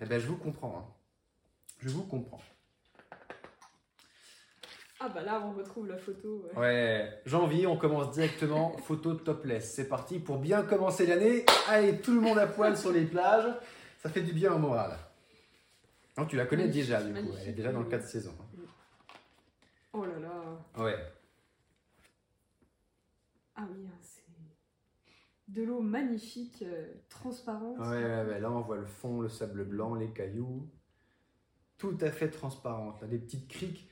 Eh 0.00 0.06
ben, 0.06 0.20
je 0.20 0.26
vous 0.28 0.36
comprends. 0.36 0.78
hein. 0.78 0.92
Je 1.80 1.88
vous 1.88 2.04
comprends. 2.04 2.40
Ah 5.06 5.10
bah 5.10 5.22
là, 5.22 5.42
on 5.44 5.52
retrouve 5.52 5.86
la 5.86 5.98
photo. 5.98 6.46
ouais. 6.54 6.58
Ouais, 6.58 7.20
janvier, 7.26 7.66
on 7.66 7.76
commence 7.76 8.10
directement 8.12 8.74
photo 8.84 9.12
topless. 9.14 9.74
C'est 9.74 9.86
parti 9.86 10.18
pour 10.18 10.38
bien 10.38 10.62
commencer 10.62 11.04
l'année. 11.04 11.44
Allez, 11.68 12.00
tout 12.00 12.14
le 12.14 12.22
monde 12.22 12.38
à 12.38 12.46
poil 12.46 12.74
sur 12.74 12.90
les 12.90 13.04
plages. 13.04 13.52
Ça 13.98 14.08
fait 14.08 14.22
du 14.22 14.32
bien 14.32 14.54
au 14.54 14.58
moral. 14.58 14.96
Non, 16.16 16.24
tu 16.24 16.36
la 16.36 16.46
connais 16.46 16.62
Magnifique, 16.62 16.84
déjà, 16.86 17.02
du 17.02 17.12
coup. 17.12 17.34
Elle 17.38 17.48
est 17.50 17.52
déjà 17.52 17.70
dans 17.70 17.80
le 17.80 17.84
oui. 17.84 17.90
4 17.90 18.06
saisons. 18.06 18.34
Oh 19.92 20.06
là 20.06 20.18
là. 20.18 20.82
Ouais. 20.82 20.96
Ah 23.56 23.66
oui, 23.70 23.86
hein, 23.86 23.98
c'est 24.00 24.22
de 25.48 25.62
l'eau 25.64 25.80
magnifique, 25.80 26.62
euh, 26.66 26.94
transparente. 27.10 27.78
Ouais, 27.78 28.02
ouais, 28.02 28.24
ouais. 28.24 28.40
Là, 28.40 28.50
on 28.50 28.62
voit 28.62 28.76
le 28.78 28.86
fond, 28.86 29.20
le 29.20 29.28
sable 29.28 29.64
blanc, 29.64 29.94
les 29.96 30.08
cailloux. 30.08 30.66
Tout 31.76 31.98
à 32.00 32.10
fait 32.10 32.30
transparente. 32.30 33.02
Là, 33.02 33.06
des 33.06 33.18
petites 33.18 33.48
criques. 33.48 33.90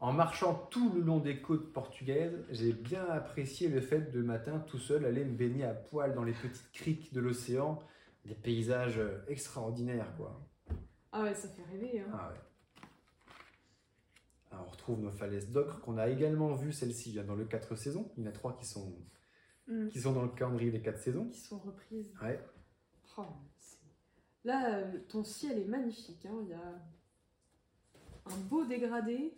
En 0.00 0.12
marchant 0.12 0.54
tout 0.70 0.92
le 0.92 1.00
long 1.00 1.18
des 1.18 1.40
côtes 1.42 1.72
portugaises, 1.72 2.44
j'ai 2.50 2.72
bien 2.72 3.04
apprécié 3.06 3.68
le 3.68 3.80
fait 3.80 4.12
de 4.12 4.22
matin, 4.22 4.60
tout 4.60 4.78
seul, 4.78 5.04
aller 5.04 5.24
me 5.24 5.36
baigner 5.36 5.64
à 5.64 5.74
poil 5.74 6.14
dans 6.14 6.22
les 6.22 6.32
petites 6.32 6.70
criques 6.72 7.12
de 7.12 7.20
l'océan. 7.20 7.80
Des 8.24 8.34
paysages 8.34 9.00
extraordinaires, 9.26 10.12
quoi. 10.16 10.40
Ah 11.12 11.22
ouais, 11.22 11.34
ça 11.34 11.48
fait 11.48 11.62
rêver. 11.62 12.00
Hein. 12.00 12.10
Ah 12.12 12.28
ouais. 12.30 12.84
Alors, 14.50 14.66
on 14.68 14.70
retrouve 14.70 15.00
nos 15.00 15.10
falaises 15.10 15.50
d'ocre 15.50 15.80
qu'on 15.80 15.96
a 15.98 16.08
également 16.08 16.54
vues, 16.54 16.72
celle-ci, 16.72 17.18
hein, 17.18 17.24
dans 17.24 17.34
le 17.34 17.44
4 17.44 17.74
saisons. 17.76 18.10
Il 18.16 18.22
y 18.24 18.26
en 18.26 18.30
a 18.30 18.32
trois 18.32 18.56
qui 18.56 18.66
sont, 18.66 18.94
Mm. 19.66 19.88
qui 19.88 20.00
sont 20.00 20.12
dans 20.12 20.22
le 20.22 20.28
calendrier 20.30 20.70
des 20.70 20.80
4 20.80 20.98
saisons. 20.98 21.28
Qui 21.30 21.40
sont 21.40 21.58
reprises. 21.58 22.12
Ouais. 22.22 22.40
Oh, 23.16 23.24
là, 24.44 24.78
euh, 24.78 24.98
ton 25.08 25.24
ciel 25.24 25.58
est 25.58 25.64
magnifique. 25.66 26.24
hein, 26.26 26.38
Il 26.44 26.48
y 26.50 26.54
a 26.54 26.74
un 28.26 28.36
beau 28.48 28.64
dégradé. 28.64 29.34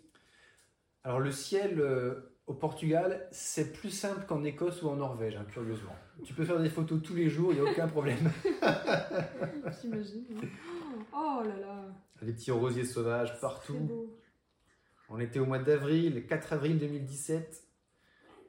Alors, 1.04 1.20
le 1.20 1.32
ciel 1.32 1.80
euh, 1.80 2.34
au 2.46 2.54
Portugal, 2.54 3.26
c'est 3.30 3.72
plus 3.72 3.90
simple 3.90 4.26
qu'en 4.26 4.44
Écosse 4.44 4.82
ou 4.82 4.88
en 4.88 4.96
Norvège, 4.96 5.36
hein, 5.36 5.46
curieusement. 5.50 5.94
Tu 6.24 6.34
peux 6.34 6.44
faire 6.44 6.60
des 6.60 6.68
photos 6.68 7.00
tous 7.02 7.14
les 7.14 7.28
jours, 7.28 7.52
il 7.52 7.60
n'y 7.60 7.66
a 7.66 7.70
aucun 7.70 7.88
problème. 7.88 8.30
J'imagine. 9.80 10.26
Oh 11.12 11.42
là 11.44 11.56
là. 11.58 11.84
Les 12.20 12.32
petits 12.32 12.50
rosiers 12.50 12.84
sauvages 12.84 13.40
partout. 13.40 13.78
beau. 13.78 14.20
On 15.08 15.18
était 15.18 15.38
au 15.38 15.46
mois 15.46 15.58
d'avril, 15.58 16.14
le 16.14 16.20
4 16.20 16.52
avril 16.52 16.78
2017. 16.78 17.64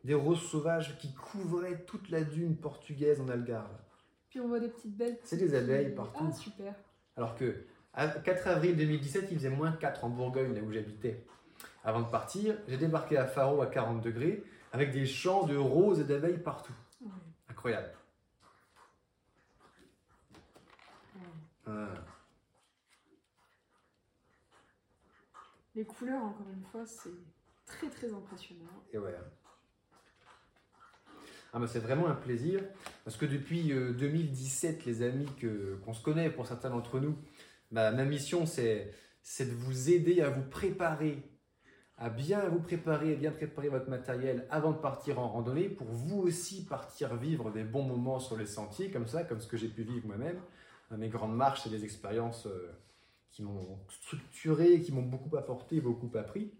Des 0.04 0.14
roses 0.14 0.42
sauvages 0.42 0.98
qui 0.98 1.14
couvraient 1.14 1.86
toute 1.86 2.10
la 2.10 2.24
dune 2.24 2.58
portugaise 2.58 3.22
en 3.22 3.30
Algarve. 3.30 3.78
Puis 4.30 4.40
on 4.40 4.48
voit 4.48 4.60
des 4.60 4.70
petites 4.70 4.98
belles. 4.98 5.18
C'est 5.24 5.38
des 5.38 5.56
abeilles 5.56 5.94
partout. 5.94 6.26
Ah, 6.28 6.34
super. 6.34 6.74
Alors 7.16 7.36
que 7.36 7.66
à 7.94 8.08
4 8.08 8.48
avril 8.48 8.76
2017, 8.76 9.28
il 9.32 9.38
faisait 9.38 9.50
moins 9.50 9.72
4 9.74 10.04
en 10.04 10.10
Bourgogne, 10.10 10.54
là 10.54 10.62
où 10.62 10.72
j'habitais. 10.72 11.26
Avant 11.84 12.02
de 12.02 12.10
partir, 12.10 12.56
j'ai 12.68 12.78
débarqué 12.78 13.18
à 13.18 13.26
Faro 13.26 13.62
à 13.62 13.68
40 13.68 14.02
degrés, 14.02 14.44
avec 14.72 14.92
des 14.92 15.06
champs 15.06 15.46
de 15.46 15.58
roses 15.58 16.00
et 16.00 16.04
d'abeilles 16.04 16.38
partout. 16.38 16.74
Incroyable. 17.50 17.92
Ah. 21.68 21.88
Les 25.76 25.86
couleurs, 25.86 26.24
encore 26.24 26.50
une 26.54 26.64
fois, 26.66 26.86
c'est 26.86 27.10
très 27.66 27.90
très 27.90 28.14
impressionnant. 28.14 28.84
Et 28.94 28.98
ouais. 28.98 29.16
Ah 31.54 31.60
bah 31.60 31.68
c'est 31.68 31.80
vraiment 31.80 32.08
un 32.08 32.16
plaisir 32.16 32.62
parce 33.04 33.18
que 33.18 33.26
depuis 33.26 33.74
euh, 33.74 33.92
2017, 33.94 34.86
les 34.86 35.02
amis 35.02 35.28
que 35.38 35.76
qu'on 35.84 35.94
se 35.94 36.02
connaît 36.02 36.30
pour 36.30 36.48
certains 36.48 36.70
d'entre 36.70 37.02
nous, 37.02 37.18
bah, 37.72 37.92
ma 37.92 38.06
mission 38.06 38.46
c'est 38.46 38.94
c'est 39.22 39.46
de 39.46 39.54
vous 39.54 39.90
aider 39.90 40.22
à 40.22 40.30
vous 40.30 40.44
préparer, 40.44 41.22
à 42.02 42.10
bien 42.10 42.50
vous 42.50 42.60
préparer, 42.60 43.14
à 43.14 43.16
bien 43.16 43.32
préparer 43.32 43.70
votre 43.70 43.88
matériel 43.88 44.48
avant 44.50 44.72
de 44.72 44.78
partir 44.78 45.20
en 45.20 45.30
randonnée 45.30 45.70
pour 45.70 45.86
vous 45.88 46.20
aussi 46.20 46.66
partir 46.66 47.16
vivre 47.16 47.52
des 47.52 47.64
bons 47.64 47.84
moments 47.84 48.20
sur 48.20 48.36
les 48.36 48.48
sentiers 48.48 48.90
comme 48.90 49.08
ça, 49.08 49.24
comme 49.24 49.40
ce 49.40 49.48
que 49.48 49.56
j'ai 49.56 49.68
pu 49.68 49.84
vivre 49.84 50.08
moi-même. 50.08 50.40
Mes 50.98 51.10
grandes 51.10 51.36
marches, 51.36 51.62
c'est 51.62 51.70
des 51.70 51.84
expériences 51.84 52.48
euh, 52.48 52.72
qui 53.32 53.44
m'ont 53.44 53.78
structuré, 53.88 54.82
qui 54.82 54.92
m'ont 54.92 55.04
beaucoup 55.04 55.38
apporté, 55.38 55.80
beaucoup 55.80 56.10
appris. 56.18 56.52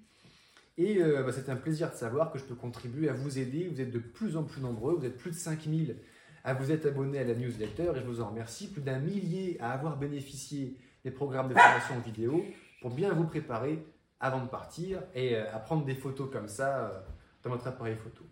Et 0.78 1.02
euh, 1.02 1.24
bah, 1.24 1.32
c'est 1.34 1.50
un 1.50 1.56
plaisir 1.56 1.90
de 1.90 1.96
savoir 1.96 2.32
que 2.32 2.38
je 2.38 2.46
peux 2.46 2.56
contribuer 2.56 3.10
à 3.10 3.14
vous 3.14 3.40
aider. 3.40 3.68
Vous 3.68 3.82
êtes 3.82 3.92
de 3.92 4.00
plus 4.00 4.38
en 4.38 4.44
plus 4.44 4.62
nombreux, 4.62 4.94
vous 4.94 5.06
êtes 5.06 5.18
plus 5.18 5.32
de 5.32 5.36
5000 5.36 5.98
à 6.44 6.54
vous 6.54 6.72
être 6.72 6.86
abonnés 6.86 7.18
à 7.18 7.24
la 7.24 7.34
newsletter 7.34 7.94
et 7.96 8.00
je 8.00 8.06
vous 8.06 8.22
en 8.22 8.30
remercie. 8.30 8.72
Plus 8.72 8.82
d'un 8.82 9.00
millier 9.00 9.58
à 9.60 9.72
avoir 9.72 9.98
bénéficié 9.98 10.78
des 11.04 11.12
programmes 11.12 11.50
de 11.50 11.56
formation 11.56 12.00
vidéo 12.00 12.46
pour 12.80 12.92
bien 12.92 13.12
vous 13.12 13.26
préparer 13.26 13.84
avant 14.22 14.44
de 14.44 14.48
partir 14.50 15.04
et 15.16 15.36
euh, 15.36 15.54
à 15.54 15.60
prendre 15.60 15.84
des 15.84 15.96
photos 15.96 16.32
comme 16.32 16.48
ça 16.48 16.90
euh, 16.90 17.02
dans 17.44 17.50
votre 17.50 17.68
appareil 17.68 17.96
photo. 17.98 18.24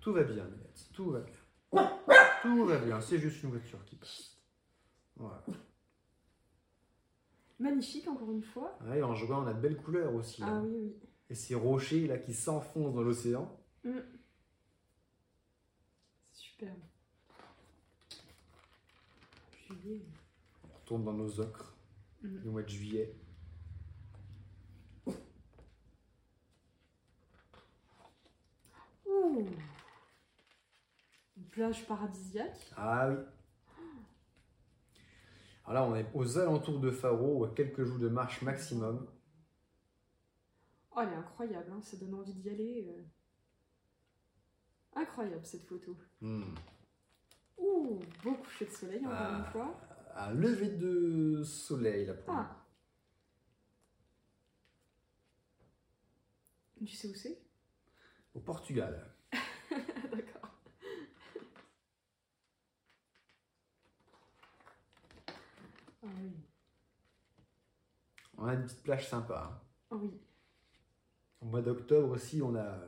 Tout 0.00 0.12
va 0.12 0.24
bien, 0.24 0.44
Minette, 0.44 0.88
tout 0.92 1.10
va 1.10 1.20
bien. 1.20 1.34
Tout 2.42 2.64
va 2.66 2.78
bien, 2.78 3.00
c'est 3.00 3.18
juste 3.18 3.42
une 3.42 3.50
voiture 3.50 3.82
qui 3.84 3.96
passe. 3.96 4.36
Voilà. 5.16 5.42
Magnifique, 7.58 8.06
encore 8.08 8.30
une 8.30 8.42
fois. 8.42 8.78
Ouais, 8.84 9.02
en 9.02 9.14
jouant, 9.14 9.42
on 9.44 9.46
a 9.46 9.54
de 9.54 9.60
belles 9.60 9.76
couleurs 9.78 10.14
aussi. 10.14 10.42
là. 10.42 10.48
Ah 10.50 10.60
oui, 10.62 10.76
oui. 10.78 10.94
Et 11.30 11.34
ces 11.34 11.54
rochers 11.54 12.06
là 12.06 12.18
qui 12.18 12.34
s'enfoncent 12.34 12.94
dans 12.94 13.02
l'océan. 13.02 13.50
C'est 13.82 13.90
superbe. 16.34 16.78
Juillet. 19.68 20.02
On 20.64 20.74
retourne 20.78 21.04
dans 21.04 21.12
nos 21.14 21.40
ocres 21.40 21.72
Mhm. 22.22 22.40
du 22.42 22.48
mois 22.48 22.62
de 22.62 22.68
juillet. 22.68 23.14
Une 31.36 31.44
plage 31.50 31.86
paradisiaque. 31.86 32.70
Ah 32.76 33.08
oui. 33.10 33.16
Alors 35.66 35.74
là, 35.74 35.84
on 35.84 35.96
est 35.96 36.06
aux 36.14 36.38
alentours 36.38 36.78
de 36.80 36.90
Faro, 36.92 37.44
à 37.44 37.50
quelques 37.54 37.84
jours 37.84 37.98
de 37.98 38.08
marche 38.08 38.42
maximum. 38.42 39.06
Oh, 40.92 41.00
elle 41.02 41.08
est 41.12 41.16
incroyable, 41.16 41.72
hein, 41.72 41.80
ça 41.82 41.96
donne 41.96 42.14
envie 42.14 42.34
d'y 42.34 42.48
aller. 42.48 42.86
euh. 42.88 43.02
Incroyable 45.00 45.44
cette 45.44 45.66
photo. 45.66 45.96
Hmm. 46.20 46.54
Ouh, 47.58 47.98
beau 48.22 48.34
coucher 48.34 48.66
de 48.66 48.70
soleil 48.70 49.00
encore 49.04 49.16
Ah. 49.18 49.38
une 49.38 49.44
fois. 49.52 49.80
Un 50.14 50.32
lever 50.32 50.68
de 50.70 51.42
soleil 51.42 52.06
là 52.06 52.14
pour. 52.14 52.32
Ah. 52.34 52.64
Tu 56.78 56.86
sais 56.86 57.08
où 57.08 57.14
c'est? 57.14 57.38
Au 58.34 58.40
Portugal. 58.40 59.12
D'accord. 60.10 60.50
Ah 66.02 66.06
oui. 66.22 66.32
On 68.38 68.46
a 68.46 68.54
une 68.54 68.62
petite 68.64 68.82
plage 68.82 69.08
sympa. 69.08 69.60
hein. 69.90 69.96
Oui. 70.00 70.18
Au 71.40 71.46
mois 71.46 71.62
d'octobre 71.62 72.10
aussi, 72.10 72.42
on 72.42 72.54
a, 72.56 72.78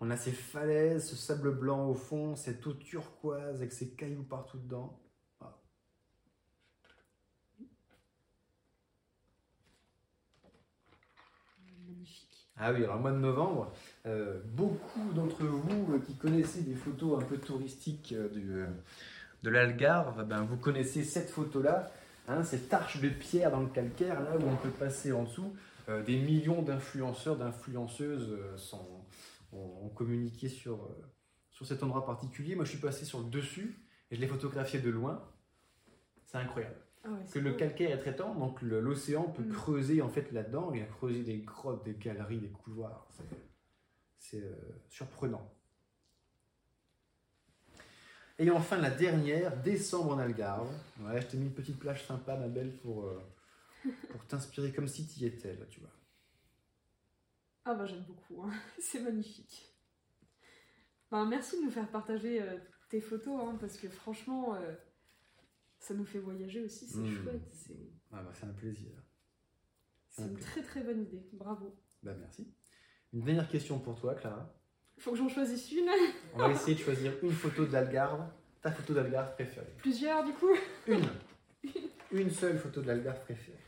on 0.00 0.10
a 0.10 0.16
ces 0.16 0.32
falaises, 0.32 1.08
ce 1.10 1.16
sable 1.16 1.52
blanc 1.58 1.88
au 1.88 1.94
fond, 1.94 2.36
cette 2.36 2.66
eau 2.66 2.74
turquoise 2.74 3.56
avec 3.58 3.72
ces 3.72 3.94
cailloux 3.94 4.24
partout 4.24 4.58
dedans. 4.58 5.00
Ah. 5.40 5.56
Magnifique. 11.86 12.45
Ah 12.58 12.72
oui, 12.72 12.84
alors 12.84 12.98
mois 12.98 13.12
de 13.12 13.18
novembre, 13.18 13.70
euh, 14.06 14.40
beaucoup 14.46 15.12
d'entre 15.12 15.44
vous 15.44 15.92
euh, 15.92 15.98
qui 15.98 16.16
connaissez 16.16 16.62
des 16.62 16.74
photos 16.74 17.22
un 17.22 17.26
peu 17.26 17.36
touristiques 17.36 18.14
euh, 18.16 18.30
du, 18.30 18.64
de 19.42 19.50
l'Algarve, 19.50 20.26
ben, 20.26 20.42
vous 20.42 20.56
connaissez 20.56 21.04
cette 21.04 21.28
photo-là, 21.28 21.90
hein, 22.28 22.42
cette 22.44 22.72
arche 22.72 23.02
de 23.02 23.10
pierre 23.10 23.50
dans 23.50 23.60
le 23.60 23.66
calcaire, 23.66 24.22
là 24.22 24.38
où 24.38 24.48
on 24.48 24.56
peut 24.56 24.70
passer 24.70 25.12
en 25.12 25.24
dessous. 25.24 25.54
Des 26.04 26.18
millions 26.18 26.62
d'influenceurs, 26.62 27.36
d'influenceuses 27.36 28.36
ont, 29.52 29.84
ont 29.84 29.88
communiqué 29.90 30.48
sur, 30.48 30.88
sur 31.52 31.64
cet 31.64 31.84
endroit 31.84 32.04
particulier. 32.04 32.56
Moi, 32.56 32.64
je 32.64 32.70
suis 32.70 32.80
passé 32.80 33.04
sur 33.04 33.20
le 33.20 33.30
dessus 33.30 33.86
et 34.10 34.16
je 34.16 34.20
l'ai 34.20 34.26
photographié 34.26 34.80
de 34.80 34.90
loin. 34.90 35.22
C'est 36.24 36.38
incroyable. 36.38 36.85
Ah 37.06 37.10
ouais, 37.10 37.18
Parce 37.20 37.32
que 37.32 37.38
le 37.38 37.52
calcaire 37.54 37.92
est 37.92 37.98
très 38.00 38.16
tendre, 38.16 38.38
donc 38.40 38.60
l'océan 38.62 39.24
peut 39.30 39.44
Mm. 39.44 39.52
creuser 39.52 40.02
en 40.02 40.08
fait 40.08 40.32
là-dedans. 40.32 40.72
A 40.72 40.78
creusé 40.86 41.22
des 41.22 41.38
grottes, 41.38 41.84
des 41.84 41.94
galeries, 41.94 42.40
des 42.40 42.50
couloirs. 42.50 43.06
C'est- 44.18 44.42
euh, 44.42 44.54
surprenant. 44.88 45.48
Et 48.38 48.50
enfin 48.50 48.76
la 48.78 48.90
dernière, 48.90 49.56
décembre 49.62 50.12
en 50.14 50.18
Algarve. 50.18 50.68
Ouais, 51.00 51.20
je 51.22 51.26
t'ai 51.28 51.36
mis 51.38 51.46
une 51.46 51.54
petite 51.54 51.78
plage 51.78 52.04
sympa, 52.06 52.36
ma 52.36 52.48
belle, 52.48 52.76
pour, 52.78 53.04
euh, 53.04 53.22
pour 54.10 54.26
t'inspirer 54.26 54.72
comme 54.72 54.88
si 54.88 55.06
tu 55.06 55.20
y 55.20 55.26
étais 55.26 55.54
là, 55.54 55.64
tu 55.66 55.80
vois. 55.80 55.90
Ah 57.64 57.74
bah 57.74 57.86
j'aime 57.86 58.04
beaucoup, 58.04 58.42
hein. 58.42 58.50
c'est 58.80 59.00
magnifique. 59.00 59.72
Ben, 61.10 61.24
merci 61.24 61.58
de 61.60 61.64
nous 61.64 61.70
faire 61.70 61.88
partager 61.90 62.42
euh, 62.42 62.58
tes 62.90 63.00
photos, 63.00 63.40
hein, 63.42 63.56
parce 63.60 63.76
que 63.78 63.88
franchement, 63.88 64.56
ça 65.86 65.94
nous 65.94 66.04
fait 66.04 66.18
voyager 66.18 66.62
aussi, 66.62 66.84
c'est 66.88 66.98
Mm. 66.98 67.22
chouette. 67.22 67.48
C'est 67.52 67.76
Ah 68.12 68.20
bah, 68.22 68.32
c'est 68.34 68.46
un 68.46 68.52
plaisir. 68.52 68.90
c'est 70.08 70.22
une 70.22 70.36
très 70.38 70.62
très 70.62 70.82
bonne 70.82 71.02
idée, 71.02 71.24
bravo. 71.32 71.76
Bah 72.02 72.12
merci. 72.18 72.52
Une 73.12 73.22
dernière 73.22 73.48
question 73.48 73.78
pour 73.78 73.94
toi, 74.00 74.14
Clara. 74.16 74.52
Faut 74.98 75.12
que 75.12 75.18
j'en 75.18 75.28
choisisse 75.28 75.70
une, 75.70 75.88
On 76.34 76.38
va 76.38 76.50
essayer 76.50 76.74
de 76.76 76.80
choisir 76.82 77.12
une 77.22 77.30
photo 77.30 77.66
d'Algarve, 77.66 78.28
ta 78.62 78.72
photo 78.72 78.94
d'Algarve 78.94 79.32
préférée. 79.34 79.74
plusieurs 79.78 80.24
du 80.24 80.32
coup. 80.32 80.54
Une. 80.88 81.08
Une 82.12 82.30
seule 82.30 82.58
photo 82.58 82.80
de 82.82 82.86
l'Algarve 82.86 83.20
préférée. 83.24 83.58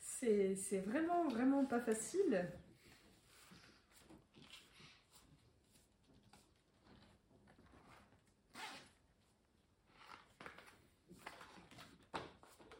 C'est 0.00 0.54
c'est 0.56 0.80
vraiment 0.80 1.28
vraiment 1.28 1.64
pas 1.64 1.80
facile. 1.80 2.48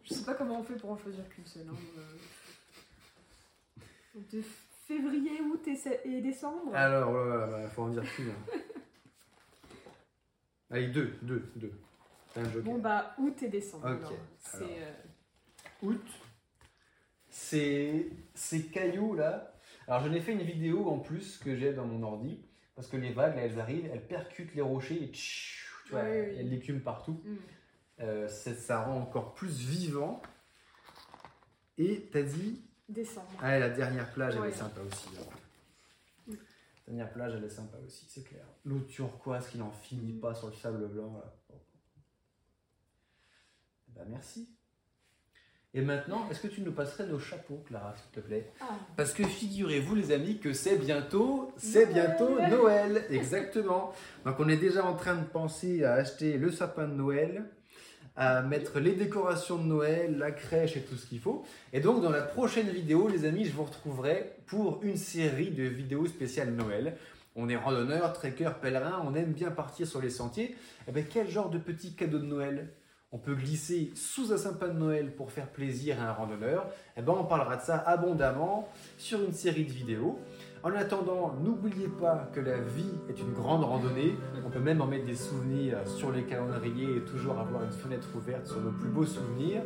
Je 0.07 0.15
sais 0.15 0.25
pas 0.25 0.35
comment 0.35 0.61
on 0.61 0.65
fait 0.65 0.77
pour 0.77 0.91
en 0.91 0.97
choisir 0.97 1.29
qu'une 1.29 1.45
seule. 1.47 1.67
hein, 1.69 1.77
euh. 1.99 3.81
De 4.33 4.43
février, 4.87 5.41
août 5.43 5.69
et, 6.05 6.21
décembre. 6.23 6.75
Alors, 6.75 7.15
il 7.63 7.69
faut 7.71 7.83
en 7.83 7.89
dire 7.91 8.05
qu'une. 8.15 8.31
hein. 8.31 8.55
Allez, 10.71 10.89
deux, 10.89 11.15
deux, 11.23 11.51
deux. 11.57 11.73
Un 12.37 12.45
joker. 12.45 12.63
Bon 12.63 12.79
bah 12.79 13.15
août 13.19 13.43
et 13.43 13.49
décembre. 13.49 13.87
Ok, 13.89 13.99
alors. 13.99 14.13
C'est 14.39 14.83
euh, 14.83 14.93
Août, 15.83 16.07
c'est 17.29 18.09
ces 18.35 18.67
cailloux 18.67 19.15
là. 19.15 19.53
Alors, 19.89 20.03
j'en 20.07 20.13
ai 20.13 20.21
fait 20.21 20.33
une 20.33 20.43
vidéo 20.43 20.89
en 20.89 20.99
plus 20.99 21.39
que 21.39 21.57
j'ai 21.57 21.73
dans 21.73 21.87
mon 21.87 22.03
ordi. 22.03 22.41
Parce 22.75 22.89
que 22.89 22.97
les 22.99 23.13
vagues, 23.13 23.37
là, 23.37 23.43
elles 23.43 23.59
arrivent, 23.59 23.89
elles 23.91 24.07
percutent 24.07 24.55
les 24.55 24.61
rochers 24.61 25.03
et 25.03 25.09
tchou, 25.13 25.77
tu 25.87 25.93
vois, 25.93 26.03
Oui, 26.03 26.11
oui, 26.11 26.27
oui. 26.37 26.45
de 26.45 26.51
l'écume 26.51 26.81
partout. 26.81 27.23
hmm. 27.25 27.37
Euh, 28.01 28.29
ça 28.29 28.83
rend 28.83 29.01
encore 29.01 29.35
plus 29.35 29.57
vivant. 29.59 30.21
Et 31.79 32.09
t'as 32.13 32.23
dit 32.23 32.63
décembre. 32.89 33.29
Ah, 33.41 33.59
la 33.59 33.71
dernière 33.71 34.11
plage, 34.13 34.35
elle 34.35 34.41
Ouais. 34.43 34.49
est 34.51 34.53
sympa 34.53 34.81
aussi. 34.81 35.09
hein. 35.19 35.25
Mm. 36.27 36.35
Dernière 36.87 37.13
plage, 37.13 37.35
elle 37.37 37.45
est 37.45 37.49
sympa 37.51 37.77
aussi, 37.87 38.07
c'est 38.09 38.23
clair. 38.25 38.45
L'eau 38.65 38.81
turquoise 38.81 39.49
qui 39.49 39.59
n'en 39.59 39.71
finit 39.73 40.13
pas 40.13 40.35
sur 40.35 40.49
le 40.49 40.55
sable 40.55 40.87
blanc. 40.89 41.13
Là. 41.19 41.33
Eh 43.89 43.93
ben, 43.99 44.05
merci. 44.09 44.49
Et 45.75 45.83
maintenant, 45.83 46.27
est-ce 46.31 46.41
que 46.41 46.49
tu 46.49 46.63
nous 46.63 46.73
passerais 46.73 47.07
nos 47.07 47.19
chapeaux, 47.19 47.63
Clara, 47.67 47.95
s'il 47.97 48.11
te 48.13 48.21
plaît? 48.21 48.51
Ah, 48.63 48.79
Parce 48.97 49.13
que 49.13 49.25
figurez-vous, 49.25 49.95
les 49.95 50.11
amis, 50.13 50.39
que 50.39 50.55
c'est 50.55 50.79
bientôt, 50.79 51.53
c'est 51.59 51.85
Noël. 51.87 51.93
bientôt 52.17 52.41
Noël, 52.41 53.05
exactement. 53.11 53.93
Donc 54.25 54.37
on 54.41 54.49
est 54.49 54.57
déjà 54.57 54.85
en 54.87 54.97
train 54.97 55.17
de 55.17 55.25
penser 55.27 55.85
à 55.85 55.95
acheter 55.95 56.39
le 56.39 56.51
sapin 56.51 56.89
de 56.89 56.95
Noël, 56.95 57.45
à 58.17 58.43
mettre 58.43 58.81
les 58.81 58.93
décorations 58.93 59.59
de 59.59 59.65
Noël, 59.65 60.17
la 60.19 60.31
crèche 60.31 60.77
et 60.77 60.81
tout 60.81 60.97
ce 60.97 61.07
qu'il 61.07 61.21
faut. 61.21 61.45
Et 61.73 61.81
donc 61.81 62.03
dans 62.03 62.11
la 62.11 62.23
prochaine 62.23 62.69
vidéo, 62.69 63.09
les 63.09 63.25
amis, 63.25 63.45
je 63.45 63.53
vous 63.53 63.65
retrouverai 63.65 64.37
pour 64.47 64.81
une 64.83 64.97
série 64.97 65.51
de 65.51 65.65
vidéos 65.65 66.07
spéciales 66.07 66.53
Noël. 66.53 66.97
On 67.35 67.51
est 67.51 67.57
randonneurs, 67.57 68.15
trekkers, 68.15 68.59
pèlerins, 68.61 69.03
on 69.05 69.15
aime 69.15 69.33
bien 69.33 69.51
partir 69.51 69.87
sur 69.87 70.01
les 70.01 70.09
sentiers. 70.09 70.57
Et 70.89 70.93
ben 70.93 71.05
quel 71.05 71.29
genre 71.29 71.51
de 71.51 71.59
petit 71.59 71.95
cadeau 71.95 72.19
de 72.19 72.25
Noël 72.25 72.73
on 73.13 73.19
peut 73.19 73.35
glisser 73.35 73.93
sous 73.95 74.33
un 74.33 74.37
sapin 74.37 74.69
de 74.69 74.79
Noël 74.79 75.15
pour 75.15 75.31
faire 75.31 75.49
plaisir 75.49 76.01
à 76.01 76.09
un 76.09 76.13
randonneur? 76.13 76.67
Eh 76.97 77.03
ben 77.03 77.15
on 77.19 77.25
parlera 77.25 77.57
de 77.57 77.63
ça 77.63 77.77
abondamment 77.77 78.69
sur 78.97 79.23
une 79.23 79.33
série 79.35 79.65
de 79.65 79.73
vidéos. 79.73 80.19
En 80.67 80.75
attendant, 80.75 81.33
n'oubliez 81.45 81.87
pas 81.87 82.29
que 82.35 82.41
la 82.41 82.59
vie 82.59 82.91
est 83.09 83.21
une 83.21 83.33
grande 83.33 83.63
randonnée. 83.63 84.17
On 84.45 84.51
peut 84.51 84.59
même 84.59 84.81
en 84.81 84.87
mettre 84.89 85.07
des 85.07 85.15
souvenirs 85.15 85.79
sur 85.87 86.11
les 86.11 86.25
calendriers 86.25 86.97
et 86.97 87.01
toujours 87.03 87.39
avoir 87.39 87.63
une 87.63 87.71
fenêtre 87.71 88.09
ouverte 88.17 88.49
sur 88.49 88.61
nos 88.61 88.73
plus 88.73 88.89
beaux 88.89 89.07
souvenirs. 89.07 89.63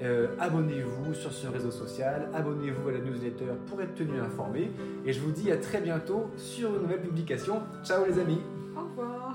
Euh, 0.00 0.28
abonnez-vous 0.38 1.12
sur 1.12 1.32
ce 1.32 1.48
réseau 1.48 1.72
social, 1.72 2.30
abonnez-vous 2.32 2.88
à 2.88 2.92
la 2.92 2.98
newsletter 3.00 3.46
pour 3.66 3.82
être 3.82 3.96
tenu 3.96 4.20
informé. 4.20 4.70
Et 5.04 5.12
je 5.12 5.20
vous 5.20 5.32
dis 5.32 5.50
à 5.50 5.56
très 5.56 5.80
bientôt 5.80 6.30
sur 6.36 6.72
une 6.72 6.82
nouvelle 6.82 7.02
publication. 7.02 7.60
Ciao 7.82 8.04
les 8.06 8.20
amis 8.20 8.38
au 8.76 8.82
revoir. 8.82 9.34